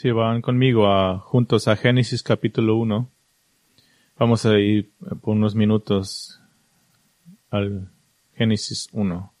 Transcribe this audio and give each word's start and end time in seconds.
Si 0.00 0.10
van 0.12 0.40
conmigo 0.40 0.86
a, 0.86 1.18
juntos 1.18 1.68
a 1.68 1.76
Génesis 1.76 2.22
capítulo 2.22 2.76
1, 2.76 3.10
vamos 4.18 4.46
a 4.46 4.58
ir 4.58 4.88
por 5.20 5.36
unos 5.36 5.54
minutos 5.54 6.40
al 7.50 7.90
Génesis 8.34 8.88
1. 8.92 9.34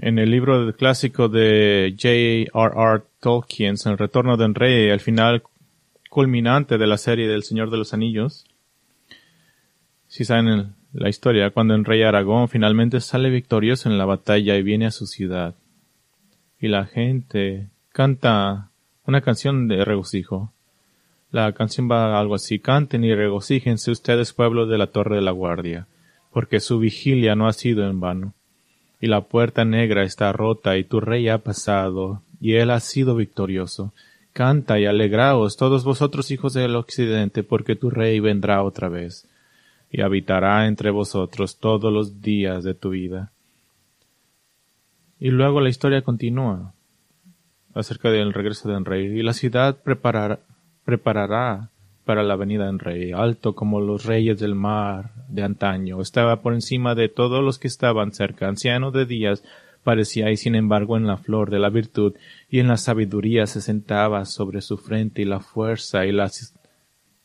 En 0.00 0.18
el 0.18 0.30
libro 0.30 0.76
clásico 0.76 1.30
de 1.30 1.96
J.R.R. 1.98 3.04
Tolkien, 3.20 3.76
El 3.86 3.96
Retorno 3.96 4.36
del 4.36 4.54
Rey, 4.54 4.90
al 4.90 5.00
final 5.00 5.42
culminante 6.10 6.76
de 6.76 6.86
la 6.86 6.98
serie 6.98 7.26
del 7.26 7.42
Señor 7.42 7.70
de 7.70 7.78
los 7.78 7.94
Anillos, 7.94 8.44
si 10.08 10.26
saben 10.26 10.74
la 10.92 11.08
historia, 11.08 11.52
cuando 11.52 11.74
el 11.74 11.86
rey 11.86 12.02
Aragón 12.02 12.50
finalmente 12.50 13.00
sale 13.00 13.30
victorioso 13.30 13.88
en 13.88 13.96
la 13.96 14.04
batalla 14.04 14.58
y 14.58 14.62
viene 14.62 14.84
a 14.84 14.90
su 14.90 15.06
ciudad, 15.06 15.54
y 16.60 16.68
la 16.68 16.86
gente 16.86 17.68
canta 17.92 18.68
una 19.06 19.22
canción 19.22 19.66
de 19.66 19.84
regocijo. 19.84 20.52
La 21.30 21.52
canción 21.52 21.90
va 21.90 22.18
algo 22.18 22.34
así, 22.34 22.58
canten 22.58 23.04
y 23.04 23.14
regocíjense 23.14 23.90
ustedes 23.90 24.32
pueblos 24.32 24.68
de 24.68 24.78
la 24.78 24.88
Torre 24.88 25.16
de 25.16 25.22
la 25.22 25.30
Guardia, 25.30 25.86
porque 26.32 26.60
su 26.60 26.78
vigilia 26.78 27.34
no 27.34 27.48
ha 27.48 27.52
sido 27.52 27.88
en 27.88 28.00
vano. 28.00 28.34
Y 29.00 29.06
la 29.06 29.22
puerta 29.22 29.64
negra 29.64 30.02
está 30.04 30.32
rota 30.32 30.76
y 30.76 30.84
tu 30.84 31.00
rey 31.00 31.28
ha 31.28 31.38
pasado, 31.38 32.22
y 32.40 32.54
él 32.54 32.70
ha 32.70 32.80
sido 32.80 33.14
victorioso. 33.16 33.92
Canta 34.32 34.78
y 34.78 34.86
alegraos 34.86 35.56
todos 35.56 35.84
vosotros 35.84 36.30
hijos 36.30 36.52
del 36.52 36.76
occidente, 36.76 37.42
porque 37.42 37.76
tu 37.76 37.90
rey 37.90 38.20
vendrá 38.20 38.62
otra 38.62 38.88
vez 38.88 39.26
y 39.90 40.02
habitará 40.02 40.66
entre 40.66 40.90
vosotros 40.90 41.58
todos 41.58 41.92
los 41.92 42.22
días 42.22 42.62
de 42.62 42.74
tu 42.74 42.90
vida. 42.90 43.32
Y 45.20 45.30
luego 45.30 45.60
la 45.60 45.68
historia 45.68 46.02
continúa 46.02 46.72
acerca 47.74 48.10
del 48.10 48.32
regreso 48.32 48.68
del 48.68 48.84
rey, 48.84 49.06
y 49.06 49.22
la 49.22 49.32
ciudad 49.32 49.76
preparará, 49.76 50.40
preparará 50.84 51.68
para 52.04 52.24
la 52.24 52.34
venida 52.34 52.66
del 52.66 52.80
rey, 52.80 53.12
alto 53.12 53.54
como 53.54 53.80
los 53.80 54.04
reyes 54.04 54.40
del 54.40 54.56
mar 54.56 55.12
de 55.28 55.44
antaño, 55.44 56.00
estaba 56.00 56.40
por 56.40 56.54
encima 56.54 56.96
de 56.96 57.08
todos 57.08 57.44
los 57.44 57.60
que 57.60 57.68
estaban 57.68 58.12
cerca, 58.12 58.48
anciano 58.48 58.90
de 58.90 59.06
días, 59.06 59.44
parecía 59.84 60.30
y 60.30 60.36
sin 60.36 60.54
embargo 60.54 60.96
en 60.96 61.06
la 61.06 61.16
flor 61.16 61.50
de 61.50 61.58
la 61.58 61.70
virtud 61.70 62.14
y 62.48 62.58
en 62.58 62.68
la 62.68 62.76
sabiduría 62.76 63.46
se 63.46 63.60
sentaba 63.60 64.24
sobre 64.24 64.60
su 64.60 64.76
frente 64.76 65.22
y 65.22 65.24
la 65.24 65.40
fuerza 65.40 66.04
y 66.06 66.12
la 66.12 66.30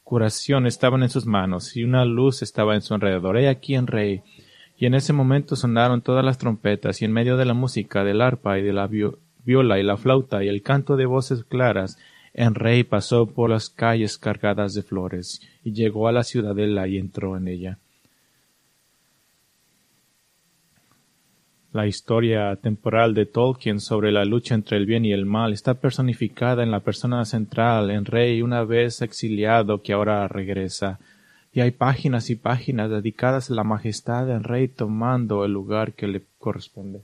curación 0.04 0.68
estaban 0.68 1.04
en 1.04 1.10
sus 1.10 1.26
manos 1.26 1.76
y 1.76 1.84
una 1.84 2.06
luz 2.06 2.42
estaba 2.42 2.76
en 2.76 2.82
su 2.82 2.94
alrededor. 2.94 3.38
He 3.38 3.50
aquí 3.50 3.76
en 3.76 3.88
rey. 3.88 4.22
Y 4.78 4.86
en 4.86 4.94
ese 4.94 5.14
momento 5.14 5.56
sonaron 5.56 6.02
todas 6.02 6.24
las 6.24 6.38
trompetas 6.38 7.02
y 7.02 7.06
en 7.06 7.14
medio 7.14 7.38
de 7.38 7.46
la 7.46 7.54
música 7.54 8.04
del 8.04 8.22
arpa 8.22 8.60
y 8.60 8.62
de 8.62 8.74
la 8.74 8.88
viola 8.88 9.80
y 9.80 9.84
la 9.84 9.98
flauta 9.98 10.44
y 10.44 10.50
el 10.50 10.62
canto 10.62 10.98
de 10.98 11.06
voces 11.06 11.44
claras, 11.46 11.98
en 12.34 12.56
rey 12.56 12.84
pasó 12.84 13.28
por 13.28 13.50
las 13.50 13.70
calles 13.70 14.18
cargadas 14.18 14.74
de 14.74 14.84
flores 14.84 15.42
y 15.64 15.72
llegó 15.72 16.10
a 16.10 16.12
la 16.12 16.24
ciudadela 16.24 16.88
y 16.88 16.98
entró 16.98 17.38
en 17.38 17.48
ella. 17.48 17.80
La 21.72 21.88
historia 21.88 22.56
temporal 22.56 23.14
de 23.14 23.26
Tolkien 23.26 23.82
sobre 23.82 24.12
la 24.12 24.24
lucha 24.24 24.56
entre 24.56 24.78
el 24.78 24.86
bien 24.86 25.04
y 25.04 25.12
el 25.12 25.26
mal 25.26 25.52
está 25.52 25.74
personificada 25.74 26.64
en 26.64 26.72
la 26.72 26.80
persona 26.80 27.26
central, 27.26 27.92
en 27.92 28.06
Rey 28.06 28.42
una 28.42 28.64
vez 28.64 29.02
exiliado 29.02 29.82
que 29.82 29.92
ahora 29.92 30.26
regresa, 30.30 31.00
y 31.56 31.62
hay 31.62 31.72
páginas 31.72 32.30
y 32.30 32.36
páginas 32.36 32.90
dedicadas 32.90 33.50
a 33.50 33.54
la 33.54 33.64
majestad 33.64 34.28
del 34.28 34.44
Rey 34.44 34.68
tomando 34.68 35.46
el 35.46 35.54
lugar 35.54 35.94
que 35.94 36.06
le 36.06 36.22
corresponde. 36.38 37.02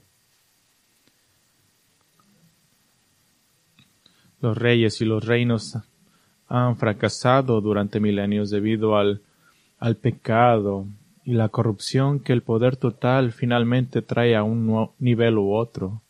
Los 4.42 4.58
reyes 4.58 5.00
y 5.00 5.06
los 5.06 5.24
reinos 5.24 5.78
han 6.48 6.76
fracasado 6.76 7.62
durante 7.62 7.98
milenios 7.98 8.50
debido 8.50 8.98
al, 8.98 9.22
al 9.78 9.96
pecado 9.96 10.86
y 11.24 11.32
la 11.32 11.48
corrupción 11.48 12.20
que 12.20 12.34
el 12.34 12.42
poder 12.42 12.76
total 12.76 13.32
finalmente 13.32 14.02
trae 14.02 14.36
a 14.36 14.42
un 14.42 14.90
nivel 14.98 15.38
u 15.38 15.54
otro. 15.54 16.02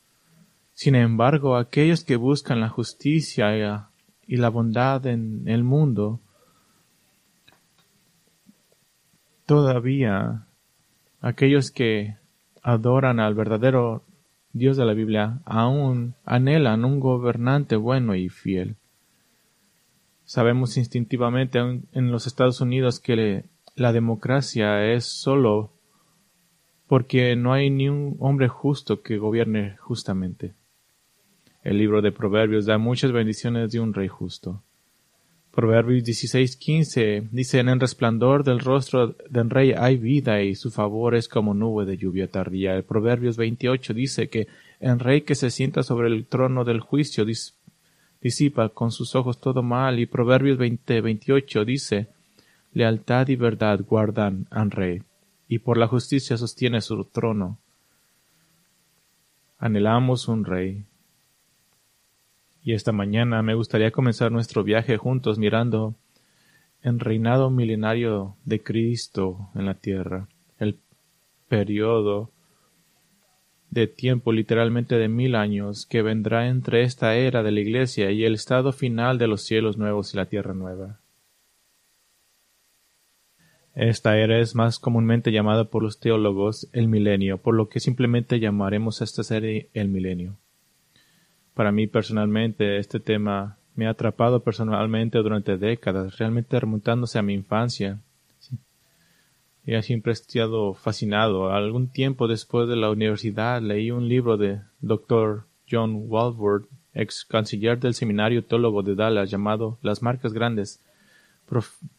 Sin 0.74 0.96
embargo, 0.96 1.56
aquellos 1.56 2.02
que 2.02 2.16
buscan 2.16 2.58
la 2.58 2.70
justicia 2.70 3.86
y 4.26 4.36
la 4.36 4.48
bondad 4.48 5.06
en 5.06 5.46
el 5.46 5.62
mundo, 5.62 6.18
todavía 9.46 10.46
aquellos 11.20 11.70
que 11.70 12.16
adoran 12.62 13.20
al 13.20 13.34
verdadero 13.34 14.04
Dios 14.52 14.76
de 14.76 14.84
la 14.84 14.92
Biblia 14.92 15.40
aún 15.44 16.14
anhelan 16.24 16.84
un 16.84 17.00
gobernante 17.00 17.76
bueno 17.76 18.14
y 18.14 18.28
fiel. 18.28 18.76
Sabemos 20.24 20.76
instintivamente 20.76 21.58
en 21.58 22.12
los 22.12 22.26
Estados 22.26 22.60
Unidos 22.60 23.00
que 23.00 23.44
la 23.74 23.92
democracia 23.92 24.92
es 24.92 25.04
solo 25.04 25.72
porque 26.86 27.36
no 27.36 27.54
hay 27.54 27.70
ni 27.70 27.88
un 27.88 28.16
hombre 28.18 28.48
justo 28.48 29.00
que 29.00 29.16
gobierne 29.16 29.76
justamente. 29.78 30.54
El 31.62 31.78
libro 31.78 32.02
de 32.02 32.12
Proverbios 32.12 32.66
da 32.66 32.76
muchas 32.76 33.12
bendiciones 33.12 33.70
de 33.72 33.80
un 33.80 33.94
rey 33.94 34.08
justo. 34.08 34.62
Proverbios 35.54 36.04
16:15 36.04 37.28
dice, 37.30 37.60
en 37.60 37.68
el 37.68 37.78
resplandor 37.78 38.42
del 38.42 38.58
rostro 38.58 39.14
del 39.28 39.50
rey 39.50 39.74
hay 39.76 39.98
vida 39.98 40.42
y 40.42 40.54
su 40.54 40.70
favor 40.70 41.14
es 41.14 41.28
como 41.28 41.52
nube 41.52 41.84
de 41.84 41.98
lluvia 41.98 42.26
tardía. 42.26 42.80
Proverbios 42.82 43.36
28 43.36 43.92
dice 43.92 44.30
que 44.30 44.48
el 44.80 44.98
rey 44.98 45.20
que 45.20 45.34
se 45.34 45.50
sienta 45.50 45.82
sobre 45.82 46.08
el 46.08 46.24
trono 46.24 46.64
del 46.64 46.80
juicio 46.80 47.26
disipa 48.22 48.70
con 48.70 48.90
sus 48.92 49.14
ojos 49.14 49.42
todo 49.42 49.62
mal. 49.62 50.00
Y 50.00 50.06
Proverbios 50.06 50.58
20:28 50.58 51.66
dice, 51.66 52.06
lealtad 52.72 53.28
y 53.28 53.36
verdad 53.36 53.80
guardan 53.86 54.46
al 54.50 54.70
rey, 54.70 55.02
y 55.48 55.58
por 55.58 55.76
la 55.76 55.86
justicia 55.86 56.38
sostiene 56.38 56.80
su 56.80 57.04
trono. 57.04 57.58
Anhelamos 59.58 60.28
un 60.28 60.46
rey. 60.46 60.86
Y 62.64 62.74
esta 62.74 62.92
mañana 62.92 63.42
me 63.42 63.54
gustaría 63.54 63.90
comenzar 63.90 64.30
nuestro 64.30 64.62
viaje 64.62 64.96
juntos 64.96 65.38
mirando 65.38 65.94
el 66.82 67.00
reinado 67.00 67.50
milenario 67.50 68.36
de 68.44 68.62
Cristo 68.62 69.48
en 69.54 69.66
la 69.66 69.74
tierra, 69.74 70.28
el 70.58 70.78
periodo 71.48 72.30
de 73.70 73.86
tiempo 73.86 74.32
literalmente 74.32 74.96
de 74.96 75.08
mil 75.08 75.34
años 75.34 75.86
que 75.86 76.02
vendrá 76.02 76.48
entre 76.48 76.82
esta 76.82 77.16
era 77.16 77.42
de 77.42 77.52
la 77.52 77.60
Iglesia 77.60 78.10
y 78.10 78.24
el 78.24 78.34
estado 78.34 78.72
final 78.72 79.18
de 79.18 79.28
los 79.28 79.42
cielos 79.42 79.78
nuevos 79.78 80.12
y 80.12 80.18
la 80.18 80.26
tierra 80.26 80.52
nueva. 80.52 81.00
Esta 83.74 84.18
era 84.18 84.38
es 84.38 84.54
más 84.54 84.78
comúnmente 84.78 85.32
llamada 85.32 85.64
por 85.64 85.82
los 85.82 85.98
teólogos 85.98 86.68
el 86.72 86.88
milenio, 86.88 87.38
por 87.38 87.54
lo 87.54 87.70
que 87.70 87.80
simplemente 87.80 88.38
llamaremos 88.38 89.00
a 89.00 89.04
esta 89.04 89.22
serie 89.22 89.70
el 89.72 89.88
milenio. 89.88 90.36
Para 91.54 91.72
mí 91.72 91.86
personalmente 91.86 92.78
este 92.78 93.00
tema 93.00 93.58
me 93.74 93.86
ha 93.86 93.90
atrapado 93.90 94.40
personalmente 94.40 95.18
durante 95.18 95.56
décadas, 95.56 96.18
realmente 96.18 96.58
remontándose 96.58 97.18
a 97.18 97.22
mi 97.22 97.34
infancia. 97.34 97.98
Y 99.64 99.74
ha 99.74 99.82
siempre 99.82 100.12
estado 100.12 100.74
fascinado. 100.74 101.52
Algún 101.52 101.88
tiempo 101.88 102.26
después 102.26 102.68
de 102.68 102.76
la 102.76 102.90
universidad 102.90 103.62
leí 103.62 103.90
un 103.90 104.08
libro 104.08 104.36
de 104.36 104.60
Dr. 104.80 105.44
John 105.70 106.04
Walworth, 106.08 106.68
ex 106.94 107.24
canciller 107.24 107.78
del 107.78 107.94
Seminario 107.94 108.44
Teólogo 108.44 108.82
de 108.82 108.94
Dallas, 108.94 109.30
llamado 109.30 109.78
Las 109.82 110.02
Marcas 110.02 110.32
Grandes, 110.32 110.82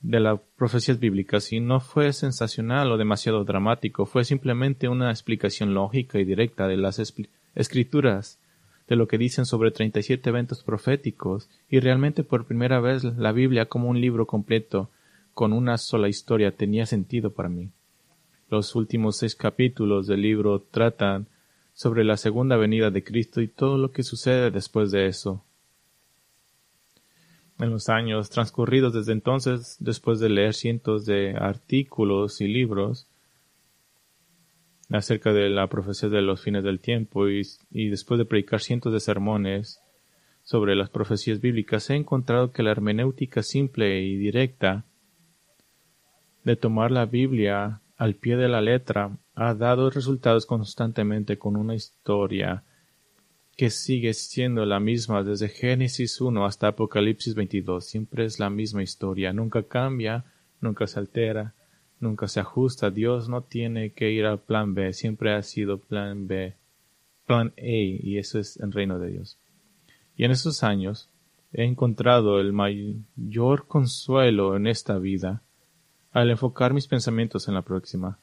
de 0.02 0.19
las 0.19 0.40
profecías 0.58 1.00
bíblicas 1.00 1.52
y 1.53 1.59
no 1.59 1.80
fue 1.80 2.12
sensacional 2.13 2.92
o 2.92 2.97
demasiado 2.97 3.44
dramático, 3.44 4.06
fue 4.06 4.24
simplemente 4.24 4.90
una 4.90 5.12
explicación 5.12 5.74
lógica 5.74 6.19
y 6.19 6.25
directa 6.25 6.68
de 6.68 6.78
las 6.78 7.00
escrituras, 7.56 8.40
de 8.88 8.95
lo 8.95 9.07
que 9.07 9.17
dicen 9.17 9.45
sobre 9.45 9.71
37 9.71 10.30
eventos 10.30 10.63
proféticos, 10.63 11.50
y 11.69 11.80
realmente 11.80 12.24
por 12.24 12.45
primera 12.45 12.80
vez 12.80 13.03
la 13.03 13.31
Biblia 13.31 13.65
como 13.65 13.89
un 13.89 14.01
libro 14.01 14.27
completo, 14.27 14.89
con 15.33 15.53
una 15.53 15.77
sola 15.77 16.09
historia, 16.09 16.56
tenía 16.56 16.85
sentido 16.85 17.31
para 17.31 17.50
mí. 17.50 17.71
Los 18.50 18.75
últimos 18.75 19.18
seis 19.18 19.35
capítulos 19.35 20.07
del 20.07 20.21
libro 20.21 20.59
tratan 20.59 21.27
sobre 21.74 22.03
la 22.03 22.18
segunda 22.18 22.56
venida 22.56 22.91
de 22.91 23.03
Cristo 23.03 23.41
y 23.41 23.47
todo 23.47 23.77
lo 23.77 23.91
que 23.91 24.03
sucede 24.03 24.51
después 24.51 24.91
de 24.91 25.07
eso, 25.07 25.44
en 27.59 27.69
los 27.69 27.89
años 27.89 28.29
transcurridos 28.29 28.94
desde 28.94 29.13
entonces, 29.13 29.77
después 29.79 30.19
de 30.19 30.29
leer 30.29 30.53
cientos 30.53 31.06
de 31.06 31.36
artículos 31.38 32.41
y 32.41 32.47
libros 32.47 33.07
acerca 34.89 35.33
de 35.33 35.50
la 35.50 35.68
profecía 35.68 36.09
de 36.09 36.21
los 36.21 36.41
fines 36.41 36.63
del 36.63 36.80
tiempo 36.80 37.27
y, 37.30 37.44
después 37.89 38.18
de 38.18 38.25
predicar 38.25 38.62
cientos 38.62 38.94
de 38.94 39.00
sermones 39.00 39.80
sobre 40.44 40.75
las 40.75 40.89
profecías 40.89 41.39
bíblicas, 41.39 41.89
he 41.89 41.95
encontrado 41.95 42.51
que 42.51 42.63
la 42.63 42.71
hermenéutica 42.71 43.44
simple 43.44 44.01
y 44.01 44.18
directa 44.18 44.85
de 46.44 46.56
tomar 46.56 46.91
la 46.91 47.06
Biblia 47.06 47.81
al 47.97 48.15
pie 48.15 48.35
de 48.35 48.50
la 48.50 48.62
letra 48.62 49.18
ha 49.35 49.53
dado 49.53 49.89
resultados 49.89 50.45
constantemente 50.45 51.38
con 51.38 51.56
una 51.56 51.75
historia 51.75 52.63
que 53.56 53.69
sigue 53.69 54.13
siendo 54.13 54.65
la 54.65 54.79
misma 54.79 55.24
desde 55.24 55.47
Génesis 55.47 56.19
1 56.19 56.45
hasta 56.45 56.69
Apocalipsis 56.69 57.36
22. 57.36 57.86
Siempre 57.86 58.25
es 58.25 58.39
la 58.39 58.50
misma 58.50 58.83
historia, 58.83 59.31
nunca 59.31 59.63
cambia, 59.63 60.25
nunca 60.59 60.88
se 60.88 61.00
altera, 61.00 61.53
nunca 62.03 62.27
se 62.27 62.39
ajusta. 62.39 62.91
Dios 62.91 63.29
no 63.29 63.41
tiene 63.41 63.91
que 63.91 64.11
ir 64.11 64.25
al 64.25 64.39
plan 64.39 64.73
B, 64.73 64.94
siempre 64.94 65.33
ha 65.33 65.41
sido 65.41 65.79
plan 65.79 66.27
B, 66.27 66.53
plan 67.25 67.53
A, 67.57 67.61
y 67.61 68.17
eso 68.17 68.39
es 68.39 68.57
el 68.57 68.71
reino 68.71 69.00
de 69.00 69.11
Dios. 69.11 69.38
Y 70.15 70.25
en 70.25 70.31
esos 70.31 70.63
años 70.63 71.09
he 71.51 71.63
encontrado 71.63 72.39
el 72.39 72.53
mayor 72.53 73.67
consuelo 73.67 74.55
en 74.55 74.67
esta 74.67 75.00
vida 75.00 75.41
al 76.11 76.29
enfocar 76.29 76.73
mis 76.73 76.88
pensamientos 76.88 77.47
en 77.47 77.55
la 77.55 77.63
próxima. 77.63 78.19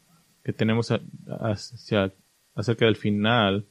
que 0.45 0.53
tenemos 0.53 0.93
hacia, 1.27 2.13
acerca 2.55 2.85
del 2.85 2.95
final, 2.95 3.67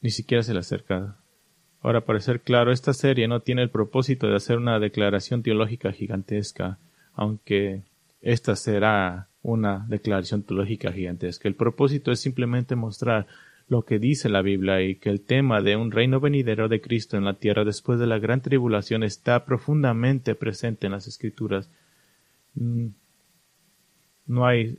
ni 0.00 0.10
siquiera 0.10 0.44
se 0.44 0.52
le 0.52 0.60
acerca. 0.60 1.16
Ahora, 1.86 2.00
para 2.00 2.18
ser 2.18 2.40
claro, 2.40 2.72
esta 2.72 2.92
serie 2.92 3.28
no 3.28 3.42
tiene 3.42 3.62
el 3.62 3.70
propósito 3.70 4.26
de 4.26 4.34
hacer 4.34 4.56
una 4.56 4.80
declaración 4.80 5.44
teológica 5.44 5.92
gigantesca, 5.92 6.80
aunque 7.14 7.82
esta 8.20 8.56
será 8.56 9.28
una 9.40 9.86
declaración 9.88 10.42
teológica 10.42 10.90
gigantesca. 10.90 11.46
El 11.46 11.54
propósito 11.54 12.10
es 12.10 12.18
simplemente 12.18 12.74
mostrar 12.74 13.28
lo 13.68 13.82
que 13.82 14.00
dice 14.00 14.28
la 14.28 14.42
Biblia 14.42 14.82
y 14.82 14.96
que 14.96 15.10
el 15.10 15.20
tema 15.20 15.62
de 15.62 15.76
un 15.76 15.92
reino 15.92 16.18
venidero 16.18 16.68
de 16.68 16.80
Cristo 16.80 17.16
en 17.16 17.24
la 17.24 17.34
tierra 17.34 17.64
después 17.64 18.00
de 18.00 18.08
la 18.08 18.18
gran 18.18 18.40
tribulación 18.40 19.04
está 19.04 19.44
profundamente 19.44 20.34
presente 20.34 20.86
en 20.86 20.92
las 20.92 21.06
Escrituras. 21.06 21.70
Mm, 22.56 22.86
no 24.26 24.44
hay, 24.44 24.76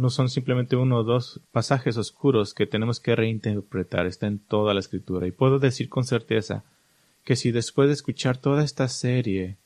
no 0.00 0.10
son 0.10 0.30
simplemente 0.30 0.76
uno 0.76 0.98
o 0.98 1.04
dos 1.04 1.40
pasajes 1.52 1.96
oscuros 1.96 2.54
que 2.54 2.66
tenemos 2.66 3.00
que 3.00 3.14
reinterpretar, 3.14 4.06
está 4.06 4.26
en 4.26 4.38
toda 4.38 4.74
la 4.74 4.80
escritura. 4.80 5.26
Y 5.26 5.30
puedo 5.30 5.58
decir 5.58 5.88
con 5.88 6.04
certeza 6.04 6.64
que 7.24 7.36
si 7.36 7.52
después 7.52 7.88
de 7.88 7.94
escuchar 7.94 8.38
toda 8.38 8.64
esta 8.64 8.88
serie 8.88 9.56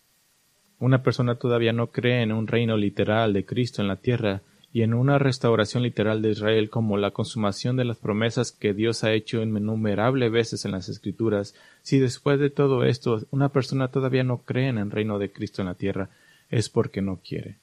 una 0.80 1.02
persona 1.02 1.36
todavía 1.36 1.72
no 1.72 1.86
cree 1.86 2.22
en 2.22 2.32
un 2.32 2.46
reino 2.46 2.76
literal 2.76 3.32
de 3.32 3.44
Cristo 3.44 3.80
en 3.80 3.88
la 3.88 3.96
tierra 3.96 4.42
y 4.72 4.82
en 4.82 4.92
una 4.92 5.18
restauración 5.18 5.84
literal 5.84 6.20
de 6.20 6.32
Israel 6.32 6.68
como 6.68 6.96
la 6.96 7.12
consumación 7.12 7.76
de 7.76 7.84
las 7.84 7.98
promesas 7.98 8.50
que 8.50 8.74
Dios 8.74 9.04
ha 9.04 9.12
hecho 9.12 9.40
innumerables 9.40 10.32
veces 10.32 10.64
en 10.64 10.72
las 10.72 10.88
Escrituras, 10.88 11.54
si 11.82 12.00
después 12.00 12.40
de 12.40 12.50
todo 12.50 12.84
esto 12.84 13.20
una 13.30 13.50
persona 13.50 13.88
todavía 13.88 14.24
no 14.24 14.38
cree 14.38 14.68
en 14.68 14.78
el 14.78 14.90
reino 14.90 15.20
de 15.20 15.30
Cristo 15.30 15.62
en 15.62 15.68
la 15.68 15.74
tierra, 15.74 16.10
es 16.50 16.68
porque 16.68 17.02
no 17.02 17.20
quiere. 17.24 17.58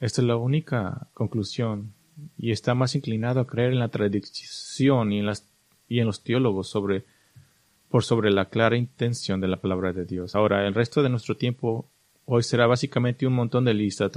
Esta 0.00 0.20
es 0.20 0.26
la 0.26 0.36
única 0.36 1.08
conclusión 1.12 1.92
y 2.36 2.52
está 2.52 2.74
más 2.74 2.94
inclinado 2.94 3.40
a 3.40 3.46
creer 3.46 3.72
en 3.72 3.80
la 3.80 3.88
tradición 3.88 5.12
y 5.12 5.18
en, 5.18 5.26
las, 5.26 5.44
y 5.88 6.00
en 6.00 6.06
los 6.06 6.22
teólogos 6.22 6.68
sobre, 6.68 7.04
por 7.88 8.04
sobre 8.04 8.30
la 8.30 8.46
clara 8.46 8.76
intención 8.76 9.40
de 9.40 9.48
la 9.48 9.56
palabra 9.56 9.92
de 9.92 10.04
Dios. 10.04 10.34
Ahora, 10.34 10.66
el 10.66 10.74
resto 10.74 11.02
de 11.02 11.08
nuestro 11.08 11.36
tiempo 11.36 11.88
hoy 12.26 12.42
será 12.42 12.66
básicamente 12.66 13.26
un 13.26 13.34
montón 13.34 13.64
de 13.64 13.74
listas. 13.74 14.12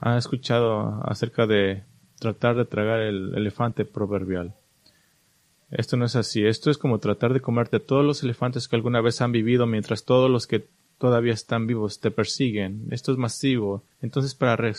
¿Han 0.00 0.16
escuchado 0.16 1.00
acerca 1.04 1.46
de 1.46 1.82
tratar 2.18 2.56
de 2.56 2.64
tragar 2.64 3.00
el 3.00 3.34
elefante 3.34 3.84
proverbial? 3.84 4.54
Esto 5.70 5.96
no 5.96 6.04
es 6.04 6.16
así. 6.16 6.44
Esto 6.44 6.70
es 6.70 6.78
como 6.78 6.98
tratar 6.98 7.32
de 7.32 7.40
comerte 7.40 7.80
todos 7.80 8.04
los 8.04 8.22
elefantes 8.22 8.68
que 8.68 8.76
alguna 8.76 9.00
vez 9.00 9.20
han 9.20 9.32
vivido 9.32 9.66
mientras 9.66 10.04
todos 10.04 10.30
los 10.30 10.46
que 10.46 10.66
todavía 11.02 11.32
están 11.32 11.66
vivos, 11.66 11.98
te 11.98 12.12
persiguen. 12.12 12.86
Esto 12.92 13.10
es 13.10 13.18
masivo. 13.18 13.82
Entonces, 14.02 14.36
para 14.36 14.72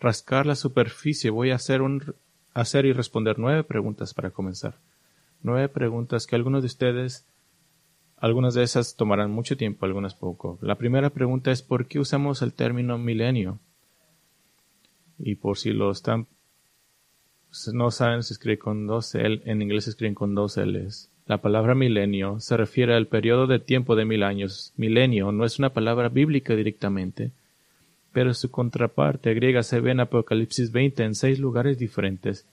rascar 0.00 0.44
la 0.44 0.56
superficie, 0.56 1.30
voy 1.30 1.52
a 1.52 1.54
hacer, 1.54 1.82
un, 1.82 2.16
hacer 2.52 2.84
y 2.84 2.92
responder 2.92 3.38
nueve 3.38 3.62
preguntas 3.62 4.12
para 4.12 4.32
comenzar. 4.32 4.74
Nueve 5.40 5.68
preguntas 5.68 6.26
que 6.26 6.34
algunos 6.34 6.64
de 6.64 6.66
ustedes, 6.66 7.26
algunas 8.16 8.54
de 8.54 8.64
esas 8.64 8.96
tomarán 8.96 9.30
mucho 9.30 9.56
tiempo, 9.56 9.86
algunas 9.86 10.16
poco. 10.16 10.58
La 10.62 10.74
primera 10.74 11.10
pregunta 11.10 11.52
es 11.52 11.62
¿por 11.62 11.86
qué 11.86 12.00
usamos 12.00 12.42
el 12.42 12.54
término 12.54 12.98
milenio? 12.98 13.60
Y 15.16 15.36
por 15.36 15.58
si 15.58 15.70
lo 15.70 15.92
están, 15.92 16.26
no 17.72 17.92
saben, 17.92 18.24
se 18.24 18.32
escribe 18.32 18.58
con 18.58 18.88
dos 18.88 19.14
L, 19.14 19.42
en 19.44 19.62
inglés 19.62 19.84
se 19.84 19.90
escriben 19.90 20.16
con 20.16 20.34
dos 20.34 20.56
L's. 20.56 21.08
La 21.28 21.42
palabra 21.42 21.74
milenio 21.74 22.40
se 22.40 22.56
refiere 22.56 22.94
al 22.94 23.06
periodo 23.06 23.46
de 23.46 23.58
tiempo 23.58 23.96
de 23.96 24.06
mil 24.06 24.22
años. 24.22 24.72
Milenio 24.78 25.30
no 25.30 25.44
es 25.44 25.58
una 25.58 25.74
palabra 25.74 26.08
bíblica 26.08 26.56
directamente, 26.56 27.32
pero 28.14 28.32
su 28.32 28.50
contraparte 28.50 29.34
griega 29.34 29.62
se 29.62 29.78
ve 29.80 29.90
en 29.90 30.00
Apocalipsis 30.00 30.72
20 30.72 31.04
en 31.04 31.14
seis 31.14 31.38
lugares 31.38 31.78
diferentes. 31.78 32.48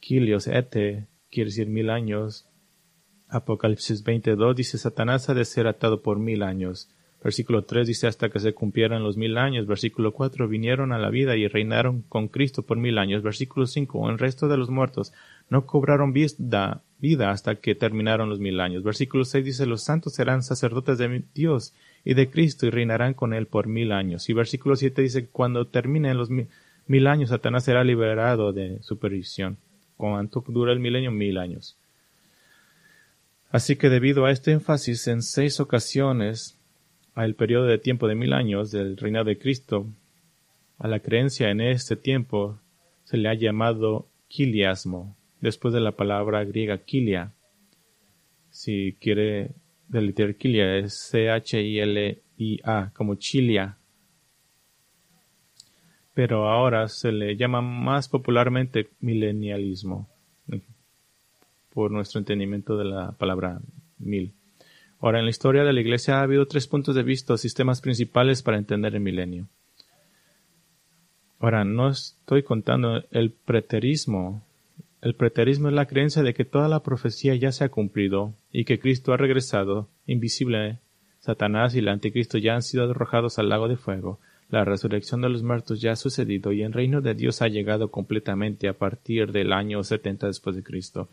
Kilios 0.00 0.48
ete 0.48 1.06
quiere 1.30 1.50
decir 1.50 1.68
mil 1.68 1.90
años. 1.90 2.44
Apocalipsis 3.28 4.02
22 4.02 4.56
dice 4.56 4.78
Satanás 4.78 5.28
ha 5.28 5.34
de 5.34 5.44
ser 5.44 5.68
atado 5.68 6.02
por 6.02 6.18
mil 6.18 6.42
años. 6.42 6.90
Versículo 7.22 7.62
3 7.62 7.86
dice 7.86 8.08
hasta 8.08 8.30
que 8.30 8.40
se 8.40 8.52
cumplieran 8.52 9.04
los 9.04 9.16
mil 9.16 9.38
años. 9.38 9.68
Versículo 9.68 10.12
4 10.12 10.48
vinieron 10.48 10.92
a 10.92 10.98
la 10.98 11.08
vida 11.08 11.36
y 11.36 11.46
reinaron 11.46 12.02
con 12.08 12.26
Cristo 12.26 12.64
por 12.64 12.78
mil 12.78 12.98
años. 12.98 13.22
Versículo 13.22 13.66
5 13.66 14.10
el 14.10 14.18
resto 14.18 14.48
de 14.48 14.56
los 14.56 14.70
muertos 14.70 15.12
no 15.48 15.66
cobraron 15.66 16.12
vida, 16.12 16.82
vida 17.02 17.32
hasta 17.32 17.56
que 17.56 17.74
terminaron 17.74 18.30
los 18.30 18.38
mil 18.38 18.60
años. 18.60 18.84
Versículo 18.84 19.24
6 19.24 19.44
dice, 19.44 19.66
los 19.66 19.82
santos 19.82 20.14
serán 20.14 20.42
sacerdotes 20.42 20.96
de 20.98 21.24
Dios 21.34 21.74
y 22.04 22.14
de 22.14 22.30
Cristo 22.30 22.64
y 22.64 22.70
reinarán 22.70 23.12
con 23.12 23.34
él 23.34 23.46
por 23.46 23.66
mil 23.66 23.90
años. 23.90 24.30
Y 24.30 24.32
versículo 24.32 24.76
7 24.76 25.02
dice, 25.02 25.26
cuando 25.26 25.66
terminen 25.66 26.16
los 26.16 26.30
mil, 26.30 27.06
años, 27.08 27.30
Satanás 27.30 27.64
será 27.64 27.82
liberado 27.82 28.52
de 28.52 28.78
su 28.82 28.98
perdición. 28.98 29.58
¿Cuánto 29.96 30.44
dura 30.46 30.72
el 30.72 30.78
milenio? 30.78 31.10
Mil 31.10 31.38
años. 31.38 31.76
Así 33.50 33.76
que 33.76 33.90
debido 33.90 34.24
a 34.24 34.30
este 34.30 34.52
énfasis 34.52 35.08
en 35.08 35.22
seis 35.22 35.58
ocasiones 35.58 36.56
al 37.14 37.34
periodo 37.34 37.66
de 37.66 37.78
tiempo 37.78 38.06
de 38.06 38.14
mil 38.14 38.32
años 38.32 38.70
del 38.70 38.96
reinado 38.96 39.26
de 39.26 39.38
Cristo, 39.38 39.86
a 40.78 40.86
la 40.86 41.00
creencia 41.00 41.50
en 41.50 41.60
este 41.60 41.96
tiempo 41.96 42.58
se 43.04 43.16
le 43.16 43.28
ha 43.28 43.34
llamado 43.34 44.06
quiliasmo, 44.28 45.16
después 45.42 45.74
de 45.74 45.80
la 45.80 45.92
palabra 45.92 46.44
griega 46.44 46.78
kilia. 46.78 47.32
Si 48.50 48.96
quiere 49.00 49.50
delitear 49.88 50.36
kilia 50.36 50.78
es 50.78 50.94
C-H-I-L-I-A, 51.10 52.92
como 52.94 53.16
chilia. 53.16 53.76
Pero 56.14 56.48
ahora 56.48 56.88
se 56.88 57.10
le 57.12 57.36
llama 57.36 57.60
más 57.60 58.08
popularmente 58.08 58.90
milenialismo, 59.00 60.08
por 61.74 61.90
nuestro 61.90 62.18
entendimiento 62.18 62.76
de 62.76 62.84
la 62.84 63.12
palabra 63.12 63.60
mil. 63.98 64.32
Ahora, 65.00 65.18
en 65.18 65.24
la 65.24 65.30
historia 65.30 65.64
de 65.64 65.72
la 65.72 65.80
Iglesia 65.80 66.18
ha 66.18 66.22
habido 66.22 66.46
tres 66.46 66.68
puntos 66.68 66.94
de 66.94 67.02
vista 67.02 67.36
sistemas 67.36 67.80
principales 67.80 68.42
para 68.42 68.58
entender 68.58 68.94
el 68.94 69.00
milenio. 69.00 69.48
Ahora, 71.40 71.64
no 71.64 71.88
estoy 71.88 72.44
contando 72.44 73.02
el 73.10 73.32
preterismo, 73.32 74.44
el 75.02 75.16
preterismo 75.16 75.68
es 75.68 75.74
la 75.74 75.86
creencia 75.86 76.22
de 76.22 76.32
que 76.32 76.44
toda 76.44 76.68
la 76.68 76.84
profecía 76.84 77.34
ya 77.34 77.50
se 77.50 77.64
ha 77.64 77.70
cumplido 77.70 78.34
y 78.52 78.64
que 78.64 78.78
Cristo 78.78 79.12
ha 79.12 79.16
regresado, 79.16 79.88
invisible. 80.06 80.78
Satanás 81.18 81.74
y 81.74 81.80
el 81.80 81.88
anticristo 81.88 82.38
ya 82.38 82.54
han 82.54 82.62
sido 82.62 82.88
arrojados 82.88 83.40
al 83.40 83.48
lago 83.48 83.66
de 83.66 83.76
fuego. 83.76 84.20
La 84.48 84.64
resurrección 84.64 85.20
de 85.20 85.28
los 85.28 85.42
muertos 85.42 85.80
ya 85.80 85.92
ha 85.92 85.96
sucedido 85.96 86.52
y 86.52 86.62
el 86.62 86.72
reino 86.72 87.00
de 87.00 87.14
Dios 87.14 87.42
ha 87.42 87.48
llegado 87.48 87.90
completamente 87.90 88.68
a 88.68 88.74
partir 88.74 89.32
del 89.32 89.52
año 89.52 89.82
70 89.82 90.28
después 90.28 90.54
de 90.54 90.62
Cristo. 90.62 91.08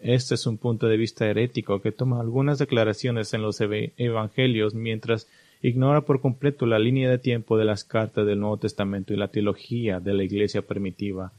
Este 0.00 0.36
es 0.36 0.46
un 0.46 0.56
punto 0.56 0.86
de 0.86 0.96
vista 0.96 1.26
herético 1.26 1.82
que 1.82 1.90
toma 1.90 2.20
algunas 2.20 2.60
declaraciones 2.60 3.34
en 3.34 3.42
los 3.42 3.60
evangelios 3.60 4.74
mientras 4.74 5.28
ignora 5.60 6.02
por 6.02 6.20
completo 6.20 6.66
la 6.66 6.78
línea 6.78 7.10
de 7.10 7.18
tiempo 7.18 7.58
de 7.58 7.64
las 7.64 7.82
cartas 7.82 8.26
del 8.26 8.38
Nuevo 8.38 8.58
Testamento 8.58 9.12
y 9.12 9.16
la 9.16 9.28
teología 9.28 9.98
de 9.98 10.14
la 10.14 10.22
Iglesia 10.22 10.62
primitiva. 10.62 11.32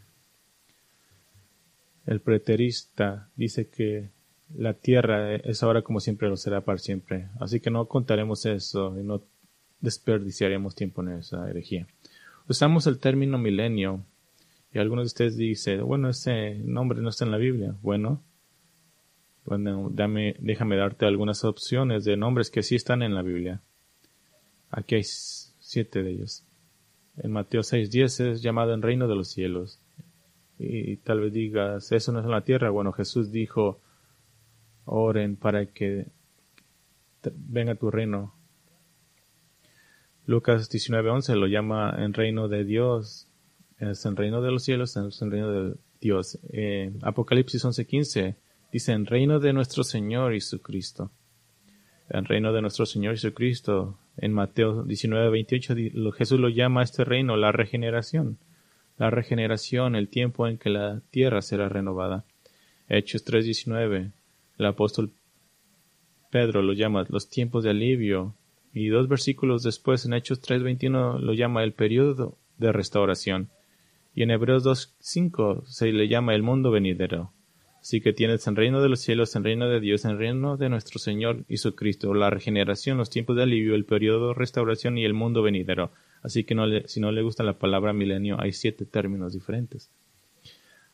El 2.06 2.22
preterista 2.22 3.30
dice 3.36 3.68
que 3.68 4.10
la 4.54 4.74
tierra 4.74 5.36
es 5.36 5.64
ahora 5.64 5.82
como 5.82 6.00
siempre 6.00 6.30
lo 6.30 6.38
será 6.38 6.62
para 6.62 6.78
siempre. 6.78 7.30
Así 7.40 7.60
que 7.60 7.72
no 7.72 7.88
contaremos 7.88 8.46
eso 8.46 9.00
y 9.00 9.04
no 9.04 9.24
desperdiciaremos 9.82 10.76
tiempo 10.76 11.02
en 11.02 11.14
esa 11.14 11.50
herejía. 11.50 11.88
Usamos 12.48 12.86
el 12.88 13.00
término 13.00 13.38
milenio 13.38 14.06
y 14.72 14.80
algunos 14.80 15.04
de 15.04 15.08
ustedes 15.08 15.38
dicen, 15.38 15.84
bueno, 15.84 16.10
ese 16.10 16.56
nombre 16.56 17.02
no 17.02 17.10
está 17.10 17.26
en 17.26 17.32
la 17.32 17.38
Biblia. 17.38 17.76
Bueno, 17.82 18.22
bueno 19.46 19.90
déjame 19.92 20.76
darte 20.78 21.06
algunas 21.06 21.44
opciones 21.44 22.04
de 22.04 22.18
nombres 22.18 22.52
que 22.52 22.62
sí 22.62 22.76
están 22.76 23.02
en 23.02 23.16
la 23.16 23.24
Biblia. 23.24 23.62
Aquí 24.70 24.96
hay 24.96 25.04
siete 25.04 26.04
de 26.04 26.12
ellos. 26.12 26.44
En 27.18 27.32
Mateo 27.32 27.62
6.10 27.62 28.32
es 28.32 28.42
llamado 28.42 28.74
en 28.74 28.82
reino 28.82 29.08
de 29.08 29.16
los 29.16 29.30
cielos. 29.30 29.80
Y 30.58 30.98
tal 30.98 31.20
vez 31.20 31.34
digas, 31.34 31.92
eso 31.92 32.12
no 32.12 32.20
es 32.20 32.26
en 32.26 32.32
la 32.32 32.44
tierra. 32.44 32.70
Bueno, 32.70 32.92
Jesús 32.94 33.32
dijo, 33.32 33.82
oren 34.86 35.36
para 35.36 35.66
que 35.66 36.08
venga 37.34 37.76
tu 37.76 37.92
reino. 37.92 38.34
Lucas 40.26 40.70
19:11 40.70 41.36
lo 41.36 41.48
llama 41.48 41.96
en 42.00 42.14
reino 42.14 42.48
de 42.48 42.64
Dios, 42.64 43.28
es 43.80 44.06
en 44.06 44.16
reino 44.16 44.42
de 44.42 44.52
los 44.52 44.64
cielos, 44.64 44.96
es 44.98 45.22
en 45.22 45.32
reino 45.32 45.52
de 45.52 45.76
Dios. 46.02 46.40
Eh, 46.52 46.92
Apocalipsis 47.02 47.64
11:15 47.64 48.36
dice 48.72 48.92
en 48.92 49.06
reino 49.06 49.40
de 49.40 49.54
nuestro 49.54 49.84
Señor 49.84 50.34
Jesucristo. 50.34 51.12
En 52.10 52.26
reino 52.26 52.54
de 52.54 52.62
nuestro 52.62 52.86
Señor 52.86 53.14
Jesucristo. 53.14 53.98
En 54.18 54.34
Mateo 54.34 54.84
19:28 54.86 56.12
Jesús 56.14 56.40
lo 56.40 56.50
llama 56.50 56.84
este 56.84 57.04
reino 57.04 57.36
la 57.38 57.52
regeneración. 57.52 58.38
La 58.98 59.10
regeneración, 59.10 59.96
el 59.96 60.08
tiempo 60.08 60.48
en 60.48 60.58
que 60.58 60.70
la 60.70 61.02
tierra 61.12 61.42
será 61.42 61.70
renovada. 61.70 62.24
Hechos 62.88 63.25
3:19 63.25 64.12
el 64.58 64.66
apóstol 64.66 65.12
Pedro 66.32 66.62
lo 66.62 66.74
llama 66.74 67.06
los 67.10 67.30
tiempos 67.30 67.64
de 67.64 67.72
alivio 67.72 68.36
y 68.74 68.88
dos 68.88 69.08
versículos 69.08 69.64
después 69.64 70.06
en 70.06 70.14
Hechos 70.14 70.42
3.21 70.42 71.20
lo 71.20 71.34
llama 71.34 71.64
el 71.64 71.74
periodo 71.74 72.38
de 72.58 72.72
restauración 72.72 73.50
y 74.14 74.24
en 74.24 74.32
Hebreos 74.32 74.66
2.5 74.66 75.66
se 75.66 75.92
le 75.92 76.08
llama 76.08 76.36
el 76.36 76.44
mundo 76.44 76.72
venidero. 76.72 77.32
Así 77.82 78.02
que 78.02 78.14
tienes 78.14 78.48
en 78.48 78.56
reino 78.56 78.82
de 78.82 78.90
los 78.90 79.02
cielos, 79.02 79.36
en 79.36 79.44
reino 79.44 79.70
de 79.70 79.80
Dios, 79.80 80.06
en 80.06 80.18
reino 80.18 80.58
de 80.58 80.70
nuestro 80.70 81.00
Señor 81.00 81.46
Jesucristo, 81.48 82.14
la 82.14 82.30
regeneración, 82.30 82.98
los 82.98 83.10
tiempos 83.10 83.36
de 83.36 83.44
alivio, 83.44 83.75
el 83.75 83.86
periodo 83.86 84.30
de 84.30 84.34
restauración 84.36 84.98
y 84.98 85.06
el 85.06 85.14
mundo 85.14 85.44
venidero. 85.44 85.92
Así 86.25 86.44
que 86.44 86.55
si 86.88 87.00
no 87.00 87.12
le 87.12 87.22
gusta 87.22 87.44
la 87.44 87.60
palabra 87.60 87.94
milenio, 87.94 88.41
hay 88.41 88.51
siete 88.51 88.84
términos 88.86 89.34
diferentes. 89.34 89.91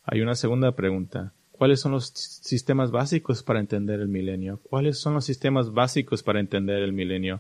Hay 0.04 0.20
una 0.20 0.36
segunda 0.36 0.74
pregunta. 0.76 1.32
¿Cuáles 1.54 1.80
son 1.80 1.94
los 1.94 2.08
sistemas 2.08 2.92
básicos 2.92 3.42
para 3.42 3.62
entender 3.62 4.02
el 4.02 4.10
milenio? 4.10 4.60
¿Cuáles 4.64 5.00
son 5.00 5.14
los 5.14 5.24
sistemas 5.24 5.72
básicos 5.72 6.22
para 6.22 6.42
entender 6.42 6.84
el 6.84 6.92
milenio? 6.92 7.40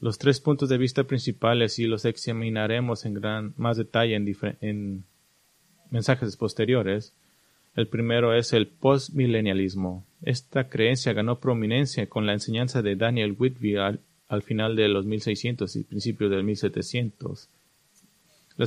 Los 0.00 0.16
tres 0.16 0.40
puntos 0.40 0.70
de 0.70 0.78
vista 0.78 1.04
principales 1.04 1.78
y 1.78 1.84
los 1.84 2.06
examinaremos 2.06 3.04
en 3.04 3.14
gran 3.14 3.52
más 3.58 3.76
detalle 3.76 4.14
en, 4.14 4.34
en 4.62 5.04
mensajes 5.90 6.38
posteriores. 6.38 7.12
El 7.76 7.86
primero 7.86 8.34
es 8.34 8.54
el 8.54 8.66
postmilenialismo. 8.66 10.06
Esta 10.22 10.70
creencia 10.70 11.12
ganó 11.12 11.38
prominencia 11.38 12.08
con 12.08 12.24
la 12.24 12.32
enseñanza 12.32 12.80
de 12.80 12.96
Daniel 12.96 13.36
Whitby 13.38 13.76
al, 13.76 14.00
final 14.42 14.76
de 14.76 14.88
los 14.88 15.04
1600 15.06 15.74
y 15.76 15.82
principios 15.82 16.30
del 16.30 16.44
1700. 16.44 17.48
La, 18.56 18.66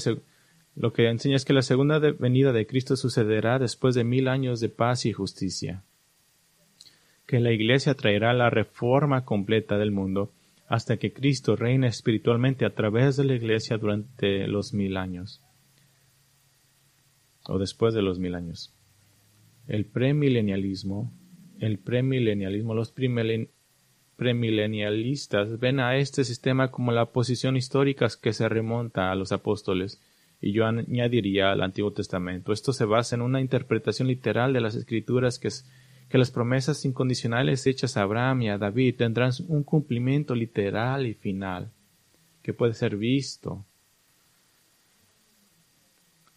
lo 0.76 0.92
que 0.92 1.08
enseña 1.08 1.36
es 1.36 1.46
que 1.46 1.54
la 1.54 1.62
segunda 1.62 2.00
venida 2.00 2.52
de 2.52 2.68
Cristo 2.68 2.96
sucederá 2.96 3.60
después 3.60 3.96
de 3.96 4.04
mil 4.04 4.28
años 4.28 4.60
de 4.60 4.70
paz 4.70 5.06
y 5.06 5.14
justicia. 5.14 5.84
Que 7.26 7.40
la 7.40 7.52
Iglesia 7.52 7.94
traerá 7.94 8.34
la 8.34 8.50
reforma 8.50 9.24
completa 9.24 9.78
del 9.78 9.92
mundo 9.92 10.32
hasta 10.68 10.98
que 10.98 11.14
Cristo 11.14 11.56
reine 11.56 11.88
espiritualmente 11.88 12.66
a 12.66 12.74
través 12.74 13.16
de 13.16 13.26
la 13.26 13.36
Iglesia 13.36 13.78
durante 13.78 14.48
los 14.48 14.74
mil 14.74 14.98
años. 14.98 15.42
O 17.46 17.60
después 17.60 17.94
de 17.94 18.02
los 18.02 18.20
mil 18.20 18.36
años. 18.36 18.74
El 19.68 19.86
premilenialismo, 19.86 21.12
el 21.60 21.78
premilenialismo, 21.78 22.74
los 22.74 22.92
premilenialistas 24.16 25.60
ven 25.60 25.80
a 25.80 25.98
este 25.98 26.24
sistema 26.24 26.72
como 26.72 26.92
la 26.92 27.08
posición 27.08 27.58
histórica 27.58 28.08
que 28.22 28.34
se 28.34 28.48
remonta 28.48 29.12
a 29.12 29.16
los 29.16 29.32
apóstoles 29.32 30.00
y 30.42 30.52
yo 30.52 30.66
añadiría 30.66 31.52
al 31.52 31.62
Antiguo 31.62 31.94
Testamento. 31.94 32.52
Esto 32.52 32.74
se 32.74 32.86
basa 32.86 33.16
en 33.16 33.22
una 33.22 33.40
interpretación 33.40 34.10
literal 34.10 34.52
de 34.52 34.60
las 34.62 34.76
Escrituras 34.76 35.40
que, 35.40 35.48
es, 35.48 35.66
que 36.10 36.18
las 36.18 36.32
promesas 36.32 36.84
incondicionales 36.84 37.66
hechas 37.66 37.96
a 37.96 38.02
Abraham 38.02 38.42
y 38.42 38.50
a 38.50 38.58
David 38.58 38.96
tendrán 38.98 39.32
un 39.48 39.64
cumplimiento 39.64 40.36
literal 40.36 41.08
y 41.08 41.14
final, 41.14 41.72
que 42.42 42.54
puede 42.54 42.74
ser 42.74 42.98
visto. 42.98 43.66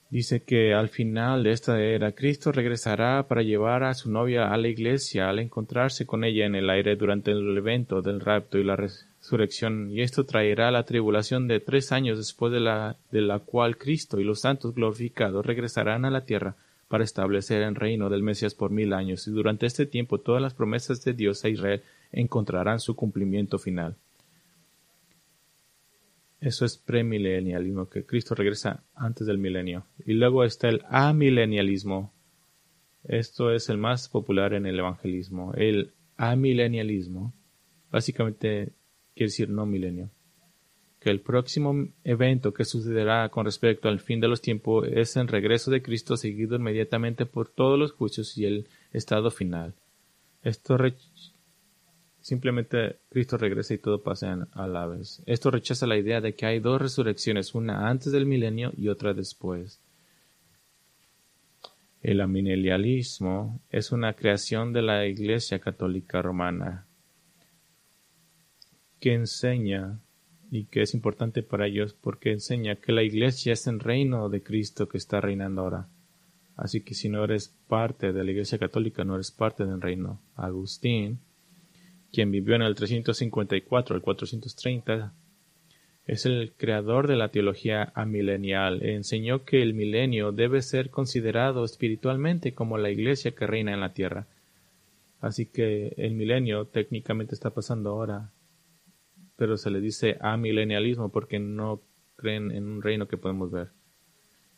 Dice 0.08 0.44
que 0.44 0.72
al 0.72 0.88
final 0.88 1.42
de 1.42 1.50
esta 1.50 1.80
era 1.82 2.12
Cristo 2.12 2.52
regresará 2.52 3.26
para 3.26 3.42
llevar 3.42 3.82
a 3.82 3.92
su 3.94 4.08
novia 4.08 4.52
a 4.52 4.56
la 4.56 4.68
iglesia 4.68 5.28
al 5.28 5.40
encontrarse 5.40 6.06
con 6.06 6.22
ella 6.22 6.46
en 6.46 6.54
el 6.54 6.70
aire 6.70 6.94
durante 6.94 7.32
el 7.32 7.56
evento 7.58 8.02
del 8.02 8.20
rapto 8.20 8.56
y 8.56 8.62
la 8.62 8.76
resurrección, 8.76 9.90
y 9.90 10.02
esto 10.02 10.24
traerá 10.24 10.70
la 10.70 10.84
tribulación 10.84 11.48
de 11.48 11.58
tres 11.58 11.90
años 11.90 12.18
después 12.18 12.52
de 12.52 12.60
la, 12.60 12.96
de 13.10 13.20
la 13.20 13.40
cual 13.40 13.78
Cristo 13.78 14.20
y 14.20 14.24
los 14.24 14.42
santos 14.42 14.76
glorificados 14.76 15.44
regresarán 15.44 16.04
a 16.04 16.10
la 16.10 16.24
tierra 16.24 16.54
para 16.86 17.02
establecer 17.02 17.62
el 17.62 17.74
reino 17.74 18.08
del 18.08 18.22
Mesías 18.22 18.54
por 18.54 18.70
mil 18.70 18.92
años, 18.92 19.26
y 19.26 19.32
durante 19.32 19.66
este 19.66 19.86
tiempo 19.86 20.18
todas 20.18 20.40
las 20.40 20.54
promesas 20.54 21.02
de 21.04 21.14
Dios 21.14 21.44
a 21.44 21.48
Israel 21.48 21.82
encontrarán 22.12 22.78
su 22.78 22.94
cumplimiento 22.94 23.58
final. 23.58 23.96
Eso 26.46 26.64
es 26.64 26.78
premilenialismo, 26.78 27.88
que 27.88 28.06
Cristo 28.06 28.36
regresa 28.36 28.84
antes 28.94 29.26
del 29.26 29.36
milenio. 29.36 29.84
Y 30.06 30.12
luego 30.12 30.44
está 30.44 30.68
el 30.68 30.80
amilenialismo. 30.88 32.12
Esto 33.02 33.50
es 33.50 33.68
el 33.68 33.78
más 33.78 34.08
popular 34.08 34.54
en 34.54 34.64
el 34.64 34.78
evangelismo. 34.78 35.54
El 35.54 35.92
amilenialismo 36.16 37.34
básicamente 37.90 38.74
quiere 39.16 39.26
decir 39.26 39.50
no 39.50 39.66
milenio. 39.66 40.08
Que 41.00 41.10
el 41.10 41.20
próximo 41.20 41.88
evento 42.04 42.54
que 42.54 42.64
sucederá 42.64 43.28
con 43.28 43.44
respecto 43.44 43.88
al 43.88 43.98
fin 43.98 44.20
de 44.20 44.28
los 44.28 44.40
tiempos 44.40 44.86
es 44.86 45.16
el 45.16 45.26
regreso 45.26 45.72
de 45.72 45.82
Cristo 45.82 46.16
seguido 46.16 46.54
inmediatamente 46.54 47.26
por 47.26 47.48
todos 47.48 47.76
los 47.76 47.90
juicios 47.90 48.38
y 48.38 48.44
el 48.44 48.68
estado 48.92 49.32
final. 49.32 49.74
Esto 50.44 50.78
simplemente 52.26 52.96
Cristo 53.08 53.38
regresa 53.38 53.72
y 53.74 53.78
todo 53.78 54.02
pasa 54.02 54.48
a 54.50 54.66
la 54.66 54.84
vez. 54.88 55.22
Esto 55.26 55.52
rechaza 55.52 55.86
la 55.86 55.96
idea 55.96 56.20
de 56.20 56.34
que 56.34 56.44
hay 56.44 56.58
dos 56.58 56.82
resurrecciones, 56.82 57.54
una 57.54 57.88
antes 57.88 58.10
del 58.10 58.26
milenio 58.26 58.72
y 58.76 58.88
otra 58.88 59.14
después. 59.14 59.80
El 62.02 62.20
amilenialismo 62.20 63.60
es 63.70 63.92
una 63.92 64.14
creación 64.14 64.72
de 64.72 64.82
la 64.82 65.06
Iglesia 65.06 65.60
Católica 65.60 66.20
Romana 66.20 66.88
que 68.98 69.14
enseña 69.14 70.00
y 70.50 70.64
que 70.64 70.82
es 70.82 70.94
importante 70.94 71.44
para 71.44 71.68
ellos 71.68 71.94
porque 71.94 72.32
enseña 72.32 72.74
que 72.74 72.90
la 72.90 73.04
iglesia 73.04 73.52
es 73.52 73.68
el 73.68 73.78
reino 73.78 74.28
de 74.30 74.42
Cristo 74.42 74.88
que 74.88 74.98
está 74.98 75.20
reinando 75.20 75.62
ahora. 75.62 75.88
Así 76.56 76.80
que 76.80 76.94
si 76.94 77.08
no 77.08 77.22
eres 77.22 77.54
parte 77.68 78.12
de 78.12 78.24
la 78.24 78.32
iglesia 78.32 78.58
católica, 78.58 79.04
no 79.04 79.14
eres 79.14 79.30
parte 79.30 79.64
del 79.64 79.80
reino. 79.80 80.20
Agustín, 80.34 81.20
quien 82.16 82.30
vivió 82.30 82.56
en 82.56 82.62
el 82.62 82.74
354 82.74 83.94
al 83.94 84.02
430, 84.02 85.12
es 86.06 86.24
el 86.24 86.54
creador 86.56 87.06
de 87.06 87.16
la 87.16 87.28
teología 87.28 87.92
amilenial. 87.94 88.82
Enseñó 88.82 89.44
que 89.44 89.60
el 89.60 89.74
milenio 89.74 90.32
debe 90.32 90.62
ser 90.62 90.90
considerado 90.90 91.64
espiritualmente 91.64 92.54
como 92.54 92.78
la 92.78 92.90
iglesia 92.90 93.32
que 93.32 93.46
reina 93.46 93.74
en 93.74 93.80
la 93.80 93.92
tierra. 93.92 94.26
Así 95.20 95.46
que 95.46 95.94
el 95.98 96.14
milenio 96.14 96.64
técnicamente 96.64 97.34
está 97.34 97.50
pasando 97.50 97.90
ahora 97.90 98.30
pero 99.36 99.56
se 99.56 99.70
le 99.70 99.80
dice 99.80 100.16
amilenialismo 100.20 101.10
porque 101.10 101.38
no 101.38 101.82
creen 102.16 102.50
en 102.50 102.66
un 102.66 102.82
reino 102.82 103.06
que 103.06 103.18
podemos 103.18 103.50
ver. 103.50 103.70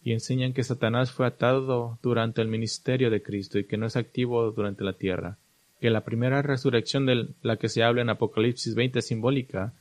Y 0.02 0.12
enseñan 0.12 0.52
que 0.52 0.62
Satanás 0.62 1.10
fue 1.10 1.26
atado 1.26 1.98
durante 2.02 2.40
el 2.40 2.48
ministerio 2.48 3.10
de 3.10 3.22
Cristo 3.22 3.58
y 3.58 3.64
que 3.64 3.76
no 3.76 3.86
es 3.86 3.96
activo 3.96 4.50
durante 4.52 4.84
la 4.84 4.92
tierra. 4.92 5.38
Que 5.80 5.90
la 5.90 6.04
primera 6.04 6.42
resurrección 6.42 7.06
de 7.06 7.28
la 7.42 7.56
que 7.56 7.68
se 7.68 7.82
habla 7.82 8.02
en 8.02 8.10
Apocalipsis 8.10 8.74
20 8.74 9.00
simbólica 9.02 9.72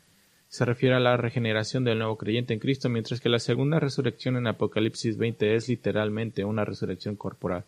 se 0.49 0.63
refiere 0.63 0.95
a 0.95 0.99
la 0.99 1.17
regeneración 1.17 1.83
del 1.83 1.99
nuevo 1.99 2.17
creyente 2.17 2.53
en 2.53 2.59
Cristo, 2.59 2.89
mientras 2.89 3.19
que 3.19 3.29
la 3.29 3.39
segunda 3.39 3.79
resurrección 3.79 4.37
en 4.37 4.47
Apocalipsis 4.47 5.17
20 5.17 5.55
es 5.55 5.67
literalmente 5.67 6.45
una 6.45 6.63
resurrección 6.63 7.15
corporal. 7.15 7.65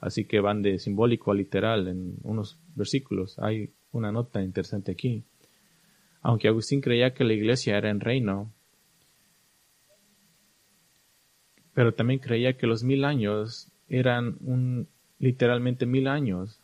Así 0.00 0.24
que 0.24 0.40
van 0.40 0.62
de 0.62 0.78
simbólico 0.78 1.30
a 1.30 1.34
literal 1.34 1.88
en 1.88 2.16
unos 2.22 2.58
versículos. 2.74 3.38
Hay 3.38 3.70
una 3.92 4.12
nota 4.12 4.42
interesante 4.42 4.92
aquí 4.92 5.24
aunque 6.22 6.48
Agustín 6.48 6.80
creía 6.80 7.14
que 7.14 7.24
la 7.24 7.32
iglesia 7.32 7.76
era 7.76 7.90
en 7.90 8.00
reino, 8.00 8.52
pero 11.74 11.94
también 11.94 12.20
creía 12.20 12.56
que 12.56 12.66
los 12.66 12.82
mil 12.82 13.04
años 13.04 13.68
eran 13.88 14.36
un, 14.40 14.88
literalmente 15.18 15.86
mil 15.86 16.08
años. 16.08 16.60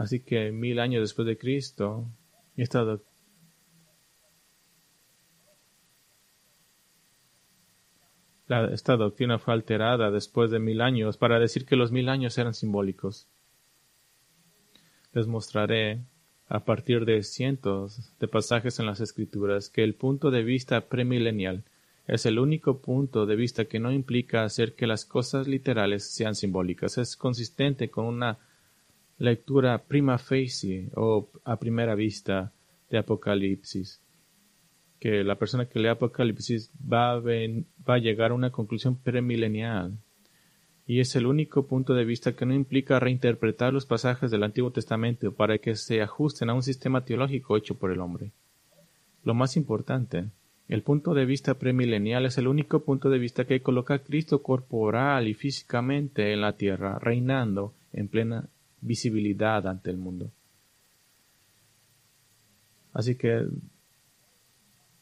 Así 0.00 0.20
que 0.20 0.50
mil 0.50 0.80
años 0.80 1.02
después 1.02 1.26
de 1.26 1.36
Cristo, 1.36 2.06
esta, 2.56 2.98
esta 8.72 8.96
doctrina 8.96 9.38
fue 9.38 9.52
alterada 9.52 10.10
después 10.10 10.50
de 10.50 10.58
mil 10.58 10.80
años 10.80 11.18
para 11.18 11.38
decir 11.38 11.66
que 11.66 11.76
los 11.76 11.92
mil 11.92 12.08
años 12.08 12.38
eran 12.38 12.54
simbólicos. 12.54 13.28
Les 15.12 15.26
mostraré, 15.26 16.00
a 16.48 16.64
partir 16.64 17.04
de 17.04 17.22
cientos 17.22 18.14
de 18.18 18.26
pasajes 18.26 18.80
en 18.80 18.86
las 18.86 19.02
Escrituras, 19.02 19.68
que 19.68 19.84
el 19.84 19.94
punto 19.96 20.30
de 20.30 20.42
vista 20.42 20.88
premilenial 20.88 21.64
es 22.06 22.24
el 22.24 22.38
único 22.38 22.80
punto 22.80 23.26
de 23.26 23.36
vista 23.36 23.66
que 23.66 23.80
no 23.80 23.92
implica 23.92 24.44
hacer 24.44 24.74
que 24.74 24.86
las 24.86 25.04
cosas 25.04 25.46
literales 25.46 26.04
sean 26.04 26.34
simbólicas. 26.34 26.96
Es 26.96 27.18
consistente 27.18 27.90
con 27.90 28.06
una 28.06 28.38
lectura 29.20 29.84
prima 29.86 30.16
facie 30.16 30.90
o 30.96 31.28
a 31.44 31.56
primera 31.58 31.94
vista 31.94 32.52
de 32.88 32.98
Apocalipsis. 32.98 34.00
Que 34.98 35.22
la 35.22 35.36
persona 35.36 35.66
que 35.66 35.78
lee 35.78 35.88
Apocalipsis 35.88 36.70
va 36.80 37.12
a, 37.12 37.20
va 37.20 37.94
a 37.94 37.98
llegar 37.98 38.30
a 38.30 38.34
una 38.34 38.50
conclusión 38.50 38.96
premilenial. 38.96 39.98
Y 40.86 41.00
es 41.00 41.14
el 41.16 41.26
único 41.26 41.66
punto 41.66 41.94
de 41.94 42.04
vista 42.04 42.34
que 42.34 42.46
no 42.46 42.54
implica 42.54 42.98
reinterpretar 42.98 43.72
los 43.72 43.86
pasajes 43.86 44.30
del 44.30 44.42
Antiguo 44.42 44.72
Testamento 44.72 45.32
para 45.32 45.58
que 45.58 45.76
se 45.76 46.00
ajusten 46.00 46.50
a 46.50 46.54
un 46.54 46.62
sistema 46.62 47.04
teológico 47.04 47.56
hecho 47.56 47.76
por 47.76 47.92
el 47.92 48.00
hombre. 48.00 48.32
Lo 49.22 49.34
más 49.34 49.56
importante, 49.56 50.30
el 50.66 50.82
punto 50.82 51.12
de 51.12 51.26
vista 51.26 51.54
premilenial 51.58 52.24
es 52.24 52.38
el 52.38 52.48
único 52.48 52.84
punto 52.84 53.10
de 53.10 53.18
vista 53.18 53.44
que 53.44 53.60
coloca 53.60 53.94
a 53.94 53.98
Cristo 53.98 54.42
corporal 54.42 55.28
y 55.28 55.34
físicamente 55.34 56.32
en 56.32 56.40
la 56.40 56.56
tierra, 56.56 56.98
reinando 56.98 57.74
en 57.92 58.08
plena 58.08 58.48
visibilidad 58.80 59.66
ante 59.66 59.90
el 59.90 59.96
mundo. 59.96 60.30
Así 62.92 63.14
que, 63.14 63.46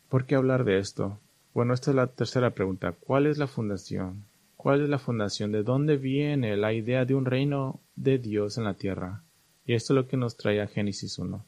¿por 0.08 0.26
qué 0.26 0.35
hablar 0.35 0.64
de 0.64 0.78
esto? 0.78 1.18
Bueno, 1.54 1.75
esta 1.75 1.90
es 1.90 1.97
la 1.97 2.06
tercera 2.06 2.50
pregunta. 2.50 2.92
¿Cuál 2.92 3.26
es 3.26 3.38
la 3.38 3.47
fundación? 3.47 4.25
¿Cuál 4.56 4.82
es 4.82 4.88
la 4.88 4.99
fundación? 4.99 5.52
¿De 5.52 5.62
dónde 5.62 5.97
viene 5.97 6.56
la 6.56 6.73
idea 6.73 7.04
de 7.04 7.14
un 7.14 7.25
reino 7.25 7.80
de 7.97 8.18
Dios 8.18 8.58
en 8.58 8.64
la 8.64 8.75
tierra? 8.75 9.23
Y 9.64 9.75
esto 9.75 9.92
es 9.92 9.97
lo 9.97 10.08
que 10.08 10.16
nos 10.16 10.37
trae 10.37 10.61
a 10.61 10.66
Génesis 10.66 11.18
1. 11.18 11.44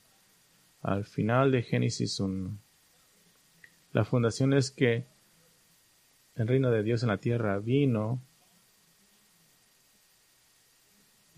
Al 0.82 1.04
final 1.04 1.50
de 1.52 1.62
Génesis 1.62 2.18
1 2.20 2.56
la 3.92 4.04
fundación 4.04 4.52
es 4.52 4.70
que 4.70 5.04
el 6.36 6.46
reino 6.46 6.70
de 6.70 6.82
Dios 6.82 7.02
en 7.02 7.08
la 7.08 7.18
tierra 7.18 7.58
vino 7.58 8.22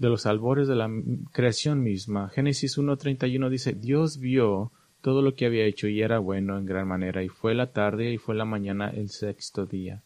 de 0.02 0.08
los 0.08 0.26
albores 0.26 0.66
de 0.66 0.74
la 0.74 0.90
creación 1.32 1.80
misma. 1.80 2.28
Génesis 2.30 2.76
1.31 2.76 3.48
dice, 3.48 3.72
Dios 3.72 4.18
vio 4.18 4.72
todo 5.00 5.22
lo 5.22 5.36
que 5.36 5.46
había 5.46 5.64
hecho 5.64 5.86
y 5.86 6.02
era 6.02 6.18
bueno 6.18 6.58
en 6.58 6.66
gran 6.66 6.88
manera, 6.88 7.22
y 7.22 7.28
fue 7.28 7.54
la 7.54 7.72
tarde 7.72 8.12
y 8.12 8.18
fue 8.18 8.34
la 8.34 8.44
mañana 8.44 8.90
el 8.90 9.10
sexto 9.10 9.64
día. 9.64 10.02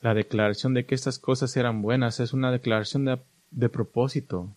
La 0.00 0.14
declaración 0.14 0.74
de 0.74 0.86
que 0.86 0.94
estas 0.94 1.18
cosas 1.18 1.56
eran 1.56 1.82
buenas 1.82 2.20
es 2.20 2.32
una 2.32 2.52
declaración 2.52 3.04
de, 3.04 3.18
de 3.50 3.68
propósito, 3.68 4.54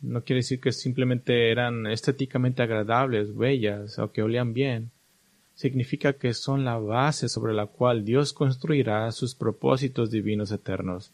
no 0.00 0.24
quiere 0.24 0.38
decir 0.38 0.58
que 0.58 0.72
simplemente 0.72 1.52
eran 1.52 1.86
estéticamente 1.86 2.62
agradables, 2.62 3.36
bellas 3.36 3.98
o 3.98 4.10
que 4.10 4.22
olían 4.22 4.54
bien. 4.54 4.90
Significa 5.54 6.14
que 6.14 6.34
son 6.34 6.64
la 6.64 6.78
base 6.78 7.28
sobre 7.28 7.52
la 7.52 7.66
cual 7.66 8.04
Dios 8.04 8.32
construirá 8.32 9.10
sus 9.12 9.34
propósitos 9.34 10.10
divinos 10.10 10.50
eternos. 10.50 11.12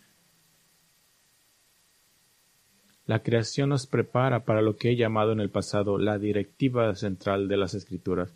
La 3.08 3.22
creación 3.22 3.70
nos 3.70 3.86
prepara 3.86 4.44
para 4.44 4.60
lo 4.60 4.76
que 4.76 4.90
he 4.90 4.96
llamado 4.96 5.32
en 5.32 5.40
el 5.40 5.48
pasado 5.48 5.96
la 5.96 6.18
directiva 6.18 6.94
central 6.94 7.48
de 7.48 7.56
las 7.56 7.72
escrituras. 7.72 8.34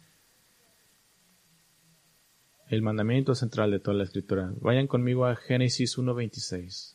El 2.69 2.81
mandamiento 2.81 3.35
central 3.35 3.71
de 3.71 3.81
toda 3.81 3.99
la 3.99 4.05
escritura. 4.05 4.51
Vayan 4.63 4.87
conmigo 4.87 5.27
a 5.27 5.37
Génesis 5.37 5.99
1.26. 5.99 6.95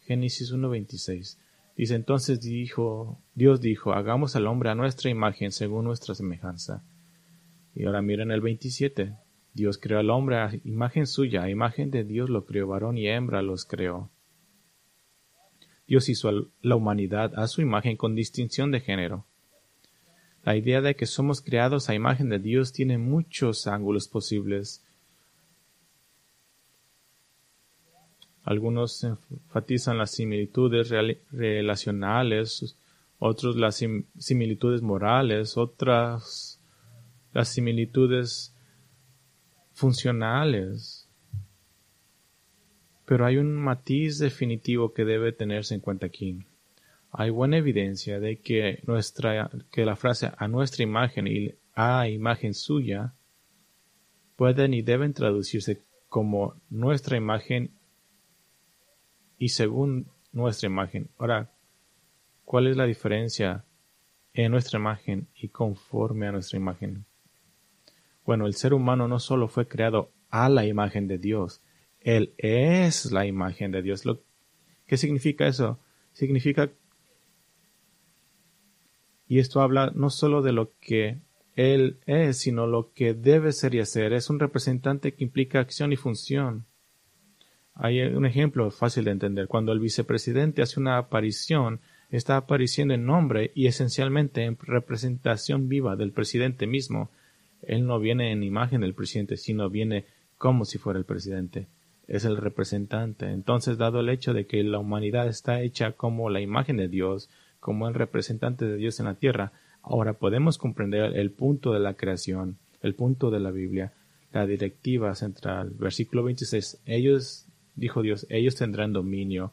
Génesis 0.00 0.50
1.26. 0.50 1.36
Dice 1.76 1.94
entonces 1.94 2.40
dijo, 2.40 3.20
Dios 3.34 3.60
dijo, 3.60 3.92
hagamos 3.92 4.34
al 4.34 4.46
hombre 4.46 4.70
a 4.70 4.74
nuestra 4.74 5.10
imagen 5.10 5.52
según 5.52 5.84
nuestra 5.84 6.14
semejanza. 6.14 6.82
Y 7.80 7.86
ahora 7.86 8.02
miren 8.02 8.30
el 8.30 8.42
27. 8.42 9.16
Dios 9.54 9.78
creó 9.78 10.00
al 10.00 10.10
hombre 10.10 10.36
a 10.36 10.50
imagen 10.64 11.06
suya, 11.06 11.44
a 11.44 11.48
imagen 11.48 11.90
de 11.90 12.04
Dios 12.04 12.28
lo 12.28 12.44
creó, 12.44 12.66
varón 12.66 12.98
y 12.98 13.08
hembra 13.08 13.40
los 13.40 13.64
creó. 13.64 14.10
Dios 15.86 16.10
hizo 16.10 16.30
la 16.60 16.76
humanidad 16.76 17.32
a 17.38 17.48
su 17.48 17.62
imagen 17.62 17.96
con 17.96 18.14
distinción 18.14 18.70
de 18.70 18.80
género. 18.80 19.24
La 20.42 20.58
idea 20.58 20.82
de 20.82 20.94
que 20.94 21.06
somos 21.06 21.40
creados 21.40 21.88
a 21.88 21.94
imagen 21.94 22.28
de 22.28 22.38
Dios 22.38 22.74
tiene 22.74 22.98
muchos 22.98 23.66
ángulos 23.66 24.08
posibles. 24.08 24.84
Algunos 28.44 29.04
enfatizan 29.04 29.96
las 29.96 30.10
similitudes 30.10 30.90
relacionales, 31.30 32.76
otros 33.18 33.56
las 33.56 33.82
similitudes 34.18 34.82
morales, 34.82 35.56
otras 35.56 36.49
las 37.32 37.48
similitudes 37.48 38.54
funcionales. 39.72 41.08
Pero 43.06 43.26
hay 43.26 43.38
un 43.38 43.54
matiz 43.54 44.18
definitivo 44.18 44.92
que 44.92 45.04
debe 45.04 45.32
tenerse 45.32 45.74
en 45.74 45.80
cuenta 45.80 46.06
aquí. 46.06 46.44
Hay 47.12 47.30
buena 47.30 47.58
evidencia 47.58 48.20
de 48.20 48.38
que 48.40 48.80
nuestra, 48.86 49.50
que 49.72 49.84
la 49.84 49.96
frase 49.96 50.30
a 50.36 50.46
nuestra 50.46 50.84
imagen 50.84 51.26
y 51.26 51.54
a 51.74 52.08
imagen 52.08 52.54
suya 52.54 53.14
pueden 54.36 54.74
y 54.74 54.82
deben 54.82 55.12
traducirse 55.12 55.82
como 56.08 56.54
nuestra 56.70 57.16
imagen 57.16 57.72
y 59.38 59.48
según 59.48 60.06
nuestra 60.32 60.68
imagen. 60.68 61.08
Ahora, 61.18 61.50
¿cuál 62.44 62.68
es 62.68 62.76
la 62.76 62.84
diferencia 62.84 63.64
en 64.34 64.52
nuestra 64.52 64.78
imagen 64.78 65.28
y 65.34 65.48
conforme 65.48 66.28
a 66.28 66.32
nuestra 66.32 66.58
imagen? 66.58 67.06
Bueno, 68.30 68.46
el 68.46 68.54
ser 68.54 68.74
humano 68.74 69.08
no 69.08 69.18
solo 69.18 69.48
fue 69.48 69.66
creado 69.66 70.12
a 70.28 70.48
la 70.48 70.64
imagen 70.64 71.08
de 71.08 71.18
Dios, 71.18 71.62
Él 71.98 72.32
es 72.38 73.10
la 73.10 73.26
imagen 73.26 73.72
de 73.72 73.82
Dios. 73.82 74.04
¿Qué 74.86 74.96
significa 74.96 75.48
eso? 75.48 75.80
Significa, 76.12 76.70
y 79.26 79.40
esto 79.40 79.60
habla 79.60 79.90
no 79.96 80.10
solo 80.10 80.42
de 80.42 80.52
lo 80.52 80.70
que 80.78 81.18
Él 81.56 81.98
es, 82.06 82.38
sino 82.38 82.68
lo 82.68 82.92
que 82.92 83.14
debe 83.14 83.50
ser 83.50 83.74
y 83.74 83.80
hacer. 83.80 84.12
Es 84.12 84.30
un 84.30 84.38
representante 84.38 85.12
que 85.12 85.24
implica 85.24 85.58
acción 85.58 85.92
y 85.92 85.96
función. 85.96 86.66
Hay 87.74 88.00
un 88.00 88.26
ejemplo 88.26 88.70
fácil 88.70 89.06
de 89.06 89.10
entender. 89.10 89.48
Cuando 89.48 89.72
el 89.72 89.80
vicepresidente 89.80 90.62
hace 90.62 90.78
una 90.78 90.98
aparición, 90.98 91.80
está 92.10 92.36
apareciendo 92.36 92.94
en 92.94 93.06
nombre 93.06 93.50
y 93.56 93.66
esencialmente 93.66 94.44
en 94.44 94.56
representación 94.56 95.68
viva 95.68 95.96
del 95.96 96.12
presidente 96.12 96.68
mismo. 96.68 97.10
Él 97.62 97.86
no 97.86 97.98
viene 97.98 98.32
en 98.32 98.42
imagen 98.42 98.80
del 98.80 98.94
presidente, 98.94 99.36
sino 99.36 99.70
viene 99.70 100.06
como 100.38 100.64
si 100.64 100.78
fuera 100.78 100.98
el 100.98 101.04
presidente. 101.04 101.68
Es 102.06 102.24
el 102.24 102.36
representante. 102.36 103.30
Entonces, 103.30 103.78
dado 103.78 104.00
el 104.00 104.08
hecho 104.08 104.32
de 104.32 104.46
que 104.46 104.62
la 104.64 104.78
humanidad 104.78 105.28
está 105.28 105.60
hecha 105.60 105.92
como 105.92 106.30
la 106.30 106.40
imagen 106.40 106.76
de 106.76 106.88
Dios, 106.88 107.28
como 107.60 107.86
el 107.88 107.94
representante 107.94 108.64
de 108.64 108.76
Dios 108.76 108.98
en 109.00 109.06
la 109.06 109.14
tierra, 109.14 109.52
ahora 109.82 110.14
podemos 110.14 110.58
comprender 110.58 111.16
el 111.16 111.30
punto 111.30 111.72
de 111.72 111.80
la 111.80 111.94
creación, 111.94 112.58
el 112.80 112.94
punto 112.94 113.30
de 113.30 113.40
la 113.40 113.50
Biblia, 113.50 113.92
la 114.32 114.46
directiva 114.46 115.14
central. 115.14 115.70
Versículo 115.78 116.24
26. 116.24 116.82
Ellos 116.86 117.46
dijo 117.74 118.02
Dios, 118.02 118.26
ellos 118.30 118.56
tendrán 118.56 118.92
dominio 118.92 119.52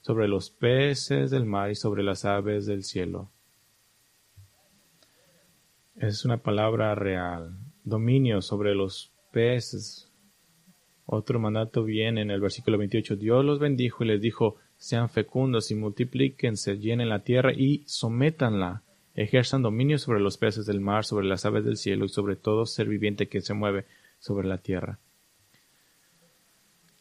sobre 0.00 0.28
los 0.28 0.50
peces 0.50 1.30
del 1.30 1.46
mar 1.46 1.70
y 1.70 1.74
sobre 1.74 2.02
las 2.02 2.24
aves 2.24 2.66
del 2.66 2.84
cielo. 2.84 3.30
Es 5.98 6.26
una 6.26 6.36
palabra 6.36 6.94
real. 6.94 7.56
Dominio 7.82 8.42
sobre 8.42 8.74
los 8.74 9.12
peces. 9.32 10.12
Otro 11.06 11.40
mandato 11.40 11.84
viene 11.84 12.20
en 12.20 12.30
el 12.30 12.38
versículo 12.38 12.76
28. 12.76 13.16
Dios 13.16 13.42
los 13.42 13.58
bendijo 13.58 14.04
y 14.04 14.08
les 14.08 14.20
dijo, 14.20 14.56
sean 14.76 15.08
fecundos 15.08 15.70
y 15.70 15.74
multiplíquense, 15.74 16.76
llenen 16.76 17.08
la 17.08 17.20
tierra 17.24 17.54
y 17.54 17.82
sométanla. 17.86 18.82
Ejerzan 19.14 19.62
dominio 19.62 19.96
sobre 19.96 20.20
los 20.20 20.36
peces 20.36 20.66
del 20.66 20.82
mar, 20.82 21.06
sobre 21.06 21.26
las 21.26 21.46
aves 21.46 21.64
del 21.64 21.78
cielo 21.78 22.04
y 22.04 22.10
sobre 22.10 22.36
todo 22.36 22.66
ser 22.66 22.88
viviente 22.88 23.28
que 23.28 23.40
se 23.40 23.54
mueve 23.54 23.86
sobre 24.18 24.46
la 24.46 24.58
tierra. 24.58 24.98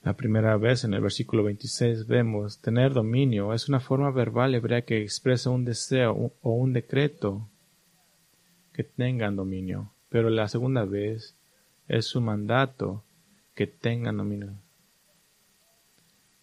La 0.03 0.13
primera 0.13 0.55
vez 0.55 0.85
en 0.85 0.93
el 0.93 1.01
versículo 1.01 1.43
26 1.43 2.07
vemos 2.07 2.61
tener 2.61 2.93
dominio 2.93 3.53
es 3.53 3.67
una 3.67 3.81
forma 3.81 4.11
verbal 4.11 4.55
hebrea 4.55 4.83
que 4.83 5.01
expresa 5.01 5.49
un 5.49 5.65
deseo 5.65 6.31
o 6.41 6.51
un 6.51 6.71
decreto 6.71 7.49
que 8.75 8.83
tengan 8.83 9.37
dominio, 9.37 9.93
pero 10.09 10.29
la 10.29 10.49
segunda 10.49 10.83
vez 10.83 11.37
es 11.87 12.13
un 12.13 12.25
mandato 12.25 13.05
que 13.53 13.67
tengan 13.67 14.17
dominio. 14.17 14.53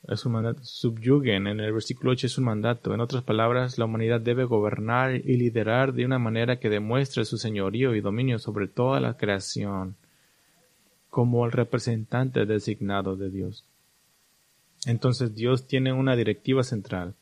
Es 0.09 0.25
un 0.25 0.33
mandato, 0.33 0.65
subyuguen, 0.65 1.47
en 1.47 1.61
el 1.61 1.73
versículo 1.73 2.13
8 2.13 2.27
es 2.27 2.39
un 2.39 2.45
mandato. 2.45 2.95
En 2.95 3.01
otras 3.01 3.23
palabras, 3.23 3.77
la 3.79 3.85
humanidad 3.85 4.21
debe 4.21 4.45
gobernar 4.45 5.15
y 5.15 5.37
liderar 5.37 5.93
de 5.93 6.07
una 6.07 6.19
manera 6.19 6.59
que 6.59 6.71
demuestre 6.71 7.27
su 7.27 7.37
señorío 7.37 7.95
y 7.95 8.01
dominio 8.01 8.39
sobre 8.39 8.67
toda 8.67 8.99
la 8.99 9.17
creación. 9.17 9.97
como 11.11 11.45
el 11.45 11.53
representante 11.53 12.47
designado 12.47 13.17
de 13.17 13.29
Dios. 13.29 13.67
Entonces 14.87 15.35
Dios 15.35 15.67
tiene 15.67 15.93
una 15.93 16.17
directiva 16.17 16.63
central, 16.63 17.17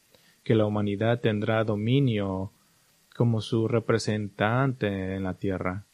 que 0.44 0.54
la 0.54 0.64
humanidad 0.64 1.18
tendrá 1.18 1.64
dominio 1.64 2.52
como 3.14 3.40
su 3.40 3.68
representante 3.68 5.14
en 5.14 5.22
la 5.22 5.34
tierra. 5.34 5.84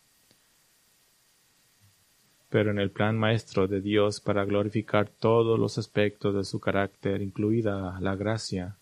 Pero 2.48 2.70
en 2.70 2.79
el 2.79 2.90
plan 2.90 3.18
maestro 3.18 3.66
de 3.66 3.81
Dios 3.81 4.20
para 4.20 4.44
glorificar 4.44 5.09
todos 5.09 5.59
los 5.59 5.79
aspectos 5.79 6.35
de 6.35 6.44
su 6.44 6.61
carácter, 6.61 7.22
incluida 7.22 7.98
la 8.00 8.14
gracia, 8.14 8.76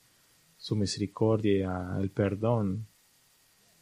su 0.59 0.77
misericordia, 0.77 1.97
el 1.99 2.11
perdón, 2.11 2.87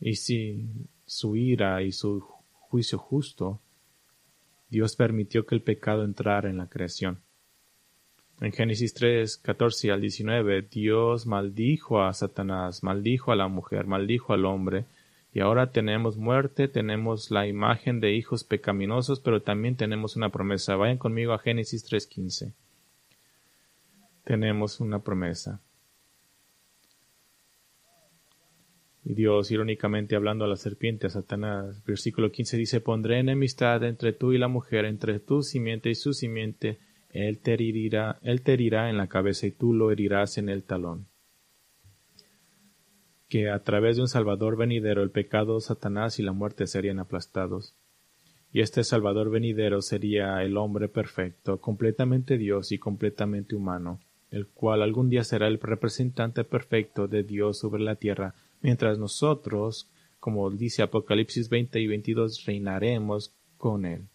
y 0.00 0.16
si 0.16 0.68
su 1.06 1.36
ira 1.36 1.82
y 1.82 1.92
su 1.92 2.20
juicio 2.52 2.98
justo, 2.98 3.60
Dios 4.68 4.96
permitió 4.96 5.44
que 5.44 5.54
el 5.54 5.62
pecado 5.62 6.04
entrara 6.04 6.48
en 6.48 6.56
la 6.56 6.68
creación. 6.68 7.20
En 8.42 8.50
Génesis 8.50 8.92
3, 8.94 9.36
14 9.36 9.92
al 9.92 10.00
19, 10.00 10.62
Dios 10.62 11.26
maldijo 11.26 12.02
a 12.02 12.12
Satanás, 12.12 12.82
maldijo 12.82 13.30
a 13.30 13.36
la 13.36 13.46
mujer, 13.46 13.86
maldijo 13.86 14.32
al 14.32 14.46
hombre, 14.46 14.84
y 15.32 15.38
ahora 15.38 15.70
tenemos 15.70 16.16
muerte, 16.16 16.66
tenemos 16.66 17.30
la 17.30 17.46
imagen 17.46 18.00
de 18.00 18.14
hijos 18.14 18.42
pecaminosos, 18.42 19.20
pero 19.20 19.42
también 19.42 19.76
tenemos 19.76 20.16
una 20.16 20.30
promesa. 20.30 20.74
Vayan 20.74 20.98
conmigo 20.98 21.32
a 21.34 21.38
Génesis 21.38 21.88
3.15. 21.88 22.52
Tenemos 24.24 24.80
una 24.80 24.98
promesa. 24.98 25.60
Y 29.04 29.14
Dios, 29.14 29.52
irónicamente 29.52 30.16
hablando 30.16 30.44
a 30.44 30.48
la 30.48 30.56
serpiente, 30.56 31.06
a 31.06 31.10
Satanás, 31.10 31.84
versículo 31.84 32.32
15 32.32 32.56
dice, 32.56 32.80
pondré 32.80 33.20
enemistad 33.20 33.84
entre 33.84 34.12
tú 34.12 34.32
y 34.32 34.38
la 34.38 34.48
mujer, 34.48 34.84
entre 34.84 35.20
tu 35.20 35.44
simiente 35.44 35.90
y 35.90 35.94
su 35.94 36.12
simiente, 36.12 36.80
él 37.12 37.40
te 37.40 37.52
herirá, 37.54 38.18
él 38.22 38.42
te 38.42 38.54
herirá 38.54 38.88
en 38.88 38.96
la 38.96 39.06
cabeza 39.06 39.46
y 39.46 39.52
tú 39.52 39.74
lo 39.74 39.90
herirás 39.90 40.38
en 40.38 40.48
el 40.48 40.64
talón. 40.64 41.06
Que 43.28 43.50
a 43.50 43.62
través 43.62 43.96
de 43.96 44.02
un 44.02 44.08
Salvador 44.08 44.56
venidero 44.56 45.02
el 45.02 45.10
pecado, 45.10 45.60
Satanás 45.60 46.18
y 46.18 46.22
la 46.22 46.32
muerte 46.32 46.66
serían 46.66 46.98
aplastados. 46.98 47.74
Y 48.50 48.60
este 48.60 48.84
Salvador 48.84 49.30
venidero 49.30 49.80
sería 49.80 50.42
el 50.42 50.56
hombre 50.56 50.88
perfecto, 50.88 51.60
completamente 51.60 52.36
Dios 52.36 52.72
y 52.72 52.78
completamente 52.78 53.54
humano, 53.54 54.00
el 54.30 54.46
cual 54.46 54.82
algún 54.82 55.08
día 55.08 55.24
será 55.24 55.48
el 55.48 55.58
representante 55.58 56.44
perfecto 56.44 57.08
de 57.08 57.22
Dios 57.22 57.58
sobre 57.58 57.82
la 57.82 57.96
tierra, 57.96 58.34
mientras 58.60 58.98
nosotros, 58.98 59.90
como 60.20 60.50
dice 60.50 60.82
Apocalipsis 60.82 61.48
20 61.48 61.80
y 61.80 61.86
22, 61.86 62.44
reinaremos 62.44 63.34
con 63.56 63.86
Él. 63.86 64.08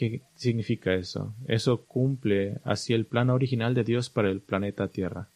¿Qué 0.00 0.22
significa 0.34 0.94
eso? 0.94 1.34
Eso 1.46 1.84
cumple 1.84 2.62
así 2.64 2.94
el 2.94 3.04
plan 3.04 3.28
original 3.28 3.74
de 3.74 3.84
Dios 3.84 4.08
para 4.08 4.30
el 4.30 4.40
planeta 4.40 4.88
Tierra. 4.88 5.28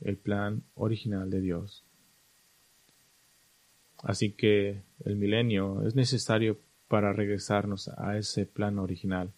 El 0.00 0.16
plan 0.16 0.62
original 0.74 1.28
de 1.28 1.42
Dios. 1.42 1.84
Así 3.98 4.32
que 4.32 4.80
el 5.04 5.16
milenio 5.16 5.86
es 5.86 5.94
necesario 5.94 6.58
para 6.88 7.12
regresarnos 7.12 7.88
a 7.98 8.16
ese 8.16 8.46
plan 8.46 8.78
original. 8.78 9.30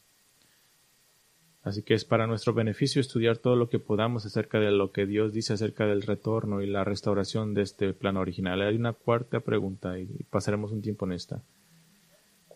Así 1.64 1.82
que 1.82 1.94
es 1.94 2.04
para 2.04 2.28
nuestro 2.28 2.54
beneficio 2.54 3.00
estudiar 3.00 3.38
todo 3.38 3.56
lo 3.56 3.68
que 3.68 3.80
podamos 3.80 4.24
acerca 4.24 4.60
de 4.60 4.70
lo 4.70 4.92
que 4.92 5.04
Dios 5.04 5.32
dice 5.32 5.52
acerca 5.52 5.84
del 5.84 6.02
retorno 6.02 6.62
y 6.62 6.68
la 6.68 6.84
restauración 6.84 7.54
de 7.54 7.62
este 7.62 7.92
plan 7.92 8.18
original. 8.18 8.62
Hay 8.62 8.76
una 8.76 8.92
cuarta 8.92 9.40
pregunta 9.40 9.98
y 9.98 10.06
pasaremos 10.30 10.70
un 10.70 10.80
tiempo 10.80 11.06
en 11.06 11.12
esta. 11.14 11.42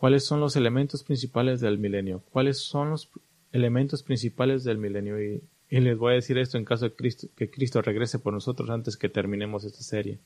¿Cuáles 0.01 0.25
son 0.25 0.41
los 0.41 0.57
elementos 0.57 1.05
principales 1.05 1.61
del 1.61 1.77
milenio? 1.77 2.23
¿Cuáles 2.31 2.57
son 2.57 2.89
los 2.89 3.11
elementos 3.53 4.03
principales 4.03 4.65
del 4.65 4.79
milenio? 4.79 5.23
Y, 5.23 5.43
les 5.69 5.99
voy 5.99 6.13
a 6.13 6.15
decir 6.15 6.39
esto 6.39 6.57
en 6.57 6.65
caso 6.65 6.89
de 6.89 6.95
que 7.37 7.51
Cristo 7.51 7.83
regrese 7.83 8.19
por 8.19 8.33
nosotros 8.33 8.71
antes 8.71 8.97
que 8.97 9.11
terminemos 9.11 9.63
esta 9.65 9.83
serie. 9.83 10.19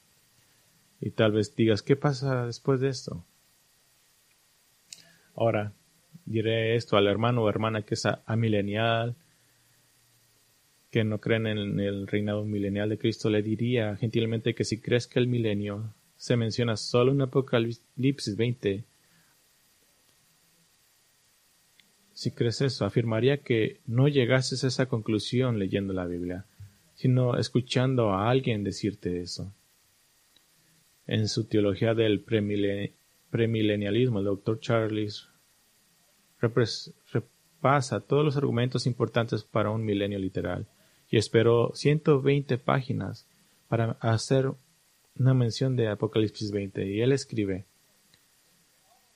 Y 1.01 1.11
tal 1.11 1.33
vez 1.33 1.57
digas, 1.57 1.83
¿qué 1.83 1.97
pasa 1.97 2.47
después 2.47 2.79
de 2.79 2.89
esto? 2.89 3.25
Ahora, 5.35 5.73
diré 6.25 6.77
esto 6.77 6.97
al 6.97 7.09
hermano 7.09 7.43
o 7.43 7.49
hermana 7.49 7.83
que 7.83 7.95
es 7.95 8.07
amilenial, 8.27 9.17
que 10.93 11.03
no 11.03 11.19
creen 11.19 11.49
en 11.49 11.81
el 11.81 12.07
reinado 12.07 12.45
milenial 12.45 12.91
de 12.91 12.99
Cristo, 12.99 13.29
le 13.29 13.43
diría 13.43 13.97
gentilmente 13.97 14.55
que 14.55 14.63
si 14.63 14.81
crees 14.81 15.09
que 15.09 15.19
el 15.19 15.27
milenio 15.27 15.93
se 16.17 16.37
menciona 16.37 16.77
solo 16.77 17.11
en 17.11 17.23
Apocalipsis 17.23 18.37
20, 18.37 18.85
si 22.14 22.31
crees 22.31 22.61
eso, 22.61 22.85
afirmaría 22.85 23.38
que 23.38 23.81
no 23.87 24.07
llegases 24.09 24.62
a 24.62 24.68
esa 24.68 24.87
conclusión 24.87 25.59
leyendo 25.59 25.92
la 25.92 26.07
Biblia, 26.07 26.46
sino 26.94 27.37
escuchando 27.37 28.11
a 28.12 28.31
alguien 28.31 28.62
decirte 28.62 29.20
eso. 29.20 29.53
En 31.07 31.29
su 31.29 31.44
teología 31.44 31.92
del 31.92 32.20
premilenialismo, 33.31 34.20
el 34.20 34.24
doctor 34.24 34.61
Charles 34.61 35.29
repasa 36.40 38.00
todos 38.00 38.24
los 38.24 38.37
argumentos 38.37 38.87
importantes 38.87 39.42
para 39.42 39.70
un 39.70 39.85
milenio 39.85 40.18
literal 40.18 40.66
y 41.11 41.16
esperó 41.16 41.72
120 41.74 42.59
páginas 42.59 43.27
para 43.68 43.96
hacer 44.00 44.53
una 45.18 45.35
mención 45.35 45.74
de 45.74 45.88
Apocalipsis 45.88 46.53
20 46.53 46.87
y 46.87 47.00
él 47.00 47.12
escribe 47.12 47.64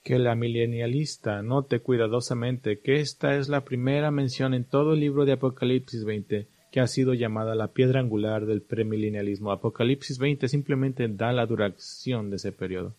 que 0.03 0.17
la 0.19 0.35
milenialista 0.35 1.41
note 1.41 1.81
cuidadosamente 1.81 2.79
que 2.79 2.99
esta 3.01 3.35
es 3.35 3.49
la 3.49 3.65
primera 3.65 4.11
mención 4.11 4.53
en 4.53 4.63
todo 4.63 4.93
el 4.93 5.01
libro 5.01 5.25
de 5.25 5.33
Apocalipsis 5.33 6.05
20 6.05 6.47
que 6.71 6.79
ha 6.79 6.87
sido 6.87 7.13
llamada 7.13 7.55
la 7.55 7.73
piedra 7.73 7.99
angular 7.99 8.45
del 8.45 8.61
premilenialismo. 8.61 9.51
Apocalipsis 9.51 10.19
20 10.19 10.47
simplemente 10.47 11.07
da 11.07 11.33
la 11.33 11.45
duración 11.45 12.29
de 12.29 12.37
ese 12.37 12.51
periodo 12.51 12.95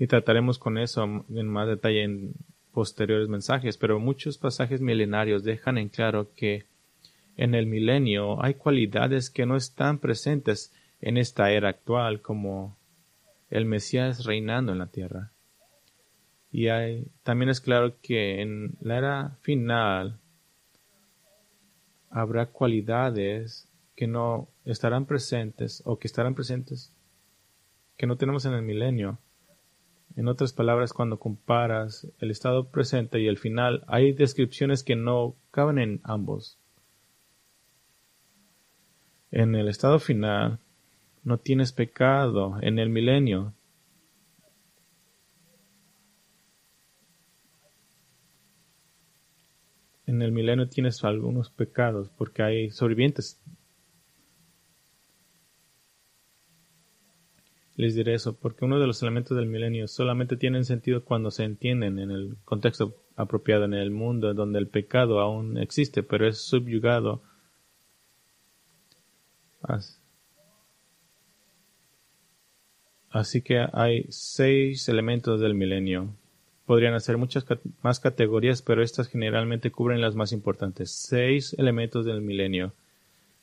y 0.00 0.06
trataremos 0.06 0.58
con 0.58 0.78
eso 0.78 1.04
en 1.04 1.46
más 1.46 1.68
detalle 1.68 2.02
en 2.02 2.32
posteriores 2.72 3.28
mensajes, 3.28 3.76
pero 3.76 4.00
muchos 4.00 4.38
pasajes 4.38 4.80
milenarios 4.80 5.44
dejan 5.44 5.76
en 5.76 5.90
claro 5.90 6.30
que 6.34 6.64
en 7.36 7.54
el 7.54 7.66
milenio 7.66 8.42
hay 8.42 8.54
cualidades 8.54 9.28
que 9.28 9.44
no 9.44 9.56
están 9.56 9.98
presentes 9.98 10.72
en 11.02 11.18
esta 11.18 11.52
era 11.52 11.68
actual 11.68 12.22
como 12.22 12.78
el 13.50 13.66
Mesías 13.66 14.24
reinando 14.24 14.72
en 14.72 14.78
la 14.78 14.86
tierra. 14.86 15.32
Y 16.52 16.68
hay, 16.68 17.06
también 17.22 17.48
es 17.48 17.60
claro 17.60 17.96
que 18.00 18.40
en 18.42 18.76
la 18.80 18.98
era 18.98 19.38
final 19.42 20.18
habrá 22.10 22.46
cualidades 22.46 23.68
que 23.94 24.06
no 24.06 24.48
estarán 24.64 25.06
presentes 25.06 25.82
o 25.84 25.98
que 25.98 26.08
estarán 26.08 26.34
presentes 26.34 26.92
que 27.96 28.06
no 28.06 28.16
tenemos 28.16 28.46
en 28.46 28.54
el 28.54 28.62
milenio 28.62 29.18
en 30.16 30.28
otras 30.28 30.52
palabras, 30.52 30.92
cuando 30.92 31.18
comparas 31.18 32.06
el 32.18 32.30
estado 32.30 32.68
presente 32.68 33.20
y 33.20 33.28
el 33.28 33.38
final, 33.38 33.84
hay 33.86 34.12
descripciones 34.12 34.82
que 34.82 34.96
no 34.96 35.36
caben 35.50 35.78
en 35.78 36.00
ambos. 36.02 36.58
En 39.30 39.54
el 39.54 39.68
estado 39.68 40.00
final, 40.00 40.58
no 41.22 41.38
tienes 41.38 41.72
pecado. 41.72 42.58
En 42.62 42.78
el 42.78 42.90
milenio, 42.90 43.54
en 50.06 50.22
el 50.22 50.32
milenio 50.32 50.68
tienes 50.68 51.02
algunos 51.04 51.50
pecados 51.50 52.10
porque 52.16 52.42
hay 52.42 52.70
sobrevivientes 52.70 53.40
Les 57.80 57.94
diré 57.94 58.12
eso, 58.12 58.36
porque 58.36 58.66
uno 58.66 58.78
de 58.78 58.86
los 58.86 59.00
elementos 59.00 59.34
del 59.34 59.46
milenio 59.46 59.88
solamente 59.88 60.36
tienen 60.36 60.66
sentido 60.66 61.02
cuando 61.02 61.30
se 61.30 61.44
entienden 61.44 61.98
en 61.98 62.10
el 62.10 62.36
contexto 62.44 62.94
apropiado 63.16 63.64
en 63.64 63.72
el 63.72 63.90
mundo 63.90 64.34
donde 64.34 64.58
el 64.58 64.68
pecado 64.68 65.18
aún 65.18 65.56
existe, 65.56 66.02
pero 66.02 66.28
es 66.28 66.42
subyugado. 66.42 67.22
Que 73.44 73.66
hay 73.72 74.06
seis 74.08 74.88
elementos 74.88 75.40
del 75.40 75.54
milenio. 75.54 76.08
Podrían 76.66 76.94
hacer 76.94 77.16
muchas 77.16 77.44
más 77.82 78.00
categorías, 78.00 78.62
pero 78.62 78.82
estas 78.82 79.08
generalmente 79.08 79.70
cubren 79.70 80.00
las 80.00 80.14
más 80.14 80.32
importantes. 80.32 80.90
Seis 80.92 81.54
elementos 81.58 82.04
del 82.04 82.20
milenio. 82.20 82.72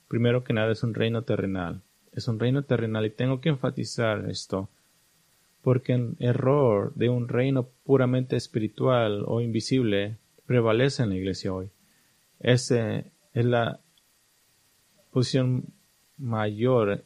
Primero 0.07 0.43
que 0.43 0.53
nada 0.53 0.71
es 0.71 0.83
un 0.83 0.93
reino 0.93 1.23
terrenal 1.23 1.81
es 2.17 2.27
un 2.27 2.39
reino 2.39 2.63
terrenal 2.63 3.05
y 3.05 3.11
tengo 3.11 3.39
que 3.41 3.49
enfatizar 3.49 4.27
esto 4.27 4.69
porque 5.61 5.93
el 5.93 6.15
error 6.19 6.91
de 6.95 7.09
un 7.09 7.27
reino 7.27 7.67
puramente 7.83 8.35
espiritual 8.35 9.23
o 9.27 9.39
invisible 9.39 10.17
prevalece 10.47 11.03
en 11.03 11.09
la 11.09 11.15
iglesia 11.15 11.53
hoy. 11.53 11.69
Esa 12.39 13.03
es 13.33 13.45
la 13.45 13.81
posición 15.11 15.65
mayor. 16.17 17.03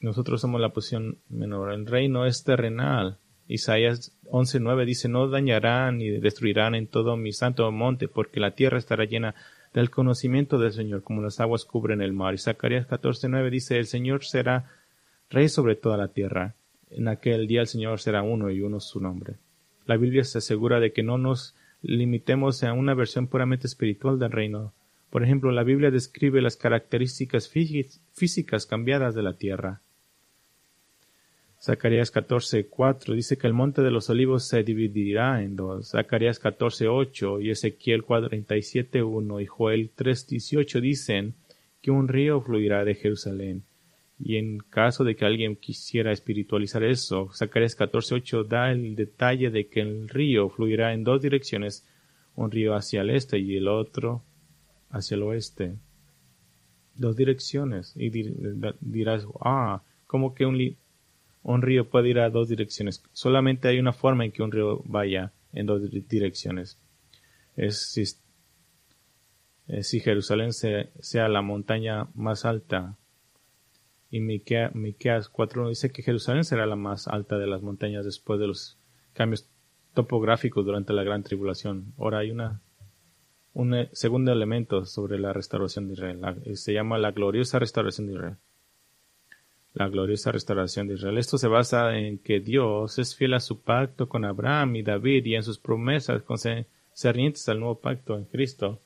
Nosotros 0.00 0.40
somos 0.40 0.60
la 0.60 0.70
posición 0.70 1.18
menor. 1.28 1.72
El 1.72 1.86
reino 1.86 2.24
es 2.24 2.42
terrenal. 2.42 3.18
Isaías 3.48 4.16
11.9 4.24 4.86
dice, 4.86 5.08
no 5.08 5.28
dañarán 5.28 5.98
ni 5.98 6.08
destruirán 6.08 6.74
en 6.74 6.86
todo 6.86 7.16
mi 7.16 7.32
santo 7.32 7.70
monte, 7.70 8.08
porque 8.08 8.40
la 8.40 8.52
tierra 8.52 8.78
estará 8.78 9.04
llena 9.04 9.34
del 9.74 9.90
conocimiento 9.90 10.58
del 10.58 10.72
Señor, 10.72 11.02
como 11.02 11.20
las 11.20 11.38
aguas 11.40 11.64
cubren 11.64 12.00
el 12.00 12.12
mar. 12.12 12.32
Y 12.34 12.38
Zacarías 12.38 12.88
14.9 12.88 13.50
dice, 13.50 13.76
el 13.76 13.86
Señor 13.86 14.24
será 14.24 14.70
rey 15.28 15.48
sobre 15.48 15.76
toda 15.76 15.96
la 15.96 16.08
tierra. 16.08 16.54
En 16.90 17.06
aquel 17.06 17.46
día 17.46 17.60
el 17.60 17.66
Señor 17.66 18.00
será 18.00 18.22
uno 18.22 18.50
y 18.50 18.62
uno 18.62 18.80
su 18.80 19.00
nombre. 19.00 19.34
La 19.86 19.96
Biblia 19.96 20.24
se 20.24 20.38
asegura 20.38 20.80
de 20.80 20.92
que 20.92 21.02
no 21.02 21.18
nos 21.18 21.54
limitemos 21.82 22.62
a 22.64 22.72
una 22.72 22.94
versión 22.94 23.26
puramente 23.26 23.66
espiritual 23.66 24.18
del 24.18 24.32
reino. 24.32 24.72
Por 25.10 25.24
ejemplo, 25.24 25.50
la 25.50 25.64
Biblia 25.64 25.90
describe 25.90 26.40
las 26.40 26.56
características 26.56 27.48
físicas 27.48 28.66
cambiadas 28.66 29.14
de 29.14 29.22
la 29.22 29.34
tierra. 29.34 29.80
Zacarías 31.62 32.10
14:4 32.10 33.14
dice 33.14 33.36
que 33.36 33.46
el 33.46 33.52
monte 33.52 33.82
de 33.82 33.90
los 33.90 34.08
olivos 34.08 34.48
se 34.48 34.62
dividirá 34.62 35.42
en 35.42 35.56
dos. 35.56 35.90
Zacarías 35.90 36.40
14:8 36.40 37.38
y 37.42 37.50
Ezequiel 37.50 38.02
47:1 38.02 39.40
y 39.42 39.46
Joel 39.46 39.90
3:18 39.94 40.80
dicen 40.80 41.34
que 41.82 41.90
un 41.90 42.08
río 42.08 42.40
fluirá 42.40 42.82
de 42.84 42.94
Jerusalén. 42.94 43.64
Y 44.18 44.36
en 44.36 44.58
caso 44.58 45.04
de 45.04 45.16
que 45.16 45.26
alguien 45.26 45.54
quisiera 45.54 46.12
espiritualizar 46.12 46.82
eso, 46.82 47.30
Zacarías 47.34 47.76
14:8 47.76 48.42
da 48.42 48.72
el 48.72 48.96
detalle 48.96 49.50
de 49.50 49.66
que 49.66 49.80
el 49.82 50.08
río 50.08 50.48
fluirá 50.48 50.94
en 50.94 51.04
dos 51.04 51.20
direcciones, 51.20 51.86
un 52.36 52.50
río 52.50 52.74
hacia 52.74 53.02
el 53.02 53.10
este 53.10 53.38
y 53.38 53.56
el 53.58 53.68
otro 53.68 54.22
hacia 54.88 55.14
el 55.14 55.24
oeste. 55.24 55.74
Dos 56.94 57.16
direcciones. 57.16 57.92
Y 57.96 58.08
dirás, 58.80 59.26
ah, 59.40 59.82
como 60.06 60.34
que 60.34 60.44
un, 60.46 60.56
un 61.42 61.62
río 61.62 61.88
puede 61.88 62.10
ir 62.10 62.18
a 62.18 62.30
dos 62.30 62.48
direcciones. 62.48 63.02
Solamente 63.12 63.68
hay 63.68 63.78
una 63.78 63.92
forma 63.92 64.24
en 64.24 64.32
que 64.32 64.42
un 64.42 64.52
río 64.52 64.82
vaya 64.84 65.32
en 65.52 65.66
dos 65.66 65.82
direcciones. 65.90 66.78
Es 67.56 67.92
si, 69.68 70.00
Jerusalén 70.00 70.52
sea 70.52 71.28
la 71.28 71.42
montaña 71.42 72.08
más 72.14 72.44
alta. 72.44 72.96
Y 74.10 74.20
Miqueas 74.20 75.28
4 75.28 75.68
dice 75.68 75.90
que 75.90 76.02
Jerusalén 76.02 76.44
será 76.44 76.66
la 76.66 76.76
más 76.76 77.08
alta 77.08 77.38
de 77.38 77.46
las 77.46 77.62
montañas 77.62 78.04
después 78.04 78.40
de 78.40 78.48
los 78.48 78.78
cambios 79.12 79.48
topográficos 79.94 80.64
durante 80.64 80.92
la 80.92 81.04
gran 81.04 81.22
tribulación. 81.22 81.94
Ahora 81.96 82.18
hay 82.18 82.30
una 82.30 82.60
un 83.52 83.88
segundo 83.92 84.30
elemento 84.30 84.84
sobre 84.84 85.18
la 85.18 85.32
restauración 85.32 85.88
de 85.88 85.94
Israel. 85.94 86.20
se 86.54 86.72
llama 86.72 86.98
la 86.98 87.10
gloriosa 87.10 87.58
restauración 87.58 88.06
de 88.06 88.12
Israel 88.12 88.36
la 89.74 89.88
gloriosa 89.88 90.32
restauración 90.32 90.88
de 90.88 90.94
Israel. 90.94 91.18
Esto 91.18 91.38
se 91.38 91.48
basa 91.48 91.96
en 91.96 92.18
que 92.18 92.40
Dios 92.40 92.98
es 92.98 93.14
fiel 93.14 93.34
a 93.34 93.40
su 93.40 93.60
pacto 93.60 94.08
con 94.08 94.24
Abraham 94.24 94.76
y 94.76 94.82
David 94.82 95.24
y 95.26 95.36
en 95.36 95.42
sus 95.42 95.58
promesas 95.58 96.22
concernientes 96.22 97.48
al 97.48 97.60
nuevo 97.60 97.80
pacto 97.80 98.16
en 98.16 98.24
Cristo. 98.24 98.80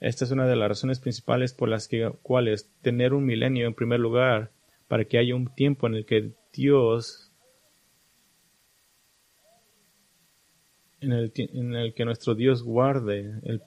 Esta 0.00 0.24
es 0.24 0.30
una 0.30 0.46
de 0.46 0.56
las 0.56 0.68
razones 0.68 1.00
principales 1.00 1.52
por 1.52 1.68
las 1.68 1.88
que, 1.88 2.12
cuales 2.22 2.70
tener 2.82 3.14
un 3.14 3.24
milenio 3.24 3.66
en 3.66 3.74
primer 3.74 4.00
lugar, 4.00 4.50
para 4.86 5.04
que 5.04 5.18
haya 5.18 5.34
un 5.34 5.52
tiempo 5.54 5.86
en 5.86 5.94
el 5.94 6.06
que 6.06 6.32
Dios, 6.52 7.32
en 11.00 11.12
el, 11.12 11.32
que 11.94 12.04
nuestro 12.04 12.34
Dios 12.34 12.62
guarde 12.62 13.34
el, 13.42 13.62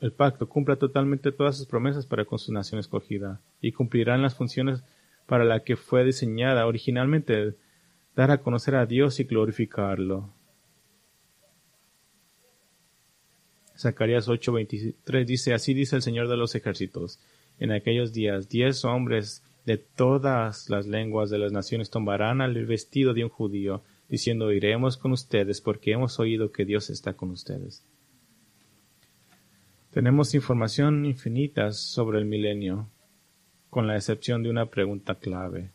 el 0.00 0.12
pacto, 0.12 0.48
cumpla 0.48 0.76
totalmente 0.76 1.32
todas 1.32 1.56
sus 1.56 1.66
promesas 1.66 2.06
para 2.06 2.24
con 2.24 2.38
su 2.38 2.52
nación 2.52 2.78
escogida 2.78 3.40
y 3.60 3.72
cumplirán 3.72 4.22
las 4.22 4.34
funciones 4.34 4.84
para 5.30 5.44
la 5.44 5.62
que 5.62 5.76
fue 5.76 6.04
diseñada 6.04 6.66
originalmente, 6.66 7.54
dar 8.16 8.32
a 8.32 8.38
conocer 8.38 8.74
a 8.74 8.84
Dios 8.84 9.20
y 9.20 9.22
glorificarlo. 9.22 10.34
Zacarías 13.78 14.26
8:23 14.26 15.24
dice, 15.24 15.54
así 15.54 15.72
dice 15.72 15.94
el 15.94 16.02
Señor 16.02 16.26
de 16.26 16.36
los 16.36 16.56
ejércitos, 16.56 17.20
en 17.60 17.70
aquellos 17.70 18.12
días 18.12 18.48
diez 18.48 18.84
hombres 18.84 19.44
de 19.64 19.78
todas 19.78 20.68
las 20.68 20.88
lenguas 20.88 21.30
de 21.30 21.38
las 21.38 21.52
naciones 21.52 21.90
tomarán 21.90 22.40
al 22.40 22.66
vestido 22.66 23.14
de 23.14 23.22
un 23.22 23.30
judío, 23.30 23.84
diciendo, 24.08 24.50
iremos 24.50 24.96
con 24.96 25.12
ustedes 25.12 25.60
porque 25.60 25.92
hemos 25.92 26.18
oído 26.18 26.50
que 26.50 26.64
Dios 26.64 26.90
está 26.90 27.12
con 27.12 27.30
ustedes. 27.30 27.86
Tenemos 29.92 30.34
información 30.34 31.06
infinita 31.06 31.70
sobre 31.70 32.18
el 32.18 32.24
milenio, 32.24 32.90
con 33.70 33.86
la 33.86 33.96
excepción 33.96 34.42
de 34.42 34.50
una 34.50 34.66
pregunta 34.66 35.14
clave. 35.14 35.72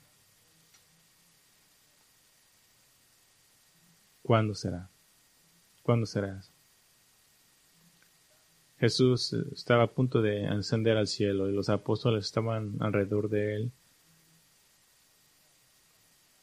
¿Cuándo 4.22 4.54
será? 4.54 4.90
¿Cuándo 5.82 6.06
será? 6.06 6.42
Jesús 8.78 9.34
estaba 9.54 9.84
a 9.84 9.94
punto 9.94 10.22
de 10.22 10.44
encender 10.44 10.98
al 10.98 11.08
cielo 11.08 11.50
y 11.50 11.54
los 11.54 11.70
apóstoles 11.70 12.26
estaban 12.26 12.76
alrededor 12.82 13.30
de 13.30 13.56
él, 13.56 13.72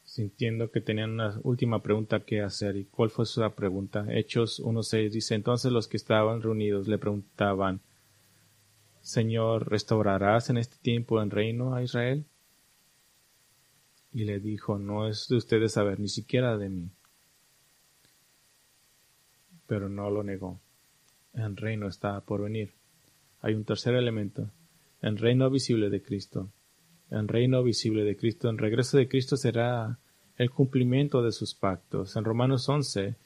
sintiendo 0.04 0.70
que 0.70 0.80
tenían 0.80 1.10
una 1.12 1.38
última 1.42 1.82
pregunta 1.82 2.20
que 2.20 2.40
hacer. 2.40 2.76
¿Y 2.76 2.86
cuál 2.86 3.10
fue 3.10 3.26
su 3.26 3.42
pregunta? 3.52 4.06
Hechos 4.08 4.62
1.6 4.62 5.10
dice, 5.10 5.34
entonces 5.34 5.70
los 5.72 5.88
que 5.88 5.98
estaban 5.98 6.40
reunidos 6.40 6.88
le 6.88 6.98
preguntaban, 6.98 7.80
Señor, 9.02 9.68
¿restaurarás 9.68 10.48
en 10.48 10.58
este 10.58 10.76
tiempo 10.76 11.20
el 11.20 11.30
reino 11.30 11.74
a 11.74 11.82
Israel? 11.82 12.24
Y 14.12 14.24
le 14.24 14.38
dijo, 14.38 14.78
no 14.78 15.08
es 15.08 15.26
de 15.28 15.36
ustedes 15.36 15.72
saber, 15.72 15.98
ni 15.98 16.08
siquiera 16.08 16.56
de 16.56 16.68
mí. 16.68 16.88
Pero 19.66 19.88
no 19.88 20.08
lo 20.08 20.22
negó. 20.22 20.60
El 21.34 21.56
reino 21.56 21.88
está 21.88 22.20
por 22.20 22.42
venir. 22.42 22.72
Hay 23.40 23.54
un 23.54 23.64
tercer 23.64 23.94
elemento, 23.94 24.50
el 25.00 25.18
reino 25.18 25.50
visible 25.50 25.90
de 25.90 26.00
Cristo. 26.00 26.50
El 27.10 27.26
reino 27.26 27.62
visible 27.62 28.04
de 28.04 28.16
Cristo, 28.16 28.48
el 28.48 28.58
regreso 28.58 28.96
de 28.98 29.08
Cristo 29.08 29.36
será 29.36 29.98
el 30.36 30.50
cumplimiento 30.50 31.22
de 31.22 31.32
sus 31.32 31.54
pactos. 31.54 32.14
En 32.16 32.24
Romanos 32.24 32.68
11 32.68 33.16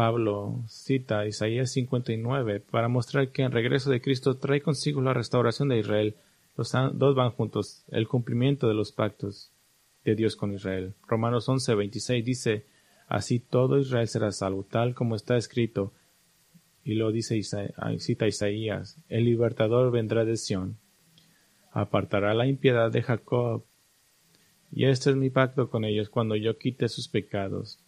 Pablo 0.00 0.64
cita 0.66 1.26
Isaías 1.26 1.72
59 1.72 2.60
para 2.60 2.88
mostrar 2.88 3.32
que 3.32 3.42
el 3.42 3.52
regreso 3.52 3.90
de 3.90 4.00
Cristo 4.00 4.38
trae 4.38 4.62
consigo 4.62 5.02
la 5.02 5.12
restauración 5.12 5.68
de 5.68 5.78
Israel. 5.78 6.16
Los 6.56 6.72
dos 6.94 7.14
van 7.14 7.32
juntos, 7.32 7.84
el 7.90 8.08
cumplimiento 8.08 8.66
de 8.66 8.72
los 8.72 8.92
pactos 8.92 9.52
de 10.02 10.14
Dios 10.14 10.36
con 10.36 10.54
Israel. 10.54 10.94
Romanos 11.06 11.50
11, 11.50 11.74
26 11.74 12.24
dice, 12.24 12.64
Así 13.08 13.40
todo 13.40 13.78
Israel 13.78 14.08
será 14.08 14.32
salvo, 14.32 14.64
tal 14.64 14.94
como 14.94 15.16
está 15.16 15.36
escrito. 15.36 15.92
Y 16.82 16.94
lo 16.94 17.12
dice 17.12 17.38
cita 17.98 18.26
Isaías, 18.26 18.96
el 19.10 19.26
libertador 19.26 19.90
vendrá 19.90 20.24
de 20.24 20.38
Sión, 20.38 20.78
apartará 21.72 22.32
la 22.32 22.46
impiedad 22.46 22.90
de 22.90 23.02
Jacob, 23.02 23.66
y 24.72 24.86
este 24.86 25.10
es 25.10 25.16
mi 25.16 25.28
pacto 25.28 25.68
con 25.68 25.84
ellos 25.84 26.08
cuando 26.08 26.36
yo 26.36 26.56
quite 26.56 26.88
sus 26.88 27.06
pecados 27.06 27.79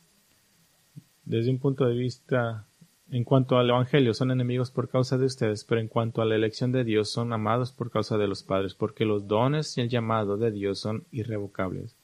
desde 1.25 1.51
un 1.51 1.59
punto 1.59 1.87
de 1.87 1.95
vista 1.95 2.67
en 3.13 3.25
cuanto 3.25 3.59
al 3.59 3.69
Evangelio, 3.69 4.15
son 4.15 4.31
enemigos 4.31 4.71
por 4.71 4.89
causa 4.89 5.19
de 5.19 5.27
ustedes, 5.27 5.65
pero 5.65 5.83
en 5.83 5.89
cuanto 5.89 6.23
a 6.23 6.25
la 6.25 6.35
elección 6.35 6.73
de 6.73 6.83
Dios, 6.83 7.11
son 7.11 7.35
amados 7.35 7.71
por 7.71 7.91
causa 7.91 8.17
de 8.17 8.27
los 8.27 8.43
padres, 8.43 8.75
porque 8.75 9.05
los 9.05 9.29
dones 9.29 9.77
y 9.77 9.83
el 9.83 9.91
llamado 9.91 10.39
de 10.39 10.51
Dios 10.51 10.79
son 10.79 11.05
irrevocables. 11.13 11.95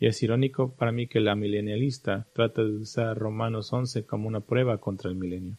Y 0.00 0.06
es 0.06 0.20
irónico 0.24 0.72
para 0.72 0.90
mí 0.90 1.06
que 1.06 1.20
la 1.20 1.36
milenialista 1.36 2.26
trata 2.32 2.64
de 2.64 2.72
usar 2.72 3.16
Romanos 3.16 3.72
11 3.72 4.06
como 4.06 4.26
una 4.26 4.40
prueba 4.40 4.78
contra 4.78 5.08
el 5.08 5.16
milenio. 5.16 5.56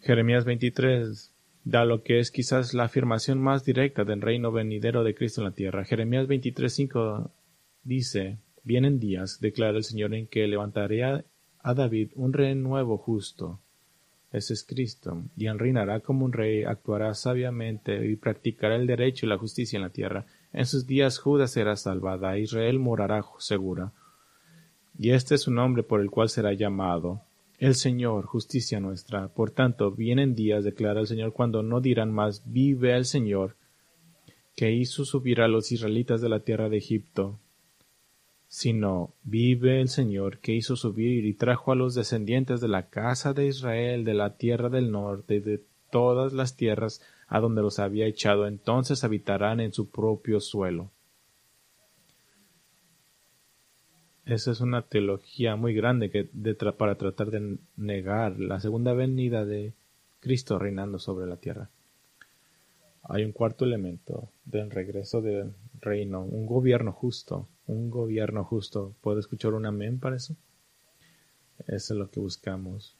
Jeremías 0.00 0.46
23 0.46 1.30
da 1.64 1.84
lo 1.84 2.02
que 2.02 2.20
es 2.20 2.30
quizás 2.30 2.72
la 2.72 2.84
afirmación 2.84 3.38
más 3.38 3.66
directa 3.66 4.04
del 4.04 4.22
reino 4.22 4.50
venidero 4.50 5.04
de 5.04 5.14
Cristo 5.14 5.42
en 5.42 5.44
la 5.44 5.54
tierra. 5.54 5.84
Jeremías 5.84 6.26
23.5 6.26 7.30
dice, 7.84 8.38
Vienen 8.62 9.00
días, 9.00 9.40
declara 9.40 9.78
el 9.78 9.84
Señor, 9.84 10.14
en 10.14 10.26
que 10.26 10.46
levantaré 10.46 11.04
a, 11.04 11.24
David 11.62 12.10
un 12.14 12.32
rey 12.32 12.54
nuevo 12.54 12.98
justo. 12.98 13.60
Ese 14.32 14.54
es 14.54 14.64
Cristo, 14.64 15.24
y 15.36 15.48
reinará 15.48 16.00
como 16.00 16.24
un 16.24 16.32
rey, 16.32 16.64
actuará 16.64 17.14
sabiamente 17.14 18.06
y 18.06 18.16
practicará 18.16 18.76
el 18.76 18.86
derecho 18.86 19.26
y 19.26 19.28
la 19.28 19.38
justicia 19.38 19.76
en 19.76 19.82
la 19.82 19.90
tierra. 19.90 20.26
En 20.52 20.66
sus 20.66 20.86
días 20.86 21.18
Judá 21.18 21.46
será 21.48 21.76
salvada, 21.76 22.38
Israel 22.38 22.78
morará 22.78 23.24
segura. 23.38 23.92
Y 24.98 25.10
este 25.10 25.34
es 25.34 25.42
su 25.42 25.50
nombre 25.50 25.82
por 25.82 26.00
el 26.00 26.10
cual 26.10 26.28
será 26.28 26.52
llamado, 26.52 27.22
el 27.60 27.74
Señor, 27.74 28.24
justicia 28.24 28.80
nuestra. 28.80 29.28
Por 29.28 29.50
tanto, 29.50 29.90
vienen 29.90 30.34
días, 30.34 30.64
declara 30.64 31.00
el 31.00 31.06
Señor, 31.06 31.34
cuando 31.34 31.62
no 31.62 31.80
dirán 31.80 32.10
más, 32.10 32.42
vive 32.46 32.96
el 32.96 33.04
Señor, 33.04 33.56
que 34.56 34.72
hizo 34.72 35.04
subir 35.04 35.42
a 35.42 35.48
los 35.48 35.70
israelitas 35.70 36.22
de 36.22 36.30
la 36.30 36.40
tierra 36.40 36.70
de 36.70 36.78
Egipto, 36.78 37.38
sino 38.50 39.14
vive 39.22 39.80
el 39.80 39.88
Señor 39.88 40.40
que 40.40 40.52
hizo 40.52 40.74
subir 40.74 41.24
y 41.24 41.34
trajo 41.34 41.70
a 41.70 41.76
los 41.76 41.94
descendientes 41.94 42.60
de 42.60 42.66
la 42.66 42.88
casa 42.88 43.32
de 43.32 43.46
Israel 43.46 44.04
de 44.04 44.14
la 44.14 44.36
tierra 44.36 44.68
del 44.68 44.90
norte 44.90 45.40
de 45.40 45.62
todas 45.92 46.32
las 46.32 46.56
tierras 46.56 47.00
a 47.28 47.38
donde 47.38 47.62
los 47.62 47.78
había 47.78 48.06
echado, 48.06 48.48
entonces 48.48 49.04
habitarán 49.04 49.60
en 49.60 49.72
su 49.72 49.88
propio 49.88 50.40
suelo. 50.40 50.90
esa 54.26 54.50
es 54.50 54.60
una 54.60 54.82
teología 54.82 55.54
muy 55.54 55.74
grande 55.74 56.10
que 56.10 56.24
para 56.76 56.96
tratar 56.96 57.30
de 57.30 57.58
negar 57.76 58.38
la 58.38 58.60
segunda 58.60 58.92
venida 58.94 59.44
de 59.44 59.74
Cristo 60.18 60.58
reinando 60.58 60.98
sobre 60.98 61.26
la 61.26 61.36
tierra. 61.36 61.70
Hay 63.02 63.24
un 63.24 63.32
cuarto 63.32 63.64
elemento 63.64 64.28
del 64.44 64.70
regreso 64.70 65.22
del 65.22 65.52
reino, 65.80 66.22
un 66.22 66.46
gobierno 66.46 66.92
justo, 66.92 67.48
un 67.70 67.90
gobierno 67.90 68.44
justo. 68.44 68.94
¿Puedo 69.00 69.20
escuchar 69.20 69.54
un 69.54 69.66
amén 69.66 69.98
para 70.00 70.16
eso? 70.16 70.36
Eso 71.66 71.94
es 71.94 71.98
lo 71.98 72.10
que 72.10 72.20
buscamos. 72.20 72.96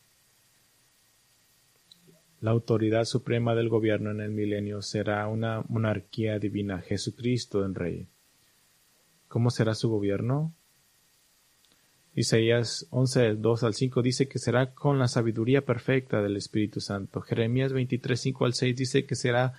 La 2.41 2.53
autoridad 2.53 3.05
suprema 3.05 3.55
del 3.55 3.69
gobierno 3.69 4.11
en 4.11 4.21
el 4.21 4.31
milenio 4.31 4.81
será 4.81 5.27
una 5.29 5.63
monarquía 5.69 6.39
divina, 6.39 6.81
Jesucristo 6.81 7.65
en 7.65 7.75
Rey. 7.75 8.09
¿Cómo 9.29 9.51
será 9.51 9.75
su 9.75 9.91
gobierno? 9.91 10.55
Isaías 12.15 12.87
11, 12.91 13.37
2 13.37 13.63
al 13.63 13.75
5 13.75 14.03
dice 14.03 14.29
que 14.29 14.39
será 14.39 14.73
con 14.75 14.99
la 14.99 15.07
sabiduría 15.07 15.65
perfecta 15.65 16.23
del 16.23 16.37
Espíritu 16.37 16.81
Santo. 16.81 17.21
Jeremías 17.21 17.73
23, 17.73 18.19
5 18.19 18.45
al 18.45 18.55
6 18.55 18.77
dice 18.77 19.07
que 19.07 19.15
será 19.15 19.53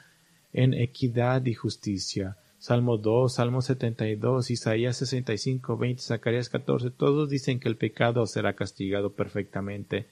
en 0.52 0.74
equidad 0.74 1.46
y 1.46 1.54
justicia. 1.54 2.38
Salmo 2.62 3.00
2, 3.00 3.34
Salmo 3.34 3.64
72, 3.64 4.52
Isaías 4.52 4.96
65, 4.96 5.78
20, 5.78 6.00
Zacarías 6.00 6.48
14, 6.48 6.92
todos 6.92 7.28
dicen 7.28 7.60
que 7.60 7.68
el 7.68 7.76
pecado 7.76 8.28
será 8.28 8.54
castigado 8.54 9.14
perfectamente 9.14 10.06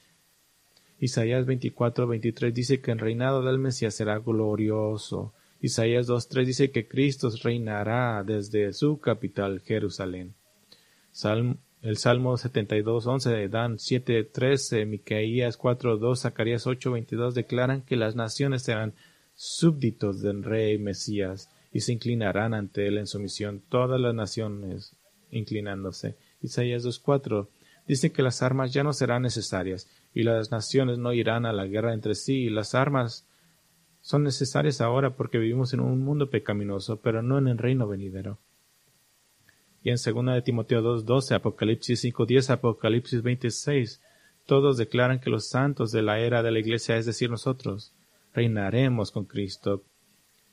Isaías 0.98 1.46
24, 1.46 2.08
23 2.08 2.52
dice 2.52 2.80
que 2.80 2.90
el 2.90 2.98
reinado 2.98 3.42
del 3.42 3.58
Mesías 3.58 3.94
será 3.94 4.18
glorioso. 4.18 5.32
Isaías 5.60 6.08
2.3 6.08 6.44
dice 6.44 6.70
que 6.70 6.88
Cristo 6.88 7.30
reinará 7.42 8.22
desde 8.22 8.72
su 8.72 8.98
capital, 8.98 9.60
Jerusalén. 9.60 10.34
el 11.82 11.96
Salmo 11.96 12.36
72.11, 12.36 13.48
Dan 13.48 13.76
7.13, 13.76 14.86
Micaías 14.86 15.56
4.2, 15.56 16.16
Zacarías 16.16 16.66
8.22 16.66 17.32
declaran 17.32 17.82
que 17.82 17.96
las 17.96 18.16
naciones 18.16 18.62
serán 18.62 18.92
súbditos 19.34 20.20
del 20.20 20.42
rey 20.42 20.76
Mesías 20.78 21.48
y 21.72 21.80
se 21.80 21.92
inclinarán 21.92 22.54
ante 22.54 22.86
él 22.86 22.98
en 22.98 23.06
sumisión, 23.06 23.62
todas 23.68 24.00
las 24.00 24.14
naciones 24.14 24.96
inclinándose. 25.30 26.16
Isaías 26.42 26.84
2.4 26.84 27.48
dice 27.86 28.12
que 28.12 28.22
las 28.22 28.42
armas 28.42 28.72
ya 28.72 28.82
no 28.82 28.92
serán 28.92 29.22
necesarias 29.22 29.88
y 30.14 30.24
las 30.24 30.50
naciones 30.50 30.98
no 30.98 31.12
irán 31.12 31.46
a 31.46 31.52
la 31.52 31.66
guerra 31.66 31.94
entre 31.94 32.14
sí, 32.14 32.44
y 32.44 32.50
las 32.50 32.74
armas 32.74 33.26
son 34.00 34.24
necesarias 34.24 34.80
ahora 34.80 35.14
porque 35.14 35.38
vivimos 35.38 35.72
en 35.72 35.80
un 35.80 36.02
mundo 36.02 36.30
pecaminoso, 36.30 37.00
pero 37.00 37.22
no 37.22 37.38
en 37.38 37.48
el 37.48 37.58
reino 37.58 37.86
venidero. 37.86 38.38
Y 39.82 39.90
en 39.90 39.96
2 39.96 40.34
de 40.34 40.42
Timoteo 40.42 40.82
2.12, 40.82 41.36
Apocalipsis 41.36 42.04
5.10, 42.04 42.50
Apocalipsis 42.50 43.22
26, 43.22 44.00
todos 44.46 44.76
declaran 44.76 45.20
que 45.20 45.30
los 45.30 45.48
santos 45.48 45.92
de 45.92 46.02
la 46.02 46.18
era 46.18 46.42
de 46.42 46.50
la 46.50 46.58
iglesia, 46.58 46.96
es 46.96 47.06
decir, 47.06 47.30
nosotros, 47.30 47.92
reinaremos 48.34 49.10
con 49.10 49.24
Cristo, 49.24 49.84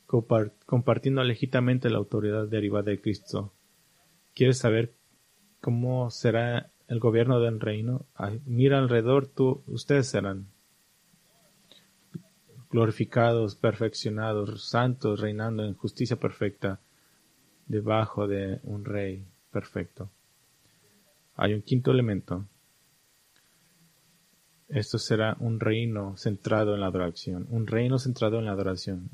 compartiendo 0.08 1.24
legítimamente 1.24 1.90
la 1.90 1.98
autoridad 1.98 2.48
derivada 2.48 2.92
de 2.92 3.02
Cristo. 3.02 3.54
¿Quieres 4.34 4.58
saber 4.58 4.94
cómo 5.62 6.10
será 6.10 6.72
el 6.88 7.00
gobierno 7.00 7.40
del 7.40 7.60
reino, 7.60 8.06
mira 8.46 8.80
alrededor, 8.80 9.28
tú, 9.28 9.62
ustedes 9.68 10.08
serán 10.08 10.48
glorificados, 12.70 13.56
perfeccionados, 13.56 14.70
santos, 14.70 15.20
reinando 15.20 15.64
en 15.66 15.74
justicia 15.74 16.18
perfecta, 16.18 16.80
debajo 17.66 18.28
de 18.28 18.60
un 18.64 18.86
rey 18.86 19.26
perfecto. 19.52 20.10
Hay 21.36 21.54
un 21.54 21.62
quinto 21.62 21.92
elemento. 21.92 22.46
Esto 24.70 24.98
será 24.98 25.38
un 25.40 25.60
reino 25.60 26.18
centrado 26.18 26.74
en 26.74 26.82
la 26.82 26.88
adoración, 26.88 27.48
un 27.50 27.68
reino 27.68 28.00
centrado 28.00 28.40
en 28.40 28.46
la 28.46 28.52
adoración. 28.52 29.10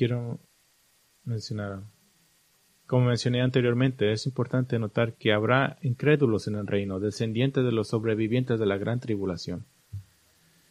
Quiero 0.00 0.40
mencionar 1.24 1.82
como 2.86 3.04
mencioné 3.04 3.42
anteriormente, 3.42 4.12
es 4.12 4.24
importante 4.24 4.78
notar 4.78 5.12
que 5.12 5.34
habrá 5.34 5.76
incrédulos 5.82 6.48
en 6.48 6.54
el 6.54 6.66
reino, 6.66 7.00
descendientes 7.00 7.62
de 7.62 7.70
los 7.70 7.88
sobrevivientes 7.88 8.58
de 8.58 8.64
la 8.64 8.78
gran 8.78 8.98
tribulación. 8.98 9.66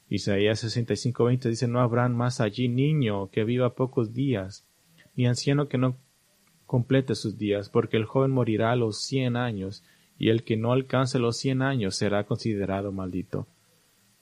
Isaías 0.09 0.63
65:20 0.63 1.47
dice, 1.47 1.67
no 1.67 1.79
habrán 1.79 2.15
más 2.15 2.41
allí 2.41 2.69
niño 2.69 3.29
que 3.29 3.43
viva 3.43 3.75
pocos 3.75 4.15
días, 4.15 4.65
ni 5.15 5.27
anciano 5.27 5.67
que 5.67 5.77
no 5.77 5.95
complete 6.65 7.13
sus 7.13 7.37
días, 7.37 7.69
porque 7.69 7.97
el 7.97 8.05
joven 8.05 8.31
morirá 8.31 8.71
a 8.71 8.75
los 8.75 9.03
cien 9.03 9.37
años, 9.37 9.83
y 10.17 10.29
el 10.29 10.43
que 10.43 10.57
no 10.57 10.71
alcance 10.71 11.19
los 11.19 11.37
cien 11.37 11.61
años 11.61 11.95
será 11.95 12.23
considerado 12.23 12.91
maldito. 12.91 13.45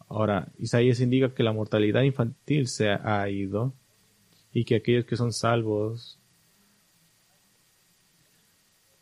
Ahora, 0.10 0.50
Isaías 0.60 1.00
indica 1.00 1.34
que 1.34 1.44
la 1.44 1.54
mortalidad 1.54 2.02
infantil 2.02 2.68
se 2.68 2.90
ha 2.90 3.30
ido, 3.30 3.74
y 4.58 4.66
que 4.66 4.74
aquellos 4.74 5.06
que 5.06 5.16
son 5.16 5.34
salvos 5.34 6.18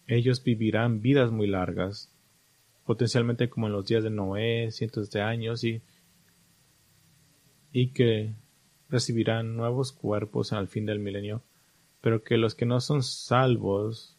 ellos 0.05 0.43
vivirán 0.43 1.01
vidas 1.01 1.31
muy 1.31 1.47
largas, 1.47 2.11
potencialmente 2.85 3.49
como 3.49 3.67
en 3.67 3.71
los 3.71 3.85
días 3.85 4.03
de 4.03 4.09
Noé, 4.09 4.69
cientos 4.71 5.09
de 5.11 5.21
años, 5.21 5.63
y, 5.63 5.81
y 7.71 7.87
que 7.91 8.33
recibirán 8.89 9.55
nuevos 9.55 9.93
cuerpos 9.93 10.51
al 10.51 10.67
fin 10.67 10.85
del 10.85 10.99
milenio, 10.99 11.41
pero 12.01 12.21
que 12.21 12.35
los 12.35 12.53
que 12.53 12.65
no 12.65 12.81
son 12.81 13.01
salvos 13.01 14.17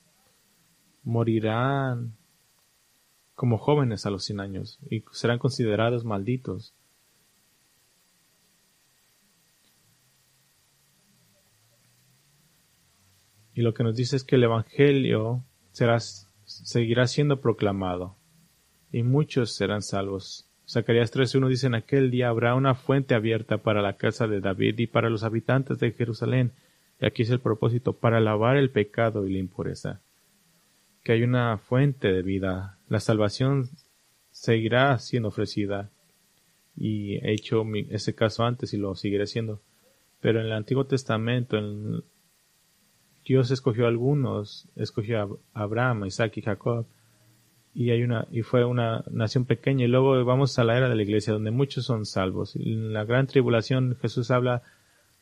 morirán 1.05 2.16
como 3.35 3.59
jóvenes 3.59 4.07
a 4.07 4.11
los 4.11 4.25
cien 4.25 4.40
años 4.40 4.79
y 4.88 5.05
serán 5.12 5.38
considerados 5.38 6.07
malditos. 6.07 6.72
Y 13.57 13.62
lo 13.62 13.73
que 13.73 13.83
nos 13.83 13.97
dice 13.97 14.16
es 14.16 14.23
que 14.23 14.37
el 14.37 14.45
Evangelio 14.45 15.42
seguirá 16.45 17.07
siendo 17.07 17.40
proclamado, 17.40 18.14
y 18.92 19.03
muchos 19.03 19.55
serán 19.55 19.81
salvos. 19.81 20.47
Zacarías 20.69 21.11
3.1 21.11 21.49
dice, 21.49 21.66
en 21.66 21.75
aquel 21.75 22.11
día 22.11 22.29
habrá 22.29 22.55
una 22.55 22.75
fuente 22.75 23.14
abierta 23.14 23.62
para 23.62 23.81
la 23.81 23.97
casa 23.97 24.27
de 24.27 24.40
David 24.40 24.79
y 24.79 24.87
para 24.87 25.09
los 25.09 25.25
habitantes 25.25 25.79
de 25.79 25.92
Jerusalén. 25.92 26.53
Y 27.01 27.07
aquí 27.07 27.23
es 27.23 27.31
el 27.31 27.40
propósito, 27.40 27.95
para 27.95 28.21
lavar 28.21 28.59
el 28.59 28.71
pecado 28.71 29.27
y 29.27 29.33
la 29.33 29.38
impureza. 29.38 30.03
Que 31.03 31.12
hay 31.12 31.23
una 31.23 31.57
fuente 31.57 32.12
de 32.12 32.21
vida. 32.21 32.79
La 32.90 33.01
salvación 33.01 33.71
seguirá 34.33 34.99
siendo 34.99 35.29
ofrecida. 35.29 35.88
Y 36.77 37.14
he 37.27 37.33
hecho 37.33 37.64
ese 37.88 38.14
caso 38.14 38.45
antes 38.45 38.75
y 38.75 38.77
lo 38.77 38.95
seguiré 38.97 39.25
haciendo. 39.25 39.62
Pero 40.21 40.40
en 40.40 40.47
el 40.47 40.53
Antiguo 40.53 40.85
Testamento, 40.85 41.57
en 41.57 42.03
Dios 43.27 43.51
escogió 43.51 43.87
a 43.87 43.89
algunos, 43.89 44.69
escogió 44.77 45.21
a 45.53 45.62
Abraham, 45.62 46.05
Isaac 46.07 46.37
y 46.37 46.43
Jacob, 46.43 46.87
y 47.75 47.91
hay 47.91 48.03
una, 48.03 48.27
y 48.31 48.43
fue 48.43 48.65
una 48.65 49.05
nación 49.11 49.45
pequeña, 49.45 49.85
y 49.85 49.89
luego 49.89 50.25
vamos 50.25 50.59
a 50.59 50.65
la 50.65 50.77
era 50.77 50.89
de 50.89 50.95
la 50.95 51.03
iglesia, 51.03 51.33
donde 51.33 51.51
muchos 51.51 51.85
son 51.85 52.07
salvos. 52.07 52.55
En 52.57 52.93
la 52.93 53.05
gran 53.05 53.27
tribulación 53.27 53.97
Jesús 54.01 54.31
habla 54.31 54.62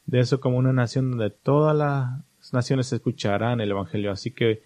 de 0.06 0.20
eso 0.20 0.38
como 0.38 0.58
una 0.58 0.72
nación 0.72 1.12
donde 1.12 1.30
todas 1.30 1.74
las 1.74 2.52
naciones 2.52 2.92
escucharán 2.92 3.60
el 3.60 3.70
Evangelio, 3.70 4.12
así 4.12 4.30
que 4.30 4.62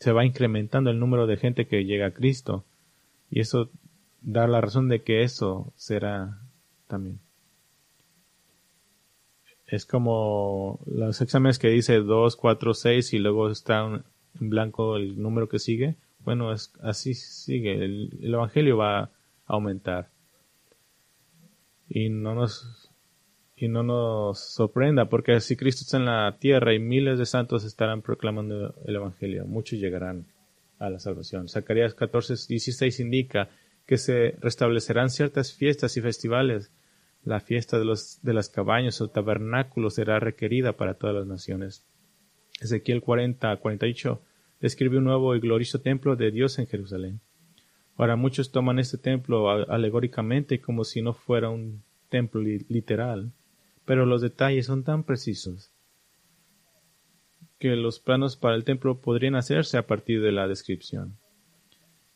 se 0.00 0.12
va 0.12 0.26
incrementando 0.26 0.90
el 0.90 0.98
número 0.98 1.26
de 1.26 1.36
gente 1.36 1.66
que 1.66 1.84
llega 1.84 2.06
a 2.06 2.12
Cristo, 2.12 2.64
y 3.30 3.40
eso 3.40 3.70
da 4.20 4.48
la 4.48 4.60
razón 4.60 4.88
de 4.88 5.02
que 5.02 5.22
eso 5.22 5.72
será 5.76 6.40
también 6.88 7.20
es 9.70 9.86
como 9.86 10.80
los 10.86 11.20
exámenes 11.20 11.58
que 11.58 11.68
dice 11.68 12.00
2, 12.00 12.36
4, 12.36 12.74
6 12.74 13.12
y 13.14 13.18
luego 13.18 13.50
está 13.50 14.02
en 14.40 14.50
blanco 14.50 14.96
el 14.96 15.22
número 15.22 15.48
que 15.48 15.60
sigue. 15.60 15.94
Bueno, 16.24 16.52
es, 16.52 16.72
así 16.82 17.14
sigue. 17.14 17.84
El, 17.84 18.18
Evangelio 18.20 18.76
va 18.76 18.98
a 18.98 19.10
aumentar. 19.46 20.08
Y 21.88 22.08
no 22.08 22.34
nos 22.34 22.88
y 23.56 23.68
no 23.68 23.82
nos 23.82 24.40
sorprenda, 24.40 25.10
porque 25.10 25.38
si 25.40 25.54
Cristo 25.54 25.82
está 25.82 25.98
en 25.98 26.06
la 26.06 26.38
tierra 26.38 26.74
y 26.74 26.78
miles 26.78 27.18
de 27.18 27.26
santos 27.26 27.64
estarán 27.64 28.00
proclamando 28.00 28.74
el 28.86 28.96
Evangelio, 28.96 29.44
muchos 29.44 29.78
llegarán 29.78 30.26
a 30.78 30.88
la 30.88 30.98
salvación. 30.98 31.48
Zacarías 31.48 31.94
14, 31.94 32.34
16 32.48 33.00
indica 33.00 33.50
que 33.86 33.98
se 33.98 34.34
restablecerán 34.40 35.10
ciertas 35.10 35.52
fiestas 35.52 35.96
y 35.98 36.00
festivales 36.00 36.72
la 37.24 37.40
fiesta 37.40 37.78
de, 37.78 37.84
los, 37.84 38.20
de 38.22 38.32
las 38.32 38.48
cabañas 38.48 39.00
o 39.00 39.08
tabernáculos 39.08 39.94
será 39.94 40.20
requerida 40.20 40.72
para 40.76 40.94
todas 40.94 41.14
las 41.14 41.26
naciones. 41.26 41.84
Ezequiel 42.60 43.02
40, 43.02 43.56
48 43.56 44.20
describe 44.60 44.98
un 44.98 45.04
nuevo 45.04 45.34
y 45.34 45.40
glorioso 45.40 45.80
templo 45.80 46.16
de 46.16 46.30
Dios 46.30 46.58
en 46.58 46.66
Jerusalén. 46.66 47.20
Ahora 47.96 48.16
muchos 48.16 48.50
toman 48.50 48.78
este 48.78 48.98
templo 48.98 49.50
alegóricamente 49.50 50.60
como 50.60 50.84
si 50.84 51.02
no 51.02 51.12
fuera 51.12 51.50
un 51.50 51.82
templo 52.08 52.40
literal, 52.40 53.32
pero 53.84 54.06
los 54.06 54.22
detalles 54.22 54.66
son 54.66 54.84
tan 54.84 55.04
precisos 55.04 55.72
que 57.58 57.76
los 57.76 58.00
planos 58.00 58.36
para 58.36 58.56
el 58.56 58.64
templo 58.64 59.00
podrían 59.00 59.34
hacerse 59.34 59.76
a 59.76 59.86
partir 59.86 60.22
de 60.22 60.32
la 60.32 60.48
descripción. 60.48 61.18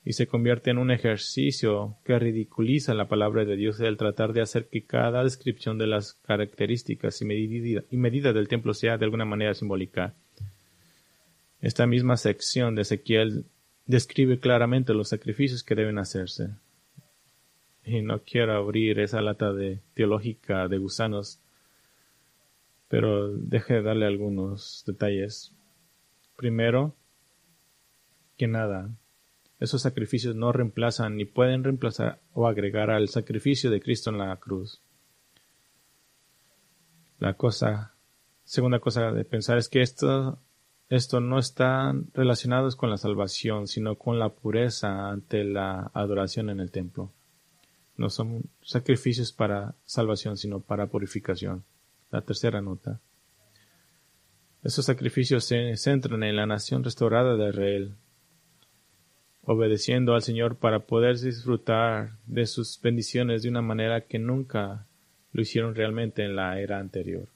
Y 0.05 0.13
se 0.13 0.27
convierte 0.27 0.71
en 0.71 0.79
un 0.79 0.91
ejercicio 0.91 1.97
que 2.05 2.19
ridiculiza 2.19 2.93
la 2.93 3.09
palabra 3.09 3.45
de 3.45 3.57
Dios 3.57 3.81
el 3.81 3.97
tratar 3.97 4.35
de 4.35 4.43
hacer 4.43 4.69
que 4.69 4.85
cada 4.85 5.25
descripción 5.25 5.79
de 5.79 5.87
las 5.87 6.13
características 6.13 7.23
y 7.23 7.25
medidas 7.25 7.85
medida 7.91 8.35
del 8.35 8.49
templo 8.49 8.75
sea 8.75 8.99
de 8.99 9.07
alguna 9.07 9.25
manera 9.25 9.55
simbólica. 9.55 10.15
Esta 11.63 11.87
misma 11.87 12.19
sección 12.19 12.75
de 12.75 12.83
Ezequiel 12.83 13.47
describe 13.87 14.39
claramente 14.39 14.93
los 14.93 15.09
sacrificios 15.09 15.63
que 15.63 15.75
deben 15.75 15.99
hacerse. 15.99 16.51
Y 17.83 18.03
no 18.03 18.21
quiero 18.23 18.55
abrir 18.55 18.99
esa 18.99 19.23
lata 19.23 19.55
de 19.55 19.81
teológica 19.95 20.69
de 20.69 20.77
gusanos, 20.79 21.41
pero 22.89 23.35
deje 23.35 23.75
de 23.75 23.83
darle 23.83 24.05
algunos 24.05 24.85
detalles. 24.87 25.55
Primero, 26.37 26.95
que 28.37 28.47
nada, 28.47 28.91
esos 29.61 29.83
sacrificios 29.83 30.35
no 30.35 30.53
reemplazan 30.53 31.17
ni 31.17 31.25
pueden 31.25 31.65
reemplazar 31.65 32.21
o 32.33 32.47
agregar 32.47 32.91
al 32.91 33.09
sacrificio 33.09 33.71
de 33.71 33.81
Cristo 33.81 34.11
en 34.11 34.19
la 34.19 34.37
cruz. 34.37 34.81
La 37.19 37.35
cosa, 37.35 37.95
segunda 38.45 38.81
cosa 38.81 39.13
de 39.13 39.25
pensar 39.25 39.59
es 39.59 39.69
que 39.69 39.81
esto, 39.81 40.39
esto 40.89 41.21
no 41.21 41.39
está 41.39 41.95
relacionado 42.13 42.69
con 42.77 42.91
la 42.91 42.99
salvación, 42.99 43.69
sino 43.69 43.97
con 43.97 44.19
la 44.19 44.31
pureza 44.31 45.09
ante 45.11 45.45
la 45.45 45.91
adoración 45.95 46.51
en 46.51 46.61
el 46.61 46.71
templo. 46.71 47.13
No 47.97 48.11
son 48.11 48.51
sacrificios 48.61 49.33
para 49.33 49.77
salvación, 49.85 50.37
sino 50.37 50.61
para 50.61 50.89
purificación. 50.89 51.65
La 52.11 52.23
tercera 52.23 52.61
nota. 52.61 53.01
Esos 54.65 54.87
sacrificios 54.87 55.45
se 55.45 55.77
centran 55.77 56.23
en 56.25 56.37
la 56.37 56.47
nación 56.47 56.83
restaurada 56.83 57.37
de 57.37 57.51
Israel, 57.51 57.97
obedeciendo 59.47 60.15
al 60.15 60.23
Señor 60.23 60.57
para 60.57 60.87
poder 60.87 61.19
disfrutar 61.19 62.19
de 62.27 62.47
sus 62.47 62.81
bendiciones 62.81 63.43
de 63.43 63.51
una 63.51 63.63
manera 63.63 64.07
que 64.07 64.19
nunca 64.19 64.87
lo 65.33 65.43
hicieron 65.43 65.75
realmente 65.75 66.25
en 66.25 66.37
la 66.37 66.61
era 66.61 66.79
anterior. 66.79 67.29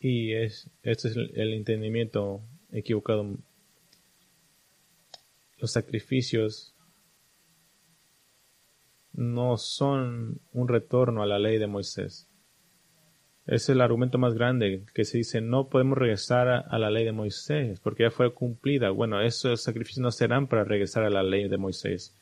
Y 0.00 0.34
es, 0.34 0.70
este 0.82 1.08
es 1.08 1.16
el 1.16 1.54
entendimiento 1.54 2.42
equivocado. 2.70 3.36
Los 5.58 5.72
sacrificios 5.72 6.74
no 9.12 9.56
son 9.56 10.40
un 10.52 10.68
retorno 10.68 11.22
a 11.22 11.26
la 11.26 11.38
ley 11.38 11.58
de 11.58 11.66
Moisés. 11.66 12.27
Es 13.48 13.70
el 13.70 13.80
argumento 13.80 14.18
más 14.18 14.34
grande 14.34 14.84
que 14.92 15.06
se 15.06 15.16
dice 15.16 15.40
no 15.40 15.70
podemos 15.70 15.96
regresar 15.96 16.48
a, 16.48 16.78
la 16.78 16.90
ley 16.90 17.06
de 17.06 17.12
Moisés 17.12 17.80
porque 17.80 18.02
ya 18.02 18.10
fue 18.10 18.34
cumplida. 18.34 18.90
Bueno, 18.90 19.22
esos 19.22 19.62
sacrificios 19.62 20.02
no 20.02 20.10
serán 20.10 20.48
para 20.48 20.64
regresar 20.64 21.04
a 21.04 21.10
la 21.10 21.22
ley 21.22 21.48
de 21.48 21.56
Moisés. 21.56 22.14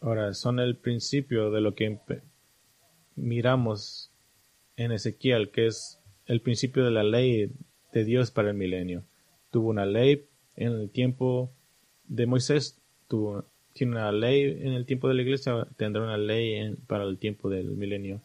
Ahora, 0.00 0.32
son 0.32 0.58
el 0.58 0.78
principio 0.78 1.50
de 1.50 1.60
lo 1.60 1.74
que 1.74 1.98
miramos 3.14 4.10
en 4.76 4.92
Ezequiel, 4.92 5.50
que 5.50 5.66
es 5.66 6.00
el 6.24 6.40
principio 6.40 6.82
de 6.82 6.92
la 6.92 7.02
ley 7.04 7.52
de 7.92 8.04
Dios 8.04 8.30
para 8.30 8.48
el 8.48 8.56
milenio. 8.56 9.04
Tuvo 9.50 9.68
una 9.68 9.84
ley 9.84 10.26
en 10.54 10.72
el 10.72 10.90
tiempo 10.90 11.52
de 12.04 12.24
Moisés, 12.24 12.80
tuvo 13.06 13.44
tiene 13.76 13.92
una 13.92 14.10
ley 14.10 14.42
en 14.42 14.72
el 14.72 14.86
tiempo 14.86 15.06
de 15.06 15.14
la 15.14 15.22
iglesia, 15.22 15.66
tendrá 15.76 16.02
una 16.02 16.16
ley 16.16 16.74
para 16.86 17.04
el 17.04 17.18
tiempo 17.18 17.50
del 17.50 17.72
milenio. 17.72 18.22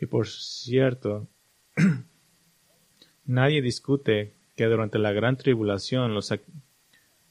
Y 0.00 0.06
por 0.06 0.26
cierto, 0.26 1.28
nadie 3.24 3.62
discute 3.62 4.32
que 4.56 4.66
durante 4.66 4.98
la 4.98 5.12
gran 5.12 5.36
tribulación 5.36 6.12
los, 6.12 6.34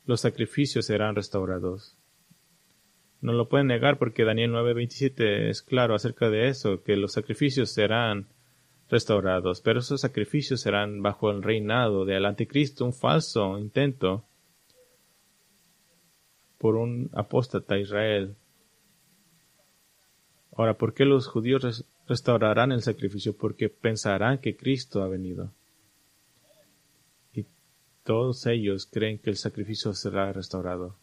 los 0.05 0.21
sacrificios 0.21 0.85
serán 0.85 1.15
restaurados. 1.15 1.97
No 3.19 3.33
lo 3.33 3.49
pueden 3.49 3.67
negar 3.67 3.97
porque 3.97 4.23
Daniel 4.23 4.51
9:27 4.51 5.49
es 5.49 5.61
claro 5.61 5.95
acerca 5.95 6.29
de 6.29 6.47
eso, 6.47 6.83
que 6.83 6.95
los 6.95 7.11
sacrificios 7.13 7.71
serán 7.71 8.27
restaurados, 8.89 9.59
pero 9.59 9.79
esos 9.79 9.99
sacrificios 9.99 10.61
serán 10.61 11.01
bajo 11.01 11.29
el 11.31 11.43
reinado 11.43 12.05
del 12.05 12.25
anticristo, 12.25 12.85
un 12.85 12.93
falso 12.93 13.59
intento 13.59 14.26
por 16.57 16.75
un 16.75 17.09
apóstata 17.13 17.77
Israel. 17.77 18.35
Ahora, 20.55 20.77
¿por 20.77 20.93
qué 20.93 21.05
los 21.05 21.27
judíos 21.27 21.85
restaurarán 22.07 22.71
el 22.71 22.81
sacrificio? 22.81 23.37
Porque 23.37 23.69
pensarán 23.69 24.39
que 24.39 24.57
Cristo 24.57 25.03
ha 25.03 25.07
venido. 25.07 25.51
Y 27.33 27.45
todos 28.03 28.45
ellos 28.47 28.87
creen 28.91 29.19
que 29.19 29.29
el 29.29 29.37
sacrificio 29.37 29.93
será 29.93 30.33
restaurado. 30.33 30.95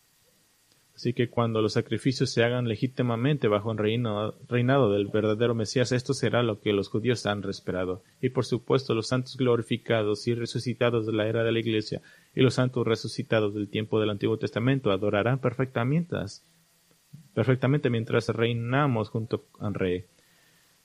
Así 0.94 1.12
que 1.12 1.28
cuando 1.28 1.60
los 1.60 1.72
sacrificios 1.72 2.30
se 2.30 2.44
hagan 2.44 2.68
legítimamente 2.68 3.48
bajo 3.48 3.72
el 3.72 3.78
reino, 3.78 4.34
reinado 4.48 4.92
del 4.92 5.08
verdadero 5.08 5.54
Mesías, 5.54 5.90
esto 5.90 6.14
será 6.14 6.44
lo 6.44 6.60
que 6.60 6.72
los 6.72 6.88
judíos 6.88 7.26
han 7.26 7.42
esperado. 7.48 8.02
Y 8.20 8.28
por 8.28 8.44
supuesto 8.44 8.94
los 8.94 9.08
santos 9.08 9.36
glorificados 9.36 10.28
y 10.28 10.34
resucitados 10.34 11.04
de 11.04 11.12
la 11.12 11.26
era 11.26 11.42
de 11.42 11.50
la 11.50 11.58
Iglesia 11.58 12.00
y 12.34 12.42
los 12.42 12.54
santos 12.54 12.86
resucitados 12.86 13.54
del 13.54 13.68
tiempo 13.68 13.98
del 13.98 14.10
Antiguo 14.10 14.38
Testamento 14.38 14.92
adorarán 14.92 15.40
perfectamente, 15.40 16.16
perfectamente 17.34 17.90
mientras 17.90 18.28
reinamos 18.28 19.08
junto 19.08 19.46
al 19.58 19.74
Rey. 19.74 20.04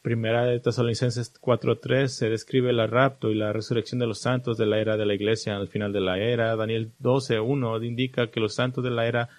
Primera 0.02 0.46
de 0.46 0.60
Tesalonicenses 0.60 1.40
4.3 1.40 2.08
se 2.08 2.30
describe 2.30 2.72
el 2.72 2.90
rapto 2.90 3.30
y 3.30 3.36
la 3.36 3.54
resurrección 3.54 4.00
de 4.00 4.08
los 4.08 4.22
santos 4.22 4.58
de 4.58 4.66
la 4.66 4.80
era 4.80 4.98
de 4.98 5.06
la 5.06 5.14
Iglesia 5.14 5.56
al 5.56 5.68
final 5.68 5.94
de 5.94 6.02
la 6.02 6.18
era. 6.18 6.56
Daniel 6.56 6.94
12.1 7.00 7.86
indica 7.86 8.32
que 8.32 8.40
los 8.40 8.56
santos 8.56 8.84
de 8.84 8.92
la 8.92 9.06
era 9.06 9.30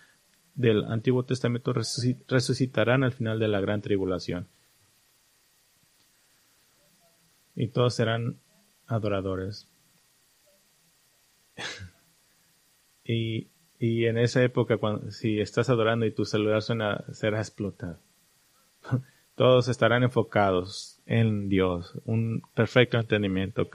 del 0.55 0.84
Antiguo 0.84 1.24
Testamento 1.24 1.72
resucitarán 1.72 3.05
al 3.05 3.12
final 3.12 3.38
de 3.38 3.48
la 3.48 3.61
gran 3.61 3.82
tribulación. 3.82 4.48
Y 7.55 7.68
todos 7.68 7.94
serán 7.94 8.36
adoradores. 8.86 9.68
y, 13.05 13.48
y, 13.78 14.07
en 14.07 14.18
esa 14.18 14.42
época, 14.42 14.78
cuando, 14.78 15.11
si 15.11 15.40
estás 15.40 15.68
adorando 15.70 16.07
y 16.07 16.12
tu 16.12 16.24
celular 16.24 16.62
suena, 16.62 17.05
será 17.12 17.38
explotado. 17.38 17.98
todos 19.34 19.68
estarán 19.68 20.03
enfocados 20.03 21.01
en 21.07 21.48
Dios, 21.48 21.98
un 22.05 22.42
perfecto 22.55 22.98
entendimiento, 22.98 23.70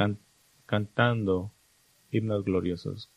cantando 0.66 1.52
himnos 2.12 2.46
gloriosos. 2.46 3.10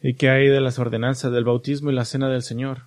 ¿Y 0.00 0.14
qué 0.14 0.30
hay 0.30 0.48
de 0.48 0.60
las 0.60 0.78
ordenanzas 0.78 1.32
del 1.32 1.44
bautismo 1.44 1.90
y 1.90 1.94
la 1.94 2.04
cena 2.04 2.28
del 2.28 2.42
Señor? 2.42 2.82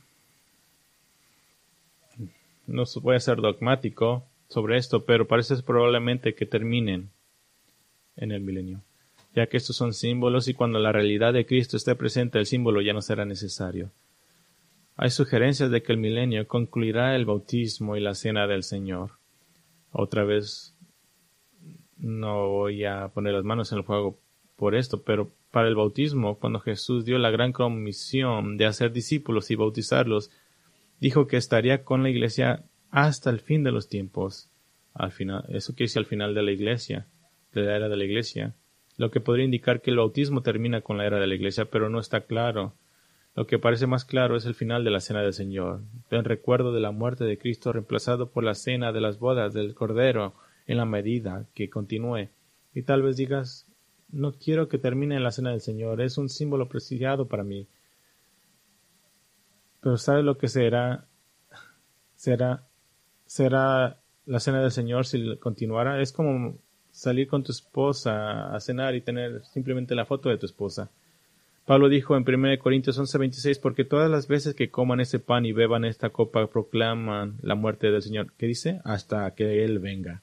No 2.68 2.84
voy 3.02 3.16
a 3.18 3.20
ser 3.20 3.38
dogmático 3.42 4.24
sobre 4.48 4.78
esto, 4.78 5.04
pero 5.04 5.28
parece 5.28 5.62
probablemente 5.62 6.36
que 6.36 6.46
terminen 6.46 7.10
en 8.16 8.32
el 8.32 8.42
milenio, 8.42 8.82
ya 9.36 9.48
que 9.48 9.58
estos 9.58 9.76
son 9.76 9.94
símbolos 9.94 10.48
y 10.48 10.54
cuando 10.54 10.80
la 10.80 10.94
realidad 10.94 11.34
de 11.34 11.46
Cristo 11.46 11.76
esté 11.76 11.96
presente 11.96 12.40
el 12.40 12.46
símbolo 12.46 12.82
ya 12.82 12.94
no 12.94 13.02
será 13.02 13.26
necesario. 13.26 13.92
Hay 14.96 15.10
sugerencias 15.10 15.70
de 15.70 15.84
que 15.84 15.92
el 15.92 15.98
milenio 15.98 16.48
concluirá 16.48 17.16
el 17.16 17.26
bautismo 17.26 17.98
y 17.98 18.02
la 18.02 18.16
cena 18.16 18.48
del 18.48 18.64
Señor. 18.64 19.12
Otra 19.92 20.24
vez 20.24 20.76
no 21.98 22.48
voy 22.50 22.86
a 22.86 23.10
poner 23.10 23.34
las 23.34 23.44
manos 23.44 23.72
en 23.72 23.80
el 23.80 23.84
fuego 23.84 24.18
por 24.56 24.76
esto, 24.76 25.02
pero 25.02 25.32
para 25.52 25.68
el 25.68 25.76
bautismo, 25.76 26.40
cuando 26.40 26.60
Jesús 26.60 27.06
dio 27.06 27.18
la 27.18 27.30
gran 27.30 27.52
comisión 27.52 28.58
de 28.58 28.66
hacer 28.66 28.92
discípulos 28.92 29.52
y 29.52 29.56
bautizarlos, 29.56 30.32
dijo 31.00 31.28
que 31.28 31.38
estaría 31.38 31.84
con 31.84 32.04
la 32.04 32.10
iglesia 32.10 32.64
hasta 32.90 33.30
el 33.30 33.40
fin 33.40 33.64
de 33.64 33.72
los 33.72 33.90
tiempos. 33.90 34.50
Al 34.94 35.12
final, 35.12 35.46
eso 35.50 35.74
quiere 35.74 35.86
decir 35.86 36.00
al 36.00 36.06
final 36.06 36.34
de 36.34 36.44
la 36.44 36.52
iglesia, 36.52 37.08
de 37.54 37.64
la 37.64 37.76
era 37.76 37.90
de 37.90 37.98
la 37.98 38.06
iglesia, 38.06 38.56
lo 38.98 39.12
que 39.12 39.20
podría 39.20 39.46
indicar 39.46 39.82
que 39.82 39.92
el 39.92 39.98
bautismo 39.98 40.42
termina 40.42 40.82
con 40.82 40.98
la 40.98 41.06
era 41.06 41.20
de 41.20 41.28
la 41.28 41.36
iglesia, 41.36 41.66
pero 41.66 41.90
no 41.90 42.00
está 42.00 42.22
claro. 42.22 42.76
Lo 43.36 43.48
que 43.48 43.60
parece 43.60 43.88
más 43.88 44.06
claro 44.06 44.36
es 44.36 44.46
el 44.46 44.56
final 44.56 44.84
de 44.84 44.92
la 44.92 45.00
cena 45.00 45.22
del 45.22 45.34
Señor, 45.34 45.82
en 46.12 46.24
recuerdo 46.26 46.74
de 46.74 46.82
la 46.82 46.92
muerte 46.92 47.24
de 47.24 47.38
Cristo 47.38 47.72
reemplazado 47.72 48.30
por 48.30 48.44
la 48.44 48.56
cena 48.56 48.92
de 48.92 49.02
las 49.02 49.20
bodas 49.20 49.54
del 49.54 49.74
Cordero 49.74 50.36
en 50.68 50.78
la 50.78 50.86
medida 50.86 51.48
que 51.54 51.70
continúe. 51.70 52.30
Y 52.74 52.84
tal 52.84 53.02
vez 53.02 53.18
digas, 53.18 53.71
no 54.12 54.34
quiero 54.34 54.68
que 54.68 54.78
termine 54.78 55.20
la 55.20 55.32
cena 55.32 55.52
del 55.52 55.62
Señor, 55.62 56.02
es 56.02 56.18
un 56.18 56.30
símbolo 56.30 56.68
prestigiado 56.68 57.28
para 57.28 57.44
mí. 57.44 57.68
Pero 59.82 59.98
¿sabe 59.98 60.24
lo 60.24 60.38
que 60.38 60.48
será? 60.48 61.06
Será, 62.16 62.68
será 63.26 63.98
la 64.26 64.40
cena 64.40 64.62
del 64.62 64.72
Señor 64.72 65.06
si 65.06 65.38
continuara. 65.38 66.02
Es 66.02 66.12
como 66.12 66.58
salir 66.92 67.28
con 67.28 67.44
tu 67.44 67.52
esposa 67.52 68.54
a 68.54 68.60
cenar 68.60 68.96
y 68.96 69.02
tener 69.02 69.44
simplemente 69.46 69.96
la 69.96 70.06
foto 70.06 70.30
de 70.30 70.38
tu 70.38 70.46
esposa. 70.46 70.92
Pablo 71.66 71.90
dijo 71.90 72.18
en 72.18 72.24
1 72.28 72.60
Corintios 72.60 73.00
11:26, 73.00 73.60
porque 73.60 73.86
todas 73.86 74.10
las 74.10 74.28
veces 74.28 74.56
que 74.56 74.70
coman 74.70 75.00
ese 75.00 75.20
pan 75.20 75.46
y 75.46 75.54
beban 75.54 75.86
esta 75.86 76.10
copa 76.10 76.48
proclaman 76.48 77.38
la 77.42 77.56
muerte 77.56 77.92
del 77.92 78.02
Señor. 78.02 78.34
¿Qué 78.38 78.48
dice? 78.48 78.82
Hasta 78.84 79.34
que 79.36 79.64
Él 79.64 79.80
venga. 79.80 80.22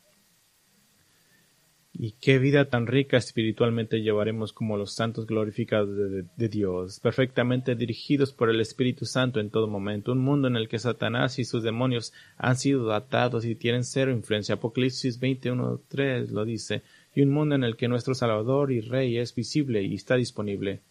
Y 2.01 2.13
qué 2.13 2.39
vida 2.39 2.67
tan 2.67 2.87
rica 2.87 3.17
espiritualmente 3.17 4.03
llevaremos 4.03 4.53
como 4.53 4.77
los 4.77 4.95
santos 4.95 5.27
glorificados 5.27 5.97
de, 6.37 6.49
Dios, 6.49 7.01
perfectamente 7.01 7.75
dirigidos 7.75 8.33
por 8.33 8.51
el 8.51 8.61
Espíritu 8.61 9.05
Santo 9.05 9.41
en 9.41 9.51
todo 9.51 9.67
momento, 9.67 10.13
un 10.13 10.21
mundo 10.21 10.47
en 10.47 10.55
el 10.55 10.69
que 10.69 10.79
Satanás 10.79 11.41
y 11.41 11.45
sus 11.45 11.65
demonios 11.65 12.13
han 12.37 12.55
sido 12.55 12.93
atados 12.93 13.45
y 13.45 13.57
tienen 13.57 13.83
cero 13.83 14.13
influencia. 14.13 14.55
Apocalipsis 14.55 15.21
21.3 15.21 16.29
lo 16.29 16.45
dice, 16.45 16.83
y 17.17 17.23
un 17.23 17.31
mundo 17.31 17.57
en 17.57 17.65
el 17.65 17.75
que 17.75 17.89
nuestro 17.89 18.15
Salvador 18.15 18.71
y 18.71 18.81
Rey 18.81 19.19
es 19.19 19.35
visible 19.35 19.83
y 19.83 19.97
está 19.97 20.15
disponible. 20.15 20.83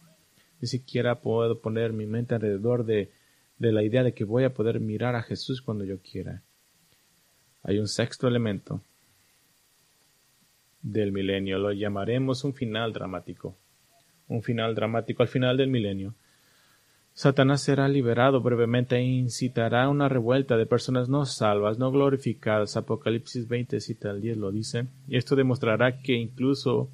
Ni 0.60 0.68
siquiera 0.68 1.22
puedo 1.22 1.62
poner 1.62 1.94
mi 1.94 2.06
mente 2.06 2.36
alrededor 2.36 2.84
de, 2.84 3.12
de 3.60 3.72
la 3.72 3.82
idea 3.82 4.04
de 4.04 4.14
que 4.14 4.26
voy 4.26 4.44
a 4.44 4.54
poder 4.54 4.82
mirar 4.82 5.16
a 5.16 5.24
Jesús 5.24 5.62
cuando 5.62 5.86
yo 5.86 6.00
quiera. 6.00 6.44
Hay 7.64 7.80
un 7.80 7.88
sexto 7.88 8.28
elemento 8.28 8.82
del 10.92 11.12
milenio. 11.12 11.58
Lo 11.58 11.72
llamaremos 11.72 12.44
un 12.44 12.54
final 12.54 12.94
dramático. 12.94 13.56
Un 14.28 14.42
final 14.42 14.76
dramático 14.76 15.24
al 15.24 15.30
final 15.30 15.58
del 15.58 15.70
milenio. 15.70 16.14
Satanás 17.14 17.62
será 17.62 17.88
liberado 17.88 18.42
brevemente 18.42 18.98
e 18.98 19.02
incitará 19.02 19.90
una 19.90 20.08
revuelta 20.08 20.56
de 20.56 20.68
personas 20.68 21.10
no 21.10 21.26
salvas, 21.26 21.80
no 21.80 21.92
glorificadas. 21.92 22.78
Apocalipsis 22.78 23.48
20 23.48 23.80
cita 23.80 24.12
al 24.12 24.22
10 24.22 24.38
lo 24.38 24.52
dice. 24.52 24.86
Y 25.08 25.18
esto 25.18 25.36
demostrará 25.36 26.00
que 26.02 26.14
incluso 26.14 26.90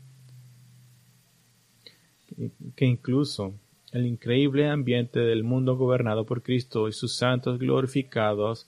que 2.76 2.86
incluso 2.86 3.54
el 3.92 4.08
increíble 4.08 4.68
ambiente 4.68 5.20
del 5.20 5.44
mundo 5.44 5.76
gobernado 5.76 6.26
por 6.26 6.42
Cristo 6.42 6.88
y 6.88 6.94
sus 6.94 7.16
santos 7.16 7.60
glorificados 7.60 8.68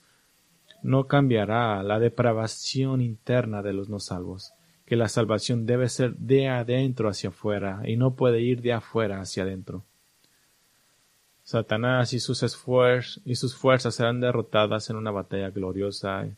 no 0.82 1.08
cambiará 1.08 1.82
la 1.82 1.98
depravación 1.98 3.00
interna 3.00 3.62
de 3.62 3.72
los 3.72 3.88
no 3.88 3.98
salvos 3.98 4.52
que 4.86 4.96
la 4.96 5.08
salvación 5.08 5.66
debe 5.66 5.88
ser 5.88 6.14
de 6.14 6.48
adentro 6.48 7.08
hacia 7.08 7.30
afuera 7.30 7.82
y 7.84 7.96
no 7.96 8.14
puede 8.14 8.40
ir 8.40 8.62
de 8.62 8.72
afuera 8.72 9.20
hacia 9.20 9.42
adentro. 9.42 9.84
Satanás 11.42 12.12
y 12.12 12.20
sus, 12.20 12.42
esfuerzos 12.44 13.20
y 13.24 13.34
sus 13.34 13.56
fuerzas 13.56 13.96
serán 13.96 14.20
derrotadas 14.20 14.88
en 14.88 14.96
una 14.96 15.10
batalla 15.10 15.50
gloriosa 15.50 16.28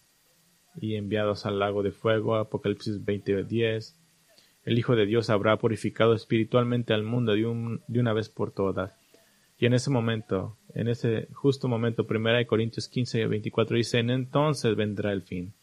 y 0.81 0.97
enviados 0.97 1.45
al 1.45 1.59
lago 1.59 1.83
de 1.83 1.93
fuego, 1.93 2.37
Apocalipsis 2.37 3.05
20:10. 3.05 3.95
El 4.65 4.79
Hijo 4.79 4.97
de 4.97 5.07
Dios 5.07 5.31
habrá 5.31 5.57
purificado 5.59 6.15
espiritualmente 6.15 6.95
al 6.95 7.03
mundo 7.03 7.33
de, 7.33 7.47
una 7.47 8.13
vez 8.13 8.29
por 8.29 8.51
todas. 8.51 8.93
Y 9.59 9.67
en 9.67 9.75
ese 9.75 9.91
momento, 9.91 10.57
en 10.75 10.89
ese 10.89 11.29
justo 11.33 11.69
momento, 11.69 12.07
1 12.09 12.47
Corintios 12.47 12.89
15, 12.89 13.27
24 13.27 13.77
dice, 13.77 13.99
entonces 13.99 14.77
vendrá 14.77 15.13
el 15.13 15.23
fin 15.23 15.55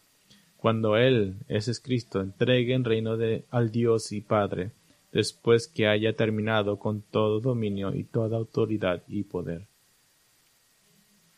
cuando 0.65 0.97
Él, 0.97 1.35
ese 1.47 1.69
es 1.69 1.79
Cristo, 1.79 2.21
entregue 2.21 2.73
el 2.73 2.83
reino 2.83 3.17
de, 3.17 3.45
al 3.51 3.69
Dios 3.69 4.11
y 4.11 4.21
Padre, 4.21 4.71
después 5.11 5.67
que 5.67 5.87
haya 5.87 6.15
terminado 6.15 6.79
con 6.79 7.03
todo 7.03 7.39
dominio 7.39 7.93
y 7.93 8.03
toda 8.03 8.37
autoridad 8.37 9.03
y 9.07 9.25
poder. 9.25 9.67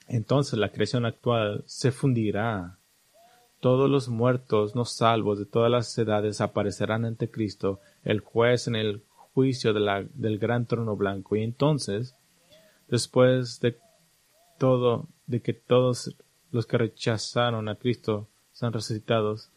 Entonces 0.07 0.57
la 0.57 0.71
creación 0.71 1.05
actual 1.05 1.65
se 1.65 1.91
fundirá. 1.91 2.77
Todos 3.59 3.89
los 3.89 4.07
muertos 4.07 4.75
no 4.75 4.85
salvos 4.85 5.39
de 5.39 5.45
todas 5.45 5.69
las 5.69 5.97
edades 5.97 6.39
aparecerán 6.39 7.03
ante 7.03 7.29
Cristo, 7.29 7.81
el 8.05 8.21
juez 8.21 8.69
en 8.69 8.77
el 8.77 9.03
juicio 9.33 9.73
de 9.73 9.81
la, 9.81 10.05
del 10.13 10.39
gran 10.39 10.67
trono 10.67 10.95
blanco. 10.95 11.35
Y 11.35 11.43
entonces, 11.43 12.15
después 12.87 13.59
de 13.59 13.77
todo, 14.57 15.09
de 15.25 15.41
que 15.41 15.51
todos 15.51 16.15
los 16.53 16.65
que 16.65 16.77
rechazaron 16.77 17.67
a 17.67 17.75
Cristo 17.75 18.29
son 18.57 18.73
resucitados, 18.73 19.51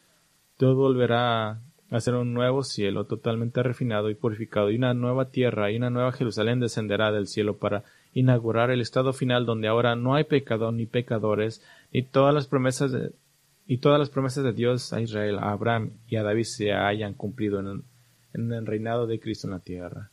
todo 0.58 0.74
volverá 0.74 1.58
a 1.90 2.00
ser 2.00 2.14
un 2.16 2.34
nuevo 2.34 2.62
cielo 2.62 3.04
totalmente 3.04 3.62
refinado 3.62 4.10
y 4.10 4.14
purificado, 4.14 4.70
y 4.70 4.76
una 4.76 4.92
nueva 4.92 5.30
tierra 5.30 5.70
y 5.70 5.76
una 5.76 5.88
nueva 5.88 6.12
Jerusalén 6.12 6.60
descenderá 6.60 7.10
del 7.10 7.26
cielo 7.26 7.56
para 7.56 7.82
inaugurar 8.12 8.70
el 8.70 8.82
estado 8.82 9.14
final 9.14 9.46
donde 9.46 9.68
ahora 9.68 9.96
no 9.96 10.14
hay 10.14 10.24
pecado 10.24 10.70
ni 10.70 10.84
pecadores, 10.84 11.62
y 11.90 12.02
todas 12.02 12.34
las 12.34 12.46
promesas 12.46 12.92
de, 12.92 13.12
y 13.66 13.78
todas 13.78 13.98
las 13.98 14.10
promesas 14.10 14.44
de 14.44 14.52
Dios 14.52 14.92
a 14.92 15.00
Israel, 15.00 15.38
a 15.38 15.52
Abraham 15.52 15.92
y 16.06 16.16
a 16.16 16.22
David 16.22 16.44
se 16.44 16.74
hayan 16.74 17.14
cumplido 17.14 17.58
en, 17.60 17.82
en 18.34 18.52
el 18.52 18.66
reinado 18.66 19.06
de 19.06 19.18
Cristo 19.18 19.46
en 19.46 19.52
la 19.52 19.60
tierra. 19.60 20.10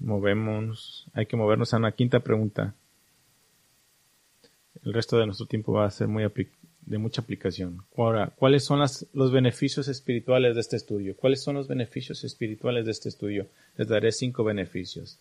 Movemos, 0.00 1.06
hay 1.14 1.26
que 1.26 1.36
movernos 1.36 1.72
a 1.72 1.76
una 1.76 1.92
quinta 1.92 2.18
pregunta 2.18 2.74
el 4.88 4.94
resto 4.94 5.18
de 5.18 5.26
nuestro 5.26 5.44
tiempo 5.44 5.74
va 5.74 5.84
a 5.84 5.90
ser 5.90 6.08
muy 6.08 6.24
de 6.80 6.96
mucha 6.96 7.20
aplicación. 7.20 7.82
Ahora, 7.94 8.32
¿cuáles 8.34 8.64
son 8.64 8.80
los 9.12 9.30
beneficios 9.30 9.86
espirituales 9.86 10.54
de 10.54 10.62
este 10.62 10.76
estudio? 10.76 11.14
¿Cuáles 11.14 11.42
son 11.42 11.56
los 11.56 11.68
beneficios 11.68 12.24
espirituales 12.24 12.86
de 12.86 12.92
este 12.92 13.10
estudio? 13.10 13.48
Les 13.76 13.86
daré 13.86 14.12
cinco 14.12 14.44
beneficios. 14.44 15.20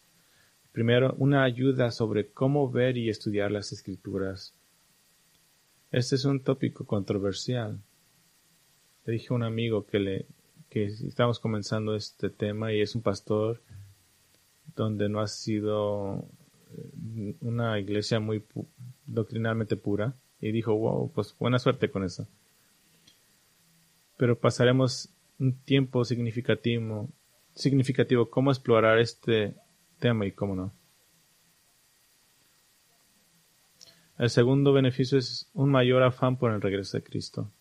Primero, 0.72 1.16
una 1.18 1.44
ayuda 1.44 1.92
sobre 1.92 2.32
cómo 2.32 2.72
ver 2.72 2.96
y 2.96 3.10
estudiar 3.10 3.52
las 3.52 3.74
escrituras. 3.74 4.54
Este 5.92 6.16
es 6.16 6.24
un 6.24 6.40
tópico 6.40 6.86
controversial. 6.86 7.78
Le 9.04 9.14
dije 9.14 9.28
a 9.32 9.34
un 9.34 9.44
amigo 9.44 9.86
que 9.86 10.00
le 10.00 10.26
que 10.70 10.86
estamos 10.86 11.40
comenzando 11.40 11.94
este 11.94 12.30
tema 12.30 12.72
y 12.72 12.80
es 12.80 12.96
un 12.96 13.02
pastor 13.02 13.62
donde 14.78 15.10
no 15.10 15.20
ha 15.20 15.28
sido 15.28 16.26
una 17.42 17.80
iglesia 17.80 18.20
muy 18.20 18.44
doctrinalmente 19.06 19.76
pura 19.76 20.16
y 20.40 20.52
dijo, 20.52 20.76
wow, 20.76 21.12
pues 21.12 21.36
buena 21.38 21.60
suerte 21.60 21.90
con 21.90 22.04
eso. 22.04 22.28
Pero 24.18 24.40
pasaremos 24.40 25.10
un 25.40 25.54
tiempo 25.54 26.04
significativo, 26.06 27.10
significativo 27.54 28.30
cómo 28.30 28.52
explorar 28.52 29.00
este 29.00 29.56
tema 30.00 30.26
y 30.26 30.32
cómo 30.32 30.56
no. 30.56 30.74
El 34.18 34.30
segundo 34.32 34.74
beneficio 34.74 35.18
es 35.18 35.50
un 35.54 35.70
mayor 35.70 36.02
afán 36.02 36.38
por 36.38 36.52
el 36.52 36.62
regreso 36.62 36.98
de 36.98 37.04
Cristo. 37.04 37.52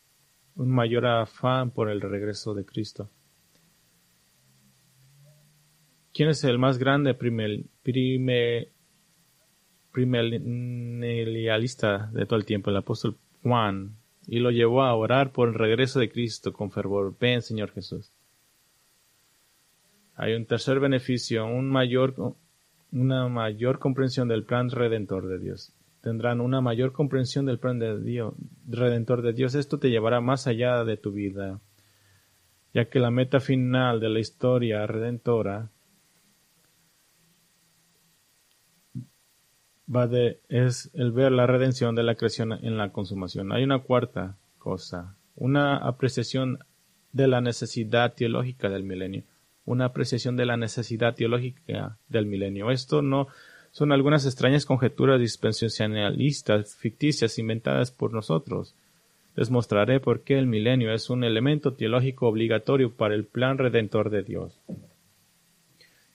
Un 0.54 0.70
mayor 0.70 1.04
afán 1.04 1.70
por 1.70 1.90
el 1.90 2.00
regreso 2.00 2.54
de 2.54 2.64
Cristo. 2.64 3.10
¿Quién 6.14 6.30
es 6.30 6.42
el 6.44 6.58
más 6.58 6.78
grande 6.78 7.12
primer, 7.12 7.64
primer, 7.82 8.72
lista 11.58 12.10
de 12.12 12.26
todo 12.26 12.38
el 12.38 12.44
tiempo, 12.44 12.70
el 12.70 12.76
apóstol 12.76 13.16
Juan, 13.42 13.96
y 14.26 14.40
lo 14.40 14.50
llevó 14.50 14.82
a 14.82 14.94
orar 14.94 15.32
por 15.32 15.48
el 15.48 15.54
regreso 15.54 16.00
de 16.00 16.10
Cristo 16.10 16.52
con 16.52 16.70
fervor. 16.70 17.14
Ven, 17.18 17.42
Señor 17.42 17.70
Jesús. 17.70 18.10
Hay 20.16 20.34
un 20.34 20.46
tercer 20.46 20.80
beneficio, 20.80 21.46
un 21.46 21.68
mayor, 21.68 22.14
una 22.90 23.28
mayor 23.28 23.78
comprensión 23.78 24.28
del 24.28 24.44
plan 24.44 24.70
redentor 24.70 25.28
de 25.28 25.38
Dios. 25.38 25.72
Tendrán 26.00 26.40
una 26.40 26.60
mayor 26.60 26.92
comprensión 26.92 27.46
del 27.46 27.58
plan 27.58 27.78
de 27.78 28.00
Dios, 28.00 28.34
redentor 28.68 29.22
de 29.22 29.32
Dios. 29.32 29.54
Esto 29.54 29.78
te 29.78 29.90
llevará 29.90 30.20
más 30.20 30.46
allá 30.46 30.84
de 30.84 30.96
tu 30.96 31.12
vida, 31.12 31.60
ya 32.72 32.86
que 32.86 32.98
la 32.98 33.10
meta 33.10 33.40
final 33.40 34.00
de 34.00 34.08
la 34.08 34.20
historia 34.20 34.86
redentora 34.86 35.70
de, 39.86 40.40
es 40.48 40.90
el 40.94 41.12
ver 41.12 41.32
la 41.32 41.46
redención 41.46 41.94
de 41.94 42.02
la 42.02 42.16
creación 42.16 42.52
en 42.52 42.76
la 42.76 42.90
consumación. 42.90 43.52
Hay 43.52 43.64
una 43.64 43.80
cuarta 43.80 44.36
cosa, 44.58 45.14
una 45.36 45.76
apreciación 45.76 46.58
de 47.12 47.28
la 47.28 47.40
necesidad 47.40 48.14
teológica 48.14 48.68
del 48.68 48.82
milenio, 48.82 49.22
una 49.64 49.86
apreciación 49.86 50.36
de 50.36 50.46
la 50.46 50.56
necesidad 50.56 51.14
teológica 51.14 51.96
del 52.08 52.26
milenio. 52.26 52.70
Esto 52.70 53.00
no 53.00 53.28
son 53.70 53.92
algunas 53.92 54.26
extrañas 54.26 54.64
conjeturas 54.64 55.20
dispensacionalistas 55.20 56.74
ficticias 56.76 57.38
inventadas 57.38 57.90
por 57.90 58.12
nosotros. 58.12 58.74
Les 59.36 59.50
mostraré 59.50 60.00
por 60.00 60.22
qué 60.22 60.38
el 60.38 60.46
milenio 60.46 60.92
es 60.92 61.10
un 61.10 61.22
elemento 61.22 61.74
teológico 61.74 62.26
obligatorio 62.26 62.92
para 62.92 63.14
el 63.14 63.24
plan 63.24 63.58
redentor 63.58 64.10
de 64.10 64.22
Dios 64.22 64.58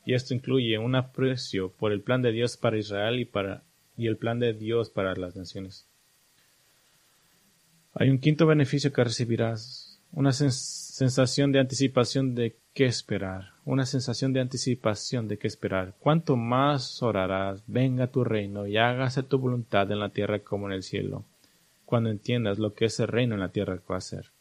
y 0.05 0.13
esto 0.13 0.33
incluye 0.33 0.77
un 0.77 0.95
aprecio 0.95 1.71
por 1.71 1.91
el 1.91 2.01
plan 2.01 2.21
de 2.21 2.31
Dios 2.31 2.57
para 2.57 2.77
Israel 2.77 3.19
y, 3.19 3.25
para, 3.25 3.63
y 3.97 4.07
el 4.07 4.17
plan 4.17 4.39
de 4.39 4.53
Dios 4.53 4.89
para 4.89 5.15
las 5.15 5.35
naciones. 5.35 5.85
Hay 7.93 8.09
un 8.09 8.19
quinto 8.19 8.45
beneficio 8.45 8.91
que 8.93 9.03
recibirás, 9.03 9.99
una 10.11 10.31
sensación 10.31 11.51
de 11.51 11.59
anticipación 11.59 12.35
de 12.35 12.57
qué 12.73 12.85
esperar, 12.85 13.51
una 13.65 13.85
sensación 13.85 14.33
de 14.33 14.39
anticipación 14.39 15.27
de 15.27 15.37
qué 15.37 15.47
esperar. 15.47 15.95
Cuanto 15.99 16.35
más 16.35 17.01
orarás, 17.03 17.63
venga 17.67 18.07
tu 18.07 18.23
reino 18.23 18.65
y 18.65 18.77
hágase 18.77 19.23
tu 19.23 19.37
voluntad 19.37 19.91
en 19.91 19.99
la 19.99 20.09
tierra 20.09 20.39
como 20.39 20.67
en 20.67 20.73
el 20.73 20.83
cielo, 20.83 21.25
cuando 21.85 22.09
entiendas 22.09 22.59
lo 22.59 22.73
que 22.73 22.85
ese 22.85 23.05
reino 23.05 23.35
en 23.35 23.41
la 23.41 23.51
tierra 23.51 23.81
va 23.89 23.97
a 23.97 24.01
ser. 24.01 24.31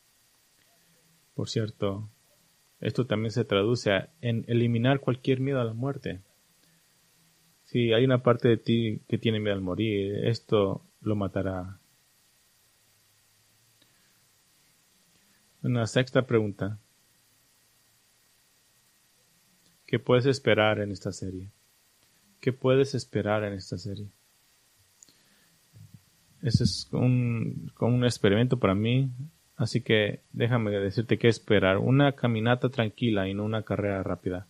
Por 1.34 1.48
cierto, 1.48 2.08
esto 2.80 3.06
también 3.06 3.30
se 3.30 3.44
traduce 3.44 3.90
en 4.20 4.44
eliminar 4.48 5.00
cualquier 5.00 5.40
miedo 5.40 5.60
a 5.60 5.64
la 5.64 5.74
muerte. 5.74 6.22
Si 7.64 7.92
hay 7.92 8.04
una 8.04 8.22
parte 8.22 8.48
de 8.48 8.56
ti 8.56 9.02
que 9.06 9.18
tiene 9.18 9.38
miedo 9.38 9.54
al 9.54 9.60
morir, 9.60 10.24
esto 10.26 10.84
lo 11.02 11.14
matará. 11.14 11.78
Una 15.62 15.86
sexta 15.86 16.26
pregunta. 16.26 16.78
¿Qué 19.86 19.98
puedes 19.98 20.24
esperar 20.24 20.80
en 20.80 20.90
esta 20.90 21.12
serie? 21.12 21.50
¿Qué 22.40 22.52
puedes 22.52 22.94
esperar 22.94 23.44
en 23.44 23.52
esta 23.52 23.76
serie? 23.76 24.08
Ese 26.40 26.64
es 26.64 26.88
como 26.90 27.96
un 27.96 28.04
experimento 28.04 28.58
para 28.58 28.74
mí, 28.74 29.10
así 29.60 29.82
que 29.82 30.20
déjame 30.32 30.70
decirte 30.70 31.18
qué 31.18 31.28
esperar. 31.28 31.76
Una 31.76 32.12
caminata 32.12 32.70
tranquila 32.70 33.28
y 33.28 33.34
no 33.34 33.44
una 33.44 33.62
carrera 33.62 34.02
rápida. 34.02 34.46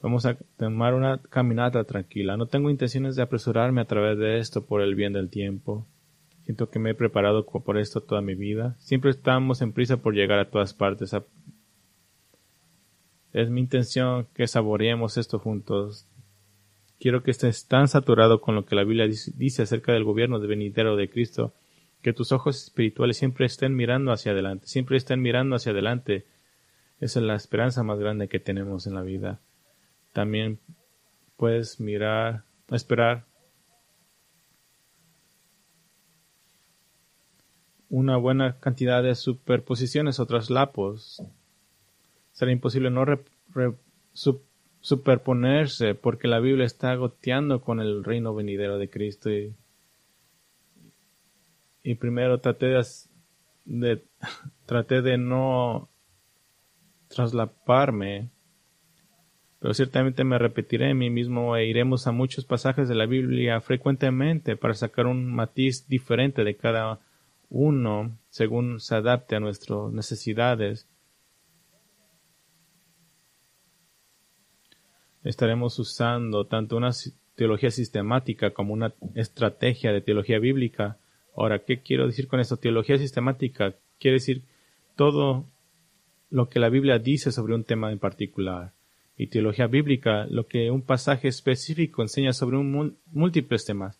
Vamos 0.00 0.26
a 0.26 0.36
tomar 0.58 0.94
una 0.94 1.18
caminata 1.18 1.84
tranquila. 1.84 2.36
No 2.36 2.46
tengo 2.46 2.68
intenciones 2.68 3.14
de 3.14 3.22
apresurarme 3.22 3.80
a 3.80 3.84
través 3.84 4.18
de 4.18 4.38
esto 4.38 4.66
por 4.66 4.82
el 4.82 4.96
bien 4.96 5.12
del 5.12 5.30
tiempo. 5.30 5.86
Siento 6.42 6.68
que 6.68 6.80
me 6.80 6.90
he 6.90 6.94
preparado 6.96 7.46
por 7.46 7.78
esto 7.78 8.00
toda 8.00 8.20
mi 8.22 8.34
vida. 8.34 8.74
Siempre 8.80 9.12
estamos 9.12 9.62
en 9.62 9.72
prisa 9.72 9.98
por 9.98 10.14
llegar 10.14 10.40
a 10.40 10.50
todas 10.50 10.74
partes. 10.74 11.14
Es 13.32 13.50
mi 13.50 13.60
intención 13.60 14.26
que 14.34 14.48
saboreemos 14.48 15.16
esto 15.16 15.38
juntos. 15.38 16.08
Quiero 16.98 17.22
que 17.22 17.30
estés 17.30 17.68
tan 17.68 17.86
saturado 17.86 18.40
con 18.40 18.56
lo 18.56 18.64
que 18.64 18.74
la 18.74 18.82
Biblia 18.82 19.06
dice 19.06 19.62
acerca 19.62 19.92
del 19.92 20.02
gobierno 20.02 20.40
de 20.40 20.48
venidero 20.48 20.96
de 20.96 21.08
Cristo, 21.08 21.54
que 22.02 22.12
tus 22.12 22.32
ojos 22.32 22.64
espirituales 22.64 23.16
siempre 23.16 23.46
estén 23.46 23.74
mirando 23.74 24.12
hacia 24.12 24.32
adelante, 24.32 24.66
siempre 24.66 24.96
estén 24.96 25.22
mirando 25.22 25.56
hacia 25.56 25.72
adelante. 25.72 26.26
Esa 27.00 27.20
es 27.20 27.26
la 27.26 27.36
esperanza 27.36 27.82
más 27.82 27.98
grande 27.98 28.28
que 28.28 28.40
tenemos 28.40 28.86
en 28.86 28.94
la 28.94 29.02
vida. 29.02 29.40
También 30.12 30.58
puedes 31.36 31.80
mirar, 31.80 32.44
esperar 32.70 33.24
una 37.88 38.16
buena 38.16 38.58
cantidad 38.58 39.02
de 39.02 39.14
superposiciones 39.14 40.18
o 40.18 40.26
traslapos. 40.26 41.22
Será 42.32 42.50
imposible 42.50 42.90
no 42.90 43.04
superponerse 44.80 45.94
porque 45.94 46.26
la 46.26 46.40
Biblia 46.40 46.64
está 46.64 46.94
goteando 46.96 47.60
con 47.60 47.80
el 47.80 48.02
reino 48.02 48.34
venidero 48.34 48.78
de 48.78 48.90
Cristo 48.90 49.30
y, 49.30 49.54
y 51.82 51.94
primero 51.96 52.40
traté 52.40 52.66
de, 52.66 52.86
de, 53.64 54.04
traté 54.66 55.02
de 55.02 55.18
no 55.18 55.88
traslaparme 57.08 58.30
pero 59.62 59.74
ciertamente 59.74 60.24
me 60.24 60.38
repetiré 60.38 60.90
en 60.90 60.98
mí 60.98 61.08
mismo 61.08 61.56
e 61.56 61.66
iremos 61.66 62.08
a 62.08 62.12
muchos 62.12 62.44
pasajes 62.44 62.88
de 62.88 62.96
la 62.96 63.06
Biblia 63.06 63.60
frecuentemente 63.60 64.56
para 64.56 64.74
sacar 64.74 65.06
un 65.06 65.32
matiz 65.32 65.86
diferente 65.86 66.42
de 66.42 66.56
cada 66.56 66.98
uno 67.48 68.18
según 68.28 68.80
se 68.80 68.96
adapte 68.96 69.36
a 69.36 69.40
nuestras 69.40 69.92
necesidades. 69.92 70.88
Estaremos 75.22 75.78
usando 75.78 76.44
tanto 76.48 76.76
una 76.76 76.90
teología 77.36 77.70
sistemática 77.70 78.50
como 78.50 78.72
una 78.72 78.92
estrategia 79.14 79.92
de 79.92 80.00
teología 80.00 80.40
bíblica. 80.40 80.98
Ahora, 81.36 81.60
¿qué 81.60 81.80
quiero 81.80 82.06
decir 82.06 82.28
con 82.28 82.40
esto? 82.40 82.56
Teología 82.56 82.98
sistemática 82.98 83.74
quiere 83.98 84.16
decir 84.16 84.42
todo 84.96 85.46
lo 86.30 86.48
que 86.48 86.60
la 86.60 86.68
Biblia 86.68 86.98
dice 86.98 87.32
sobre 87.32 87.54
un 87.54 87.64
tema 87.64 87.92
en 87.92 87.98
particular 87.98 88.72
y 89.16 89.26
teología 89.28 89.66
bíblica, 89.66 90.26
lo 90.28 90.46
que 90.46 90.70
un 90.70 90.82
pasaje 90.82 91.28
específico 91.28 92.02
enseña 92.02 92.32
sobre 92.32 92.56
un 92.56 92.96
múltiples 93.12 93.64
temas. 93.64 93.98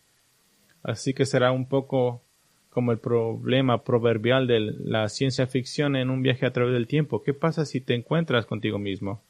Así 0.83 1.15
que 1.15 1.27
será 1.27 1.53
un 1.53 1.69
poco 1.69 2.23
como 2.71 2.91
el 2.91 2.99
problema 2.99 3.85
proverbial 3.85 4.47
de 4.47 4.61
la 4.61 5.09
ciencia 5.09 5.47
ficción 5.47 5.95
en 5.95 6.09
un 6.09 6.23
viaje 6.23 6.47
a 6.47 6.53
través 6.53 6.73
del 6.73 6.87
tiempo. 6.87 7.23
¿Qué 7.23 7.35
pasa 7.35 7.67
si 7.67 7.81
te 7.81 7.95
encuentras 7.95 8.47
contigo 8.47 8.79
mismo? 8.79 9.23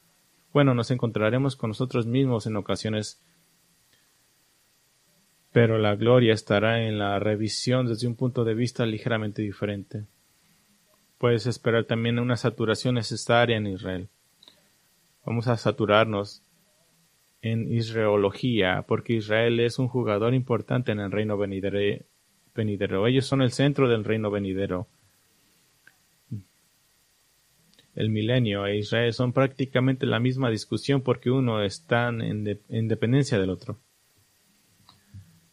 Bueno, 0.53 0.75
nos 0.75 0.91
encontraremos 0.91 1.57
con 1.57 1.71
nosotros 1.71 2.07
mismos 2.07 2.47
en 2.47 2.57
ocasiones, 2.57 3.21
pero 5.53 5.77
la 5.79 5.95
gloria 5.97 6.33
estará 6.33 6.83
en 6.83 6.99
la 6.99 7.19
revisión 7.19 7.87
desde 7.87 8.09
un 8.09 8.17
punto 8.17 8.45
de 8.45 8.55
vista 8.55 8.87
ligeramente 8.87 9.43
diferente. 9.43 10.07
Puedes 11.19 11.47
esperar 11.47 11.85
también 11.85 12.19
una 12.19 12.37
saturación 12.37 12.95
necesaria 12.95 13.59
en 13.59 13.67
Israel. 13.67 14.09
Vamos 15.25 15.47
a 15.49 15.57
saturarnos 15.57 16.43
en 17.43 17.73
israelología, 17.73 18.85
porque 18.89 19.15
Israel 19.15 19.61
es 19.61 19.79
un 19.79 19.89
jugador 19.89 20.33
importante 20.33 20.91
en 20.91 21.01
el 21.01 21.13
reino 21.13 21.37
venidero. 21.37 23.07
Ellos 23.07 23.27
son 23.27 23.43
el 23.43 23.53
centro 23.53 23.89
del 23.89 24.05
reino 24.05 24.31
venidero. 24.31 24.89
El 27.95 28.09
milenio 28.09 28.67
e 28.67 28.79
Israel 28.79 29.13
son 29.13 29.35
prácticamente 29.35 30.07
la 30.07 30.19
misma 30.19 30.49
discusión 30.49 31.03
porque 31.03 31.31
uno 31.31 31.63
está 31.63 32.09
en, 32.09 32.59
en 32.69 32.89
dependencia 32.89 33.39
del 33.39 33.51
otro. 33.51 33.79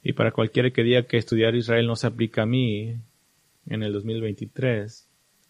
Y 0.03 0.13
para 0.13 0.31
cualquiera 0.31 0.71
que 0.71 0.83
diga 0.83 1.03
que 1.03 1.17
estudiar 1.17 1.55
Israel 1.55 1.87
no 1.87 1.95
se 1.95 2.07
aplica 2.07 2.43
a 2.43 2.45
mí 2.45 2.95
en 3.67 3.83
el 3.83 3.93
2023, 3.93 5.09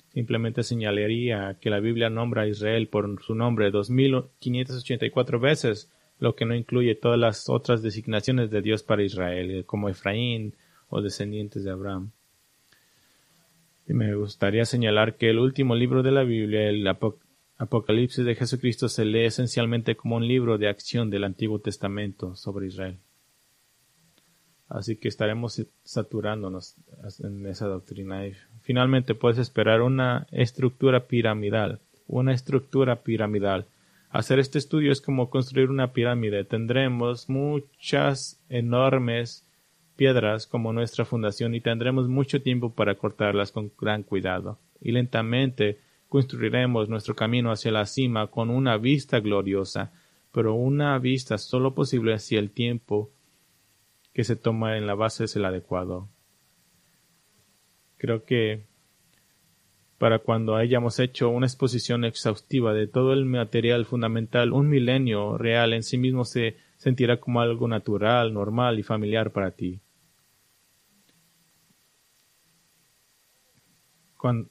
Simplemente 0.09 0.63
señalaría 0.63 1.57
que 1.61 1.69
la 1.69 1.79
Biblia 1.79 2.09
nombra 2.09 2.41
a 2.41 2.47
Israel 2.47 2.87
por 2.87 3.21
su 3.21 3.35
nombre 3.35 3.69
2584 3.69 5.39
veces, 5.39 5.91
lo 6.19 6.35
que 6.35 6.45
no 6.45 6.55
incluye 6.55 6.95
todas 6.95 7.19
las 7.19 7.47
otras 7.47 7.83
designaciones 7.83 8.49
de 8.49 8.61
Dios 8.61 8.81
para 8.81 9.03
Israel, 9.03 9.63
como 9.65 9.87
Efraín 9.87 10.55
o 10.89 11.01
descendientes 11.01 11.63
de 11.63 11.71
Abraham. 11.71 12.11
Y 13.87 13.93
me 13.93 14.15
gustaría 14.15 14.65
señalar 14.65 15.15
que 15.15 15.29
el 15.29 15.37
último 15.37 15.75
libro 15.75 16.01
de 16.01 16.11
la 16.11 16.23
Biblia, 16.23 16.67
el 16.67 16.87
Apocalipsis 17.57 18.25
de 18.25 18.35
Jesucristo, 18.35 18.89
se 18.89 19.05
lee 19.05 19.25
esencialmente 19.25 19.95
como 19.95 20.15
un 20.15 20.27
libro 20.27 20.57
de 20.57 20.69
acción 20.69 21.11
del 21.11 21.23
Antiguo 21.23 21.59
Testamento 21.59 22.35
sobre 22.35 22.67
Israel. 22.67 22.97
Así 24.69 24.97
que 24.97 25.07
estaremos 25.07 25.65
saturándonos 25.83 26.75
en 27.23 27.47
esa 27.47 27.65
doctrina. 27.67 28.27
Y 28.27 28.33
finalmente 28.61 29.15
puedes 29.15 29.39
esperar 29.39 29.81
una 29.81 30.27
estructura 30.31 31.07
piramidal. 31.07 31.79
Una 32.07 32.33
estructura 32.33 33.01
piramidal. 33.01 33.65
Hacer 34.11 34.39
este 34.39 34.59
estudio 34.59 34.91
es 34.91 35.01
como 35.01 35.31
construir 35.31 35.69
una 35.71 35.91
pirámide. 35.91 36.43
Tendremos 36.43 37.29
muchas 37.29 38.39
enormes 38.49 39.45
piedras 39.95 40.47
como 40.47 40.71
nuestra 40.71 41.03
fundación 41.03 41.55
y 41.55 41.61
tendremos 41.61 42.07
mucho 42.07 42.41
tiempo 42.41 42.71
para 42.71 42.95
cortarlas 42.95 43.51
con 43.51 43.71
gran 43.77 44.03
cuidado. 44.03 44.59
Y 44.79 44.91
lentamente 44.91 45.79
construiremos 46.09 46.89
nuestro 46.89 47.15
camino 47.15 47.51
hacia 47.51 47.71
la 47.71 47.85
cima 47.85 48.27
con 48.27 48.49
una 48.49 48.77
vista 48.77 49.19
gloriosa, 49.19 49.91
pero 50.31 50.53
una 50.53 50.97
vista 50.99 51.37
solo 51.37 51.73
posible 51.73 52.13
hacia 52.13 52.39
el 52.39 52.51
tiempo 52.51 53.11
que 54.13 54.23
se 54.23 54.35
toma 54.35 54.77
en 54.77 54.87
la 54.87 54.95
base 54.95 55.25
es 55.25 55.35
el 55.35 55.45
adecuado. 55.45 56.09
Creo 57.97 58.23
que 58.23 58.65
para 59.97 60.19
cuando 60.19 60.55
hayamos 60.55 60.99
hecho 60.99 61.29
una 61.29 61.45
exposición 61.45 62.05
exhaustiva 62.05 62.73
de 62.73 62.87
todo 62.87 63.11
el 63.11 63.25
material 63.25 63.85
fundamental, 63.85 64.53
un 64.53 64.69
milenio 64.69 65.37
real 65.37 65.73
en 65.73 65.83
sí 65.83 65.97
mismo 65.97 66.23
se 66.23 66.55
sentirá 66.77 67.19
como 67.19 67.41
algo 67.41 67.67
natural, 67.67 68.33
normal 68.33 68.79
y 68.79 68.83
familiar 68.83 69.31
para 69.31 69.51
ti. 69.51 69.81
Cuando 74.17 74.49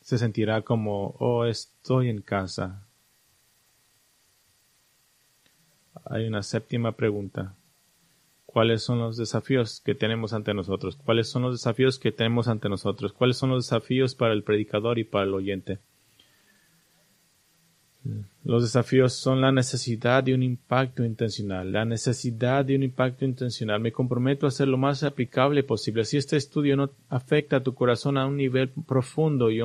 se 0.00 0.18
sentirá 0.18 0.62
como, 0.62 1.14
oh, 1.20 1.44
estoy 1.44 2.08
en 2.08 2.20
casa. 2.20 2.88
Hay 6.04 6.26
una 6.26 6.42
séptima 6.42 6.92
pregunta 6.92 7.54
cuáles 8.52 8.82
son 8.82 8.98
los 8.98 9.16
desafíos 9.16 9.80
que 9.80 9.94
tenemos 9.94 10.32
ante 10.32 10.52
nosotros, 10.54 10.96
cuáles 10.96 11.28
son 11.28 11.42
los 11.42 11.54
desafíos 11.54 12.00
que 12.00 12.10
tenemos 12.10 12.48
ante 12.48 12.68
nosotros, 12.68 13.12
cuáles 13.12 13.36
son 13.36 13.50
los 13.50 13.64
desafíos 13.64 14.16
para 14.16 14.32
el 14.32 14.42
predicador 14.42 14.98
y 14.98 15.04
para 15.04 15.24
el 15.24 15.34
oyente. 15.34 15.78
Los 18.42 18.64
desafíos 18.64 19.12
son 19.12 19.40
la 19.40 19.52
necesidad 19.52 20.24
de 20.24 20.34
un 20.34 20.42
impacto 20.42 21.04
intencional, 21.04 21.70
la 21.70 21.84
necesidad 21.84 22.64
de 22.64 22.74
un 22.74 22.82
impacto 22.82 23.24
intencional. 23.24 23.80
Me 23.80 23.92
comprometo 23.92 24.46
a 24.46 24.48
hacer 24.48 24.66
lo 24.66 24.78
más 24.78 25.04
aplicable 25.04 25.62
posible. 25.62 26.04
Si 26.04 26.16
este 26.16 26.36
estudio 26.36 26.76
no 26.76 26.90
afecta 27.08 27.58
a 27.58 27.62
tu 27.62 27.74
corazón 27.74 28.18
a 28.18 28.26
un 28.26 28.36
nivel 28.36 28.70
profundo 28.70 29.52
y, 29.52 29.60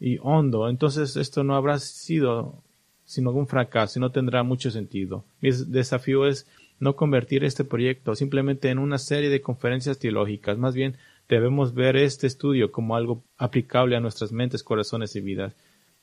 y 0.00 0.18
hondo, 0.20 0.68
entonces 0.68 1.16
esto 1.16 1.44
no 1.44 1.56
habrá 1.56 1.78
sido 1.78 2.62
sino 3.06 3.30
un 3.30 3.46
fracaso 3.46 3.98
y 3.98 4.02
no 4.02 4.10
tendrá 4.10 4.42
mucho 4.42 4.70
sentido. 4.70 5.24
Mi 5.40 5.50
desafío 5.50 6.26
es 6.26 6.46
no 6.78 6.96
convertir 6.96 7.44
este 7.44 7.64
proyecto 7.64 8.14
simplemente 8.14 8.70
en 8.70 8.78
una 8.78 8.98
serie 8.98 9.30
de 9.30 9.40
conferencias 9.40 9.98
teológicas, 9.98 10.58
más 10.58 10.74
bien 10.74 10.96
debemos 11.28 11.74
ver 11.74 11.96
este 11.96 12.26
estudio 12.26 12.72
como 12.72 12.96
algo 12.96 13.24
aplicable 13.36 13.96
a 13.96 14.00
nuestras 14.00 14.32
mentes, 14.32 14.62
corazones 14.62 15.16
y 15.16 15.20
vidas. 15.20 15.54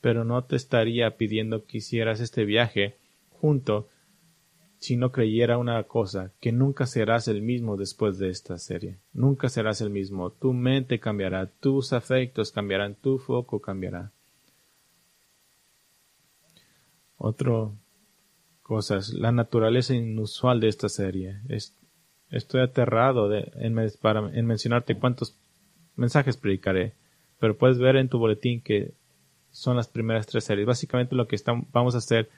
Pero 0.01 0.25
no 0.25 0.43
te 0.43 0.55
estaría 0.55 1.15
pidiendo 1.15 1.65
que 1.65 1.77
hicieras 1.77 2.19
este 2.19 2.43
viaje 2.43 2.97
junto 3.29 3.87
si 4.83 4.97
no 4.97 5.13
creyera 5.13 5.57
una 5.57 5.81
cosa, 5.83 6.33
que 6.41 6.51
nunca 6.51 6.85
serás 6.85 7.29
el 7.29 7.41
mismo 7.41 7.77
después 7.77 8.17
de 8.17 8.29
esta 8.29 8.57
serie. 8.57 8.97
Nunca 9.13 9.47
serás 9.47 9.79
el 9.79 9.89
mismo. 9.89 10.31
Tu 10.31 10.51
mente 10.51 10.99
cambiará, 10.99 11.45
tus 11.45 11.93
afectos 11.93 12.51
cambiarán, 12.51 12.95
tu 12.95 13.17
foco 13.17 13.61
cambiará. 13.61 14.11
Otra 17.17 17.69
cosa 18.63 18.97
es 18.97 19.13
la 19.13 19.31
naturaleza 19.31 19.93
inusual 19.93 20.59
de 20.59 20.69
esta 20.69 20.89
serie. 20.89 21.39
estoy 22.31 22.61
aterrado 22.61 23.29
de, 23.29 23.51
en, 23.55 23.77
en 23.77 24.45
mencionarte 24.45 24.95
cuántos 24.95 25.35
mensajes 25.95 26.37
predicaré, 26.37 26.93
pero 27.39 27.57
puedes 27.57 27.77
ver 27.77 27.97
en 27.97 28.09
tu 28.09 28.17
boletín 28.17 28.61
que 28.61 28.93
son 29.51 29.75
las 29.75 29.87
primeras 29.87 30.25
tres 30.25 30.45
series. 30.45 30.65
Básicamente 30.65 31.15
lo 31.15 31.27
que 31.27 31.37
vamos 31.71 31.93
a 31.93 31.99
hacer 31.99 32.29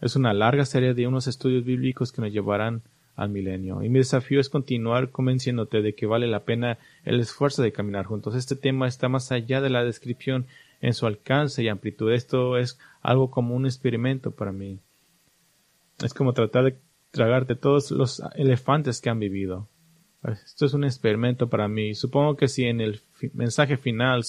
es 0.00 0.16
una 0.16 0.34
larga 0.34 0.64
serie 0.64 0.92
de 0.92 1.06
unos 1.06 1.26
estudios 1.26 1.64
bíblicos 1.64 2.12
que 2.12 2.20
nos 2.20 2.32
llevarán 2.32 2.82
al 3.16 3.28
milenio. 3.28 3.82
Y 3.82 3.88
mi 3.88 3.98
desafío 3.98 4.40
es 4.40 4.48
continuar 4.48 5.10
convenciéndote 5.10 5.82
de 5.82 5.94
que 5.94 6.06
vale 6.06 6.26
la 6.26 6.44
pena 6.44 6.78
el 7.04 7.20
esfuerzo 7.20 7.62
de 7.62 7.72
caminar 7.72 8.06
juntos. 8.06 8.34
Este 8.34 8.56
tema 8.56 8.88
está 8.88 9.08
más 9.08 9.30
allá 9.30 9.60
de 9.60 9.70
la 9.70 9.84
descripción 9.84 10.46
en 10.80 10.94
su 10.94 11.06
alcance 11.06 11.62
y 11.62 11.68
amplitud. 11.68 12.12
Esto 12.12 12.56
es 12.56 12.78
algo 13.02 13.30
como 13.30 13.54
un 13.54 13.66
experimento 13.66 14.30
para 14.30 14.52
mí. 14.52 14.78
Es 16.02 16.14
como 16.14 16.32
tratar 16.32 16.64
de 16.64 16.80
tragarte 17.10 17.56
todos 17.56 17.90
los 17.90 18.22
elefantes 18.34 19.00
que 19.00 19.10
han 19.10 19.18
vivido. 19.18 19.68
Esto 20.22 20.66
es 20.66 20.74
un 20.74 20.84
experimento 20.84 21.48
para 21.48 21.68
mí. 21.68 21.94
Supongo 21.94 22.36
que 22.36 22.48
si 22.48 22.64
en 22.64 22.80
el 22.80 23.00
mensaje 23.32 23.76
final 23.76 24.22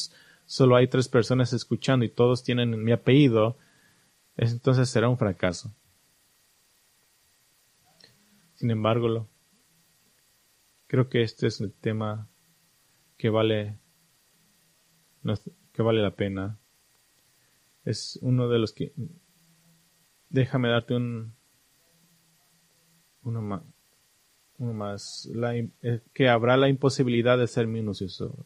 solo 0.46 0.76
hay 0.76 0.88
tres 0.88 1.08
personas 1.08 1.54
escuchando 1.54 2.06
y 2.06 2.10
todos 2.10 2.44
tienen 2.44 2.84
mi 2.84 2.92
apellido, 2.92 3.58
entonces 4.36 4.90
será 4.90 5.10
un 5.10 5.18
fracaso. 5.18 5.76
Sin 8.56 8.72
embargo, 8.72 9.28
creo 10.88 11.10
que 11.10 11.24
este 11.24 11.48
es 11.48 11.62
el 11.62 11.74
tema 11.74 12.30
que 13.18 13.30
vale, 13.30 13.80
que 15.74 15.82
vale 15.82 16.02
la 16.02 16.16
pena. 16.16 16.60
Es 17.84 18.20
uno 18.22 18.48
de 18.50 18.60
los 18.60 18.74
que... 18.74 18.94
Déjame 20.30 20.70
darte 20.70 20.96
un... 20.96 21.36
Uno 23.24 23.42
más. 23.42 23.62
Uno 24.58 24.74
más. 24.74 25.30
Que 26.14 26.30
habrá 26.30 26.58
la 26.58 26.70
imposibilidad 26.70 27.38
de 27.38 27.48
ser 27.48 27.68
minucioso. 27.68 28.46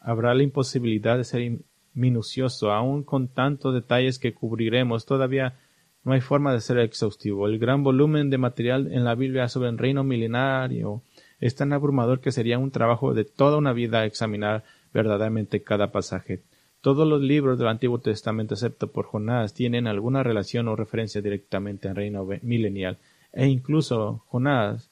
Habrá 0.00 0.34
la 0.34 0.42
imposibilidad 0.42 1.16
de 1.16 1.24
ser 1.24 1.58
minucioso, 1.94 2.70
aun 2.70 3.02
con 3.02 3.28
tantos 3.28 3.74
detalles 3.74 4.18
que 4.18 4.34
cubriremos, 4.34 5.06
todavía 5.06 5.58
no 6.04 6.12
hay 6.12 6.20
forma 6.20 6.52
de 6.52 6.60
ser 6.60 6.78
exhaustivo. 6.78 7.48
El 7.48 7.58
gran 7.58 7.82
volumen 7.82 8.30
de 8.30 8.38
material 8.38 8.92
en 8.92 9.04
la 9.04 9.16
Biblia 9.16 9.48
sobre 9.48 9.70
el 9.70 9.78
reino 9.78 10.04
milenario 10.04 11.02
es 11.40 11.56
tan 11.56 11.72
abrumador 11.72 12.20
que 12.20 12.30
sería 12.30 12.58
un 12.58 12.70
trabajo 12.70 13.12
de 13.12 13.24
toda 13.24 13.56
una 13.56 13.72
vida 13.72 14.04
examinar 14.04 14.62
verdaderamente 14.94 15.62
cada 15.62 15.90
pasaje. 15.90 16.42
Todos 16.80 17.08
los 17.08 17.20
libros 17.20 17.58
del 17.58 17.66
Antiguo 17.66 17.98
Testamento, 17.98 18.54
excepto 18.54 18.92
por 18.92 19.06
Jonás, 19.06 19.52
tienen 19.52 19.88
alguna 19.88 20.22
relación 20.22 20.68
o 20.68 20.76
referencia 20.76 21.20
directamente 21.20 21.88
al 21.88 21.96
reino 21.96 22.24
milenial, 22.42 22.98
e 23.36 23.46
incluso 23.48 24.24
Jonás 24.30 24.88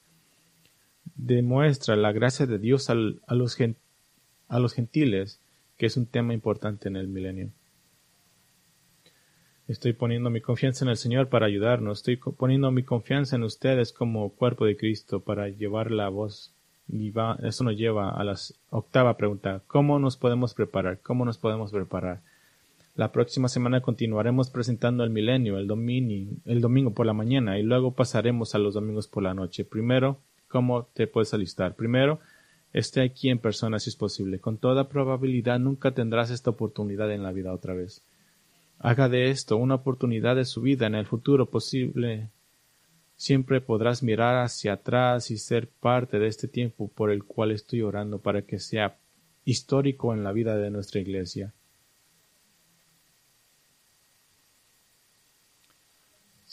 demuestra 1.15 1.95
la 1.95 2.11
gracia 2.11 2.45
de 2.45 2.59
Dios 2.59 2.91
a, 2.91 2.93
los, 2.93 3.57
a 4.47 4.59
los 4.59 4.73
gentiles 4.73 5.39
que 5.77 5.87
es 5.87 5.97
un 5.97 6.05
tema 6.05 6.33
importante 6.33 6.87
en 6.87 6.95
el 6.95 7.07
milenio. 7.07 7.49
Estoy 9.67 9.93
poniendo 9.93 10.29
mi 10.29 10.41
confianza 10.41 10.85
en 10.85 10.89
el 10.89 10.97
Señor 10.97 11.27
para 11.27 11.47
ayudarnos. 11.47 11.99
Estoy 11.99 12.17
poniendo 12.17 12.69
mi 12.69 12.83
confianza 12.83 13.35
en 13.35 13.43
ustedes 13.43 13.91
como 13.91 14.29
cuerpo 14.29 14.65
de 14.65 14.77
Cristo 14.77 15.21
para 15.21 15.49
llevar 15.49 15.89
la 15.89 16.09
voz. 16.09 16.53
Eso 17.41 17.63
nos 17.63 17.75
lleva 17.75 18.11
a 18.11 18.23
la 18.23 18.35
octava 18.69 19.17
pregunta. 19.17 19.63
¿Cómo 19.65 19.97
nos 19.97 20.17
podemos 20.17 20.53
preparar? 20.53 20.99
¿Cómo 21.01 21.25
nos 21.25 21.39
podemos 21.39 21.71
preparar? 21.71 22.21
La 22.95 23.11
próxima 23.11 23.49
semana 23.49 23.81
continuaremos 23.81 24.49
presentando 24.49 25.03
el 25.03 25.09
milenio 25.09 25.57
el, 25.57 25.69
el 26.45 26.61
domingo 26.61 26.93
por 26.93 27.05
la 27.05 27.11
mañana 27.11 27.59
y 27.59 27.63
luego 27.63 27.93
pasaremos 27.93 28.55
a 28.55 28.57
los 28.57 28.73
domingos 28.73 29.09
por 29.09 29.21
la 29.21 29.33
noche. 29.33 29.65
Primero, 29.65 30.21
¿cómo 30.47 30.85
te 30.93 31.05
puedes 31.05 31.33
alistar? 31.33 31.75
Primero, 31.75 32.21
esté 32.71 33.01
aquí 33.01 33.29
en 33.29 33.39
persona 33.39 33.79
si 33.79 33.89
es 33.89 33.97
posible. 33.97 34.39
Con 34.39 34.59
toda 34.59 34.87
probabilidad 34.87 35.59
nunca 35.59 35.91
tendrás 35.91 36.31
esta 36.31 36.51
oportunidad 36.51 37.11
en 37.11 37.21
la 37.21 37.33
vida 37.33 37.51
otra 37.51 37.73
vez. 37.73 38.01
Haga 38.79 39.09
de 39.09 39.29
esto 39.29 39.57
una 39.57 39.75
oportunidad 39.75 40.37
de 40.37 40.45
su 40.45 40.61
vida 40.61 40.87
en 40.87 40.95
el 40.95 41.05
futuro 41.05 41.49
posible. 41.49 42.29
Siempre 43.17 43.59
podrás 43.59 44.03
mirar 44.03 44.41
hacia 44.41 44.71
atrás 44.71 45.31
y 45.31 45.37
ser 45.37 45.67
parte 45.67 46.17
de 46.17 46.27
este 46.27 46.47
tiempo 46.47 46.87
por 46.87 47.11
el 47.11 47.25
cual 47.25 47.51
estoy 47.51 47.81
orando 47.81 48.19
para 48.19 48.43
que 48.43 48.57
sea 48.57 48.95
histórico 49.43 50.13
en 50.13 50.23
la 50.23 50.31
vida 50.31 50.55
de 50.55 50.69
nuestra 50.69 51.01
iglesia. 51.01 51.53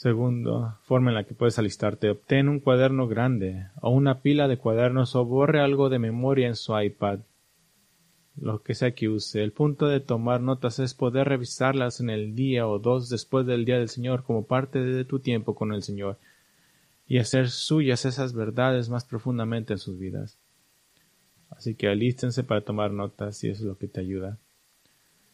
Segundo, 0.03 0.77
forma 0.81 1.11
en 1.11 1.15
la 1.15 1.23
que 1.23 1.33
puedes 1.33 1.57
alistarte. 1.57 2.09
Obtén 2.09 2.49
un 2.49 2.59
cuaderno 2.59 3.07
grande 3.07 3.67
o 3.79 3.89
una 3.89 4.19
pila 4.21 4.49
de 4.49 4.57
cuadernos 4.57 5.15
o 5.15 5.23
borre 5.23 5.61
algo 5.61 5.87
de 5.87 5.97
memoria 5.97 6.47
en 6.47 6.57
su 6.57 6.77
iPad. 6.77 7.19
Lo 8.35 8.63
que 8.63 8.75
sea 8.75 8.93
que 8.95 9.07
use. 9.07 9.41
El 9.41 9.53
punto 9.53 9.87
de 9.87 10.01
tomar 10.01 10.41
notas 10.41 10.79
es 10.79 10.93
poder 10.93 11.29
revisarlas 11.29 12.01
en 12.01 12.09
el 12.09 12.35
día 12.35 12.67
o 12.67 12.79
dos 12.79 13.07
después 13.07 13.45
del 13.45 13.63
día 13.63 13.79
del 13.79 13.87
Señor 13.87 14.25
como 14.25 14.45
parte 14.45 14.83
de 14.83 15.05
tu 15.05 15.19
tiempo 15.19 15.55
con 15.55 15.71
el 15.71 15.83
Señor 15.83 16.19
y 17.07 17.19
hacer 17.19 17.49
suyas 17.49 18.03
esas 18.03 18.33
verdades 18.33 18.89
más 18.89 19.05
profundamente 19.05 19.71
en 19.71 19.79
sus 19.79 19.97
vidas. 19.97 20.37
Así 21.49 21.75
que 21.75 21.87
alístense 21.87 22.43
para 22.43 22.59
tomar 22.59 22.91
notas 22.91 23.37
si 23.37 23.47
es 23.47 23.61
lo 23.61 23.77
que 23.77 23.87
te 23.87 24.01
ayuda. 24.01 24.37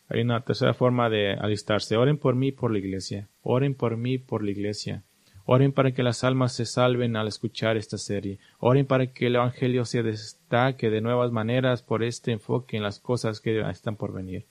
Hay 0.09 0.21
una 0.21 0.41
tercera 0.41 0.73
forma 0.73 1.09
de 1.09 1.33
alistarse. 1.33 1.95
Oren 1.95 2.17
por 2.17 2.35
mí 2.35 2.51
por 2.51 2.71
la 2.71 2.79
iglesia. 2.79 3.29
Oren 3.43 3.75
por 3.75 3.95
mí 3.95 4.17
por 4.17 4.43
la 4.43 4.49
iglesia. 4.49 5.03
Oren 5.45 5.71
para 5.71 5.91
que 5.93 6.03
las 6.03 6.23
almas 6.23 6.53
se 6.53 6.65
salven 6.65 7.15
al 7.15 7.27
escuchar 7.27 7.77
esta 7.77 7.97
serie. 7.97 8.39
Oren 8.59 8.85
para 8.85 9.13
que 9.13 9.27
el 9.27 9.35
Evangelio 9.35 9.85
se 9.85 10.03
destaque 10.03 10.89
de 10.89 11.01
nuevas 11.01 11.31
maneras 11.31 11.83
por 11.83 12.03
este 12.03 12.31
enfoque 12.31 12.77
en 12.77 12.83
las 12.83 12.99
cosas 12.99 13.39
que 13.39 13.59
están 13.61 13.95
por 13.95 14.13
venir. 14.13 14.45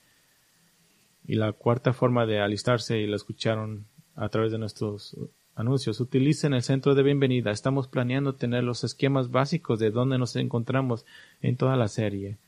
Y 1.27 1.35
la 1.35 1.53
cuarta 1.53 1.93
forma 1.93 2.25
de 2.25 2.41
alistarse, 2.41 2.99
y 2.99 3.07
la 3.07 3.17
escucharon 3.17 3.87
a 4.17 4.29
través 4.29 4.51
de 4.51 4.59
nuestros 4.59 5.17
anuncios, 5.55 6.01
utilicen 6.01 6.55
el 6.55 6.63
centro 6.63 6.95
de 6.95 7.03
bienvenida. 7.03 7.51
Estamos 7.51 7.87
planeando 7.87 8.35
tener 8.35 8.65
los 8.65 8.83
esquemas 8.85 9.31
básicos 9.31 9.79
de 9.79 9.91
dónde 9.91 10.19
nos 10.19 10.37
encontramos 10.37 11.05
en 11.43 11.57
toda 11.57 11.77
la 11.77 11.89
serie. 11.89 12.39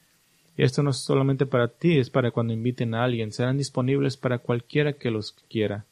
Esto 0.62 0.82
no 0.82 0.90
es 0.90 0.98
solamente 0.98 1.46
para 1.46 1.68
ti, 1.68 1.98
es 1.98 2.10
para 2.10 2.32
cuando 2.32 2.52
inviten 2.52 2.94
a 2.94 3.02
alguien. 3.02 3.32
Serán 3.32 3.56
disponibles 3.56 4.18
para 4.18 4.40
cualquiera 4.40 4.92
que 4.92 5.10
los 5.10 5.32
quiera. 5.48 5.86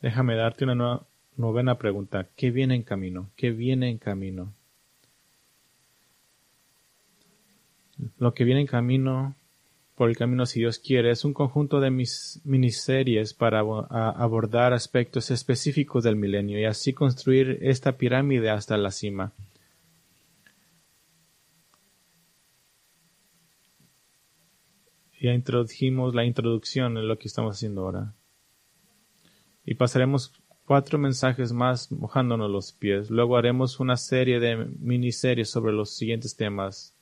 Déjame 0.00 0.36
darte 0.36 0.64
una 0.64 1.02
novena 1.36 1.76
pregunta. 1.76 2.28
¿Qué 2.34 2.50
viene 2.50 2.74
en 2.74 2.82
camino? 2.82 3.28
¿Qué 3.36 3.50
viene 3.50 3.90
en 3.90 3.98
camino? 3.98 4.54
Lo 8.18 8.32
que 8.32 8.44
viene 8.44 8.62
en 8.62 8.66
camino, 8.66 9.34
por 9.96 10.08
el 10.08 10.16
camino 10.16 10.46
si 10.46 10.60
Dios 10.60 10.78
quiere, 10.78 11.10
es 11.10 11.26
un 11.26 11.34
conjunto 11.34 11.78
de 11.78 11.90
mis 11.90 12.40
miniseries 12.44 13.34
para 13.34 13.60
abordar 13.60 14.72
aspectos 14.72 15.30
específicos 15.30 16.04
del 16.04 16.16
milenio 16.16 16.58
y 16.58 16.64
así 16.64 16.94
construir 16.94 17.58
esta 17.60 17.98
pirámide 17.98 18.48
hasta 18.48 18.78
la 18.78 18.90
cima. 18.90 19.32
Ya 25.24 25.32
introdujimos 25.32 26.14
la 26.14 26.26
introducción 26.26 26.98
en 26.98 27.08
lo 27.08 27.18
que 27.18 27.28
estamos 27.28 27.56
haciendo 27.56 27.80
ahora. 27.80 28.14
Y 29.64 29.74
pasaremos 29.74 30.34
cuatro 30.66 30.98
mensajes 30.98 31.54
más 31.54 31.90
mojándonos 31.90 32.50
los 32.50 32.72
pies. 32.72 33.10
Luego 33.10 33.38
haremos 33.38 33.80
una 33.80 33.96
serie 33.96 34.38
de 34.38 34.54
miniseries 34.56 35.48
sobre 35.48 35.72
los 35.72 35.96
siguientes 35.96 36.36
temas. 36.36 36.94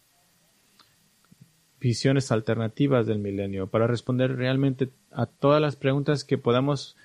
Visiones 1.81 2.31
alternativas 2.31 3.09
del 3.09 3.19
milenio 3.19 3.67
para 3.67 3.89
responder 3.89 4.37
realmente 4.37 4.91
a 5.11 5.27
todas 5.27 5.61
las 5.61 5.75
preguntas 5.75 6.23
que 6.23 6.39
podamos 6.39 6.97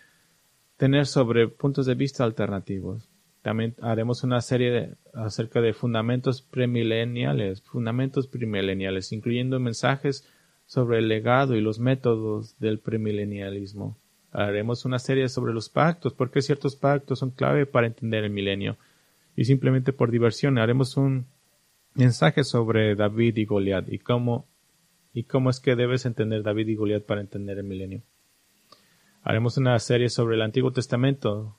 tener 0.78 1.08
sobre 1.08 1.48
puntos 1.48 1.88
de 1.88 1.96
vista 1.96 2.26
alternativos. 2.26 3.10
También 3.42 3.74
haremos 3.82 4.24
una 4.24 4.42
serie 4.42 4.98
acerca 5.16 5.62
de 5.62 5.74
fundamentos 5.74 6.44
premileniales, 6.44 7.64
fundamentos 7.64 8.28
premileniales, 8.28 9.12
incluyendo 9.12 9.60
mensajes 9.60 10.28
sobre 10.68 11.00
el 11.00 11.08
legado 11.08 11.56
y 11.56 11.62
los 11.62 11.80
métodos 11.80 12.60
del 12.60 12.80
premilenialismo. 12.80 13.98
Haremos 14.32 14.86
una 14.86 15.00
serie 15.00 15.30
sobre 15.30 15.54
los 15.54 15.70
pactos, 15.70 16.14
porque 16.14 16.42
ciertos 16.42 16.76
pactos 16.76 17.20
son 17.20 17.32
clave 17.32 17.66
para 17.66 17.88
entender 17.88 18.26
el 18.26 18.30
milenio. 18.30 18.78
Y 19.36 19.46
simplemente 19.46 19.94
por 19.94 20.12
diversión 20.12 20.58
haremos 20.58 20.98
un 20.98 21.26
mensaje 21.96 22.44
sobre 22.44 22.96
David 22.96 23.38
y 23.38 23.46
Goliat 23.46 23.92
y 23.92 23.98
cómo, 23.98 24.46
y 25.14 25.24
cómo 25.24 25.50
es 25.50 25.60
que 25.60 25.76
debes 25.76 26.06
entender 26.06 26.44
David 26.44 26.68
y 26.68 26.76
Goliat 26.76 27.04
para 27.04 27.22
entender 27.22 27.58
el 27.58 27.64
milenio. 27.64 28.02
Haremos 29.24 29.58
una 29.58 29.80
serie 29.80 30.10
sobre 30.10 30.36
el 30.36 30.42
Antiguo 30.42 30.72
Testamento, 30.72 31.58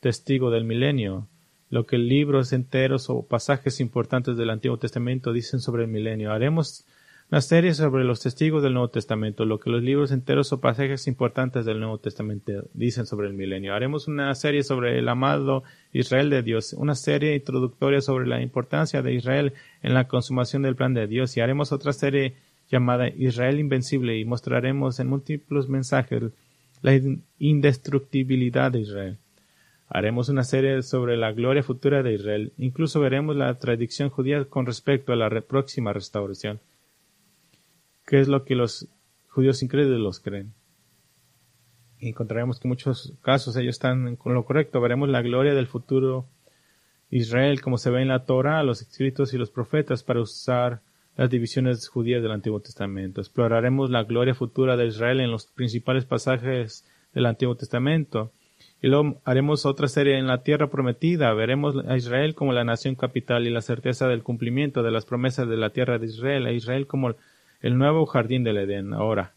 testigo 0.00 0.50
del 0.50 0.64
milenio, 0.64 1.28
lo 1.70 1.86
que 1.86 1.98
libros 1.98 2.52
enteros 2.52 3.08
o 3.08 3.22
pasajes 3.22 3.78
importantes 3.80 4.36
del 4.36 4.50
Antiguo 4.50 4.78
Testamento 4.78 5.32
dicen 5.32 5.60
sobre 5.60 5.84
el 5.84 5.90
milenio. 5.90 6.32
Haremos 6.32 6.86
una 7.30 7.42
serie 7.42 7.74
sobre 7.74 8.04
los 8.04 8.20
testigos 8.20 8.62
del 8.62 8.72
Nuevo 8.72 8.88
Testamento, 8.88 9.44
lo 9.44 9.60
que 9.60 9.68
los 9.68 9.82
libros 9.82 10.12
enteros 10.12 10.50
o 10.54 10.60
pasajes 10.60 11.06
importantes 11.06 11.66
del 11.66 11.78
Nuevo 11.78 11.98
Testamento 11.98 12.52
dicen 12.72 13.04
sobre 13.04 13.26
el 13.26 13.34
milenio. 13.34 13.74
Haremos 13.74 14.08
una 14.08 14.34
serie 14.34 14.62
sobre 14.62 14.98
el 14.98 15.06
amado 15.10 15.62
Israel 15.92 16.30
de 16.30 16.42
Dios, 16.42 16.72
una 16.72 16.94
serie 16.94 17.36
introductoria 17.36 18.00
sobre 18.00 18.26
la 18.26 18.40
importancia 18.40 19.02
de 19.02 19.12
Israel 19.12 19.52
en 19.82 19.92
la 19.92 20.08
consumación 20.08 20.62
del 20.62 20.74
plan 20.74 20.94
de 20.94 21.06
Dios 21.06 21.36
y 21.36 21.40
haremos 21.40 21.70
otra 21.70 21.92
serie 21.92 22.34
llamada 22.70 23.08
Israel 23.10 23.60
Invencible 23.60 24.18
y 24.18 24.24
mostraremos 24.24 24.98
en 24.98 25.08
múltiples 25.08 25.68
mensajes 25.68 26.32
la 26.80 26.98
indestructibilidad 27.38 28.72
de 28.72 28.80
Israel. 28.80 29.18
Haremos 29.90 30.30
una 30.30 30.44
serie 30.44 30.82
sobre 30.82 31.18
la 31.18 31.32
gloria 31.32 31.62
futura 31.62 32.02
de 32.02 32.14
Israel. 32.14 32.52
Incluso 32.56 33.00
veremos 33.00 33.36
la 33.36 33.58
tradición 33.58 34.08
judía 34.08 34.46
con 34.46 34.64
respecto 34.64 35.12
a 35.12 35.16
la 35.16 35.28
próxima 35.42 35.92
restauración. 35.92 36.60
¿Qué 38.08 38.20
es 38.20 38.26
lo 38.26 38.46
que 38.46 38.54
los 38.54 38.88
judíos 39.28 39.62
incrédulos 39.62 40.18
creen? 40.18 40.54
encontraremos 42.00 42.58
que 42.58 42.68
en 42.68 42.70
muchos 42.70 43.12
casos 43.22 43.56
ellos 43.56 43.74
están 43.74 44.16
con 44.16 44.32
lo 44.32 44.44
correcto. 44.46 44.80
Veremos 44.80 45.10
la 45.10 45.20
gloria 45.20 45.52
del 45.52 45.66
futuro 45.66 46.26
Israel 47.10 47.60
como 47.60 47.76
se 47.76 47.90
ve 47.90 48.00
en 48.00 48.08
la 48.08 48.24
Torah, 48.24 48.62
los 48.62 48.80
escritos 48.80 49.34
y 49.34 49.36
los 49.36 49.50
profetas 49.50 50.04
para 50.04 50.22
usar 50.22 50.80
las 51.16 51.28
divisiones 51.28 51.86
judías 51.88 52.22
del 52.22 52.32
Antiguo 52.32 52.60
Testamento. 52.60 53.20
Exploraremos 53.20 53.90
la 53.90 54.04
gloria 54.04 54.34
futura 54.34 54.78
de 54.78 54.86
Israel 54.86 55.20
en 55.20 55.30
los 55.30 55.46
principales 55.46 56.06
pasajes 56.06 56.86
del 57.12 57.26
Antiguo 57.26 57.56
Testamento. 57.56 58.32
Y 58.80 58.86
luego 58.86 59.20
haremos 59.24 59.66
otra 59.66 59.88
serie 59.88 60.16
en 60.16 60.28
la 60.28 60.42
tierra 60.42 60.70
prometida. 60.70 61.34
Veremos 61.34 61.74
a 61.86 61.96
Israel 61.96 62.34
como 62.34 62.52
la 62.54 62.64
nación 62.64 62.94
capital 62.94 63.46
y 63.46 63.50
la 63.50 63.60
certeza 63.60 64.08
del 64.08 64.22
cumplimiento 64.22 64.82
de 64.82 64.92
las 64.92 65.04
promesas 65.04 65.46
de 65.46 65.56
la 65.58 65.70
tierra 65.70 65.98
de 65.98 66.06
Israel. 66.06 66.46
A 66.46 66.52
Israel 66.52 66.86
como 66.86 67.16
el 67.60 67.78
nuevo 67.78 68.06
jardín 68.06 68.44
del 68.44 68.58
Edén. 68.58 68.92
Ahora, 68.92 69.34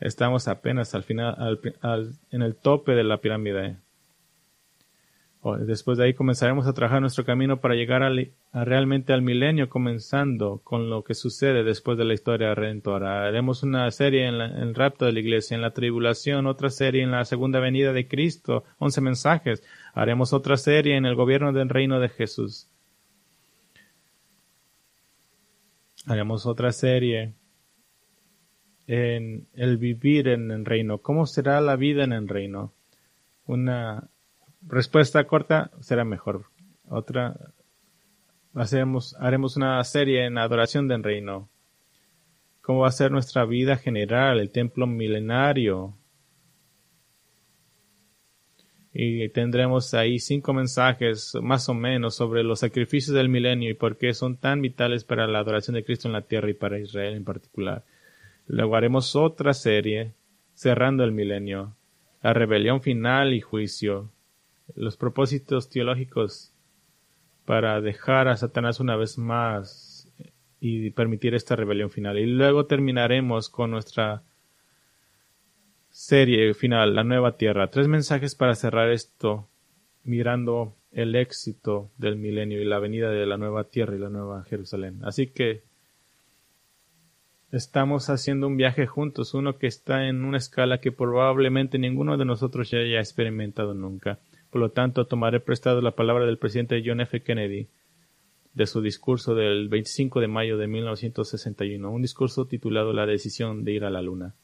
estamos 0.00 0.48
apenas 0.48 0.94
al 0.94 1.02
final, 1.02 1.58
en 2.30 2.42
el 2.42 2.56
tope 2.56 2.92
de 2.92 3.04
la 3.04 3.18
pirámide. 3.18 3.78
Después 5.60 5.96
de 5.96 6.04
ahí 6.04 6.14
comenzaremos 6.14 6.66
a 6.66 6.72
trabajar 6.72 7.00
nuestro 7.00 7.24
camino 7.24 7.60
para 7.60 7.76
llegar 7.76 8.02
realmente 8.52 9.12
al 9.12 9.22
milenio, 9.22 9.68
comenzando 9.68 10.60
con 10.64 10.90
lo 10.90 11.04
que 11.04 11.14
sucede 11.14 11.62
después 11.62 11.96
de 11.96 12.04
la 12.04 12.14
historia 12.14 12.52
redentora. 12.56 13.24
Haremos 13.24 13.62
una 13.62 13.88
serie 13.92 14.26
en, 14.26 14.40
el 14.40 14.74
rapto 14.74 15.04
de 15.04 15.12
la 15.12 15.20
iglesia, 15.20 15.54
en 15.54 15.62
la 15.62 15.70
tribulación, 15.70 16.48
otra 16.48 16.68
serie 16.68 17.04
en 17.04 17.12
la 17.12 17.24
segunda 17.24 17.60
venida 17.60 17.92
de 17.92 18.08
Cristo, 18.08 18.64
once 18.78 19.00
mensajes. 19.00 19.62
Haremos 19.94 20.32
otra 20.32 20.56
serie 20.56 20.96
en 20.96 21.06
el 21.06 21.14
gobierno 21.14 21.52
del 21.52 21.68
reino 21.68 22.00
de 22.00 22.08
Jesús. 22.08 22.68
Haremos 26.06 26.46
otra 26.46 26.70
serie 26.70 27.34
en 28.86 29.48
el 29.54 29.76
vivir 29.76 30.28
en 30.28 30.52
el 30.52 30.64
reino. 30.64 30.98
¿Cómo 30.98 31.26
será 31.26 31.60
la 31.60 31.74
vida 31.74 32.04
en 32.04 32.12
el 32.12 32.28
reino? 32.28 32.72
Una 33.44 34.08
respuesta 34.62 35.26
corta 35.26 35.72
será 35.80 36.04
mejor. 36.04 36.46
Otra, 36.88 37.36
haremos 38.54 39.56
una 39.56 39.82
serie 39.82 40.26
en 40.26 40.38
adoración 40.38 40.86
del 40.86 41.02
reino. 41.02 41.48
¿Cómo 42.62 42.80
va 42.80 42.88
a 42.88 42.92
ser 42.92 43.10
nuestra 43.10 43.44
vida 43.44 43.76
general, 43.76 44.38
el 44.38 44.50
templo 44.50 44.86
milenario? 44.86 45.96
Y 48.98 49.28
tendremos 49.28 49.92
ahí 49.92 50.18
cinco 50.18 50.54
mensajes 50.54 51.34
más 51.42 51.68
o 51.68 51.74
menos 51.74 52.14
sobre 52.14 52.42
los 52.42 52.60
sacrificios 52.60 53.14
del 53.14 53.28
milenio 53.28 53.68
y 53.68 53.74
por 53.74 53.98
qué 53.98 54.14
son 54.14 54.38
tan 54.38 54.62
vitales 54.62 55.04
para 55.04 55.26
la 55.26 55.40
adoración 55.40 55.74
de 55.74 55.84
Cristo 55.84 56.08
en 56.08 56.14
la 56.14 56.22
tierra 56.22 56.48
y 56.48 56.54
para 56.54 56.78
Israel 56.78 57.14
en 57.14 57.24
particular. 57.24 57.84
Luego 58.46 58.74
haremos 58.74 59.14
otra 59.14 59.52
serie 59.52 60.14
cerrando 60.54 61.04
el 61.04 61.12
milenio, 61.12 61.76
la 62.22 62.32
rebelión 62.32 62.80
final 62.80 63.34
y 63.34 63.42
juicio, 63.42 64.10
los 64.74 64.96
propósitos 64.96 65.68
teológicos 65.68 66.54
para 67.44 67.82
dejar 67.82 68.28
a 68.28 68.36
Satanás 68.38 68.80
una 68.80 68.96
vez 68.96 69.18
más 69.18 70.08
y 70.58 70.88
permitir 70.92 71.34
esta 71.34 71.54
rebelión 71.54 71.90
final. 71.90 72.18
Y 72.18 72.24
luego 72.24 72.64
terminaremos 72.64 73.50
con 73.50 73.72
nuestra 73.72 74.22
serie 75.96 76.52
final, 76.52 76.94
la 76.94 77.04
nueva 77.04 77.38
tierra. 77.38 77.70
Tres 77.70 77.88
mensajes 77.88 78.34
para 78.34 78.54
cerrar 78.54 78.90
esto, 78.90 79.48
mirando 80.04 80.74
el 80.92 81.16
éxito 81.16 81.90
del 81.96 82.16
milenio 82.16 82.60
y 82.60 82.66
la 82.66 82.78
venida 82.78 83.10
de 83.10 83.24
la 83.24 83.38
nueva 83.38 83.64
tierra 83.64 83.96
y 83.96 83.98
la 83.98 84.10
nueva 84.10 84.44
Jerusalén. 84.44 85.00
Así 85.04 85.28
que 85.28 85.62
estamos 87.50 88.10
haciendo 88.10 88.46
un 88.46 88.58
viaje 88.58 88.86
juntos, 88.86 89.32
uno 89.32 89.56
que 89.56 89.68
está 89.68 90.06
en 90.06 90.26
una 90.26 90.36
escala 90.36 90.82
que 90.82 90.92
probablemente 90.92 91.78
ninguno 91.78 92.18
de 92.18 92.26
nosotros 92.26 92.70
ya 92.70 92.78
haya 92.78 93.00
experimentado 93.00 93.72
nunca. 93.72 94.18
Por 94.50 94.60
lo 94.60 94.72
tanto, 94.72 95.06
tomaré 95.06 95.40
prestado 95.40 95.80
la 95.80 95.92
palabra 95.92 96.26
del 96.26 96.36
presidente 96.36 96.82
John 96.84 97.00
F. 97.00 97.22
Kennedy 97.22 97.68
de 98.52 98.66
su 98.66 98.82
discurso 98.82 99.34
del 99.34 99.70
25 99.70 100.20
de 100.20 100.28
mayo 100.28 100.58
de 100.58 100.66
1961, 100.66 101.90
un 101.90 102.02
discurso 102.02 102.44
titulado 102.46 102.92
La 102.92 103.06
decisión 103.06 103.64
de 103.64 103.72
ir 103.72 103.84
a 103.84 103.90
la 103.90 104.02
luna. 104.02 104.34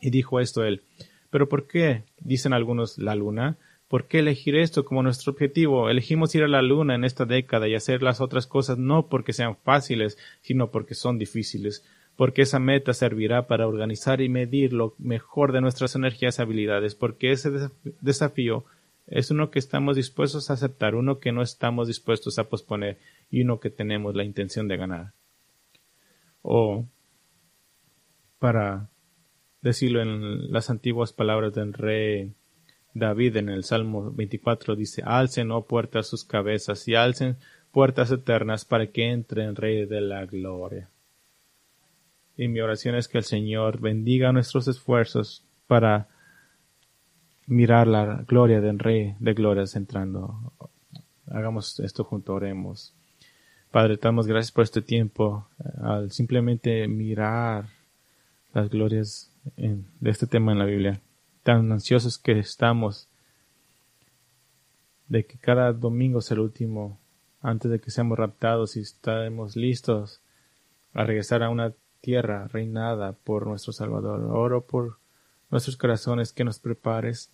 Y 0.00 0.10
dijo 0.10 0.40
esto 0.40 0.64
él, 0.64 0.82
¿pero 1.30 1.48
por 1.48 1.66
qué? 1.66 2.04
dicen 2.20 2.52
algunos, 2.52 2.98
la 2.98 3.14
luna. 3.14 3.56
¿Por 3.88 4.06
qué 4.06 4.20
elegir 4.20 4.54
esto 4.54 4.84
como 4.84 5.02
nuestro 5.02 5.32
objetivo? 5.32 5.90
Elegimos 5.90 6.32
ir 6.36 6.44
a 6.44 6.48
la 6.48 6.62
luna 6.62 6.94
en 6.94 7.04
esta 7.04 7.24
década 7.24 7.66
y 7.66 7.74
hacer 7.74 8.02
las 8.02 8.20
otras 8.20 8.46
cosas 8.46 8.78
no 8.78 9.08
porque 9.08 9.32
sean 9.32 9.56
fáciles, 9.56 10.16
sino 10.42 10.70
porque 10.70 10.94
son 10.94 11.18
difíciles, 11.18 11.84
porque 12.14 12.42
esa 12.42 12.60
meta 12.60 12.94
servirá 12.94 13.48
para 13.48 13.66
organizar 13.66 14.20
y 14.20 14.28
medir 14.28 14.72
lo 14.72 14.94
mejor 14.98 15.50
de 15.50 15.60
nuestras 15.60 15.96
energías 15.96 16.38
y 16.38 16.42
habilidades, 16.42 16.94
porque 16.94 17.32
ese 17.32 17.50
desafío 18.00 18.64
es 19.08 19.32
uno 19.32 19.50
que 19.50 19.58
estamos 19.58 19.96
dispuestos 19.96 20.50
a 20.50 20.52
aceptar, 20.52 20.94
uno 20.94 21.18
que 21.18 21.32
no 21.32 21.42
estamos 21.42 21.88
dispuestos 21.88 22.38
a 22.38 22.48
posponer 22.48 22.98
y 23.28 23.42
uno 23.42 23.58
que 23.58 23.70
tenemos 23.70 24.14
la 24.14 24.22
intención 24.22 24.68
de 24.68 24.76
ganar. 24.76 25.14
O, 26.42 26.86
para 28.38 28.88
decirlo 29.62 30.00
en 30.00 30.52
las 30.52 30.70
antiguas 30.70 31.12
palabras 31.12 31.54
del 31.54 31.72
rey 31.72 32.32
David 32.94 33.36
en 33.36 33.48
el 33.48 33.64
Salmo 33.64 34.10
24, 34.12 34.74
dice, 34.74 35.02
alcen, 35.04 35.50
oh 35.52 35.64
puertas, 35.64 36.08
sus 36.08 36.24
cabezas 36.24 36.86
y 36.88 36.94
alcen 36.94 37.36
puertas 37.70 38.10
eternas 38.10 38.64
para 38.64 38.88
que 38.88 39.10
entre 39.10 39.44
el 39.44 39.56
Rey 39.56 39.86
de 39.86 40.00
la 40.00 40.26
Gloria. 40.26 40.88
Y 42.36 42.48
mi 42.48 42.60
oración 42.60 42.94
es 42.94 43.06
que 43.06 43.18
el 43.18 43.24
Señor 43.24 43.80
bendiga 43.80 44.32
nuestros 44.32 44.66
esfuerzos 44.66 45.44
para 45.66 46.08
mirar 47.46 47.86
la 47.86 48.24
gloria 48.26 48.60
del 48.60 48.78
Rey 48.78 49.14
de 49.20 49.34
Glorias 49.34 49.76
entrando. 49.76 50.52
Hagamos 51.28 51.78
esto 51.80 52.02
junto, 52.02 52.34
oremos. 52.34 52.94
Padre, 53.70 53.98
damos 54.02 54.26
gracias 54.26 54.50
por 54.50 54.64
este 54.64 54.82
tiempo, 54.82 55.46
al 55.80 56.10
simplemente 56.10 56.88
mirar 56.88 57.66
las 58.52 58.68
glorias 58.68 59.29
de 59.56 60.10
este 60.10 60.26
tema 60.26 60.52
en 60.52 60.58
la 60.58 60.64
Biblia. 60.64 61.00
Tan 61.42 61.70
ansiosos 61.72 62.18
que 62.18 62.38
estamos 62.38 63.08
de 65.08 65.24
que 65.24 65.38
cada 65.38 65.72
domingo 65.72 66.20
sea 66.20 66.36
el 66.36 66.40
último 66.40 66.98
antes 67.40 67.70
de 67.70 67.80
que 67.80 67.90
seamos 67.90 68.18
raptados 68.18 68.76
y 68.76 68.80
estemos 68.80 69.56
listos 69.56 70.20
a 70.92 71.04
regresar 71.04 71.42
a 71.42 71.50
una 71.50 71.72
tierra 72.00 72.48
reinada 72.48 73.12
por 73.12 73.46
nuestro 73.46 73.72
Salvador. 73.72 74.20
Oro 74.24 74.66
por 74.66 74.98
nuestros 75.50 75.76
corazones 75.76 76.32
que 76.32 76.44
nos 76.44 76.58
prepares 76.58 77.30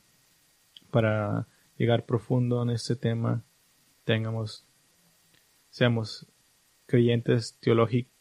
para 0.91 1.47
llegar 1.77 2.07
profundo 2.07 2.63
en 2.63 2.71
este 2.71 2.97
tema, 2.97 3.43
tengamos, 4.05 4.65
seamos 5.71 6.27
creyentes 6.87 7.59
teológicos 7.61 8.16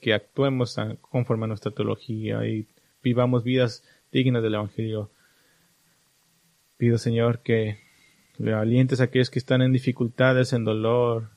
que 0.00 0.14
actuemos 0.14 0.76
conforme 1.00 1.44
a 1.44 1.48
nuestra 1.48 1.72
teología 1.72 2.46
y 2.46 2.66
vivamos 3.02 3.44
vidas 3.44 3.84
dignas 4.12 4.42
del 4.42 4.54
Evangelio. 4.54 5.10
Pido, 6.76 6.98
Señor, 6.98 7.40
que 7.40 7.78
le 8.38 8.52
alientes 8.52 9.00
a 9.00 9.04
aquellos 9.04 9.30
que 9.30 9.38
están 9.38 9.62
en 9.62 9.72
dificultades, 9.72 10.52
en 10.52 10.64
dolor, 10.64 11.30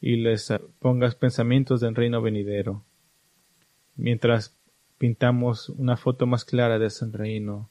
y 0.00 0.16
les 0.16 0.52
pongas 0.80 1.14
pensamientos 1.14 1.80
del 1.80 1.94
reino 1.94 2.20
venidero. 2.20 2.84
Mientras 3.94 4.56
pintamos 4.98 5.68
una 5.68 5.96
foto 5.96 6.26
más 6.26 6.44
clara 6.44 6.78
de 6.80 6.86
ese 6.86 7.06
reino, 7.06 7.70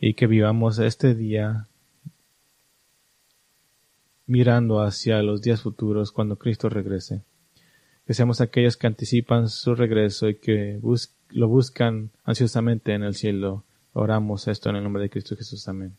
y 0.00 0.14
que 0.14 0.26
vivamos 0.26 0.78
este 0.80 1.14
día 1.14 1.68
mirando 4.26 4.80
hacia 4.80 5.22
los 5.22 5.42
días 5.42 5.62
futuros 5.62 6.12
cuando 6.12 6.36
Cristo 6.36 6.68
regrese. 6.68 7.22
Que 8.06 8.14
seamos 8.14 8.40
aquellos 8.40 8.76
que 8.76 8.86
anticipan 8.86 9.48
su 9.48 9.74
regreso 9.74 10.28
y 10.28 10.36
que 10.36 10.78
lo 11.30 11.48
buscan 11.48 12.10
ansiosamente 12.24 12.92
en 12.92 13.02
el 13.02 13.14
cielo. 13.14 13.64
Oramos 13.92 14.48
esto 14.48 14.70
en 14.70 14.76
el 14.76 14.84
nombre 14.84 15.02
de 15.02 15.10
Cristo 15.10 15.36
Jesús. 15.36 15.66
Amén. 15.68 15.96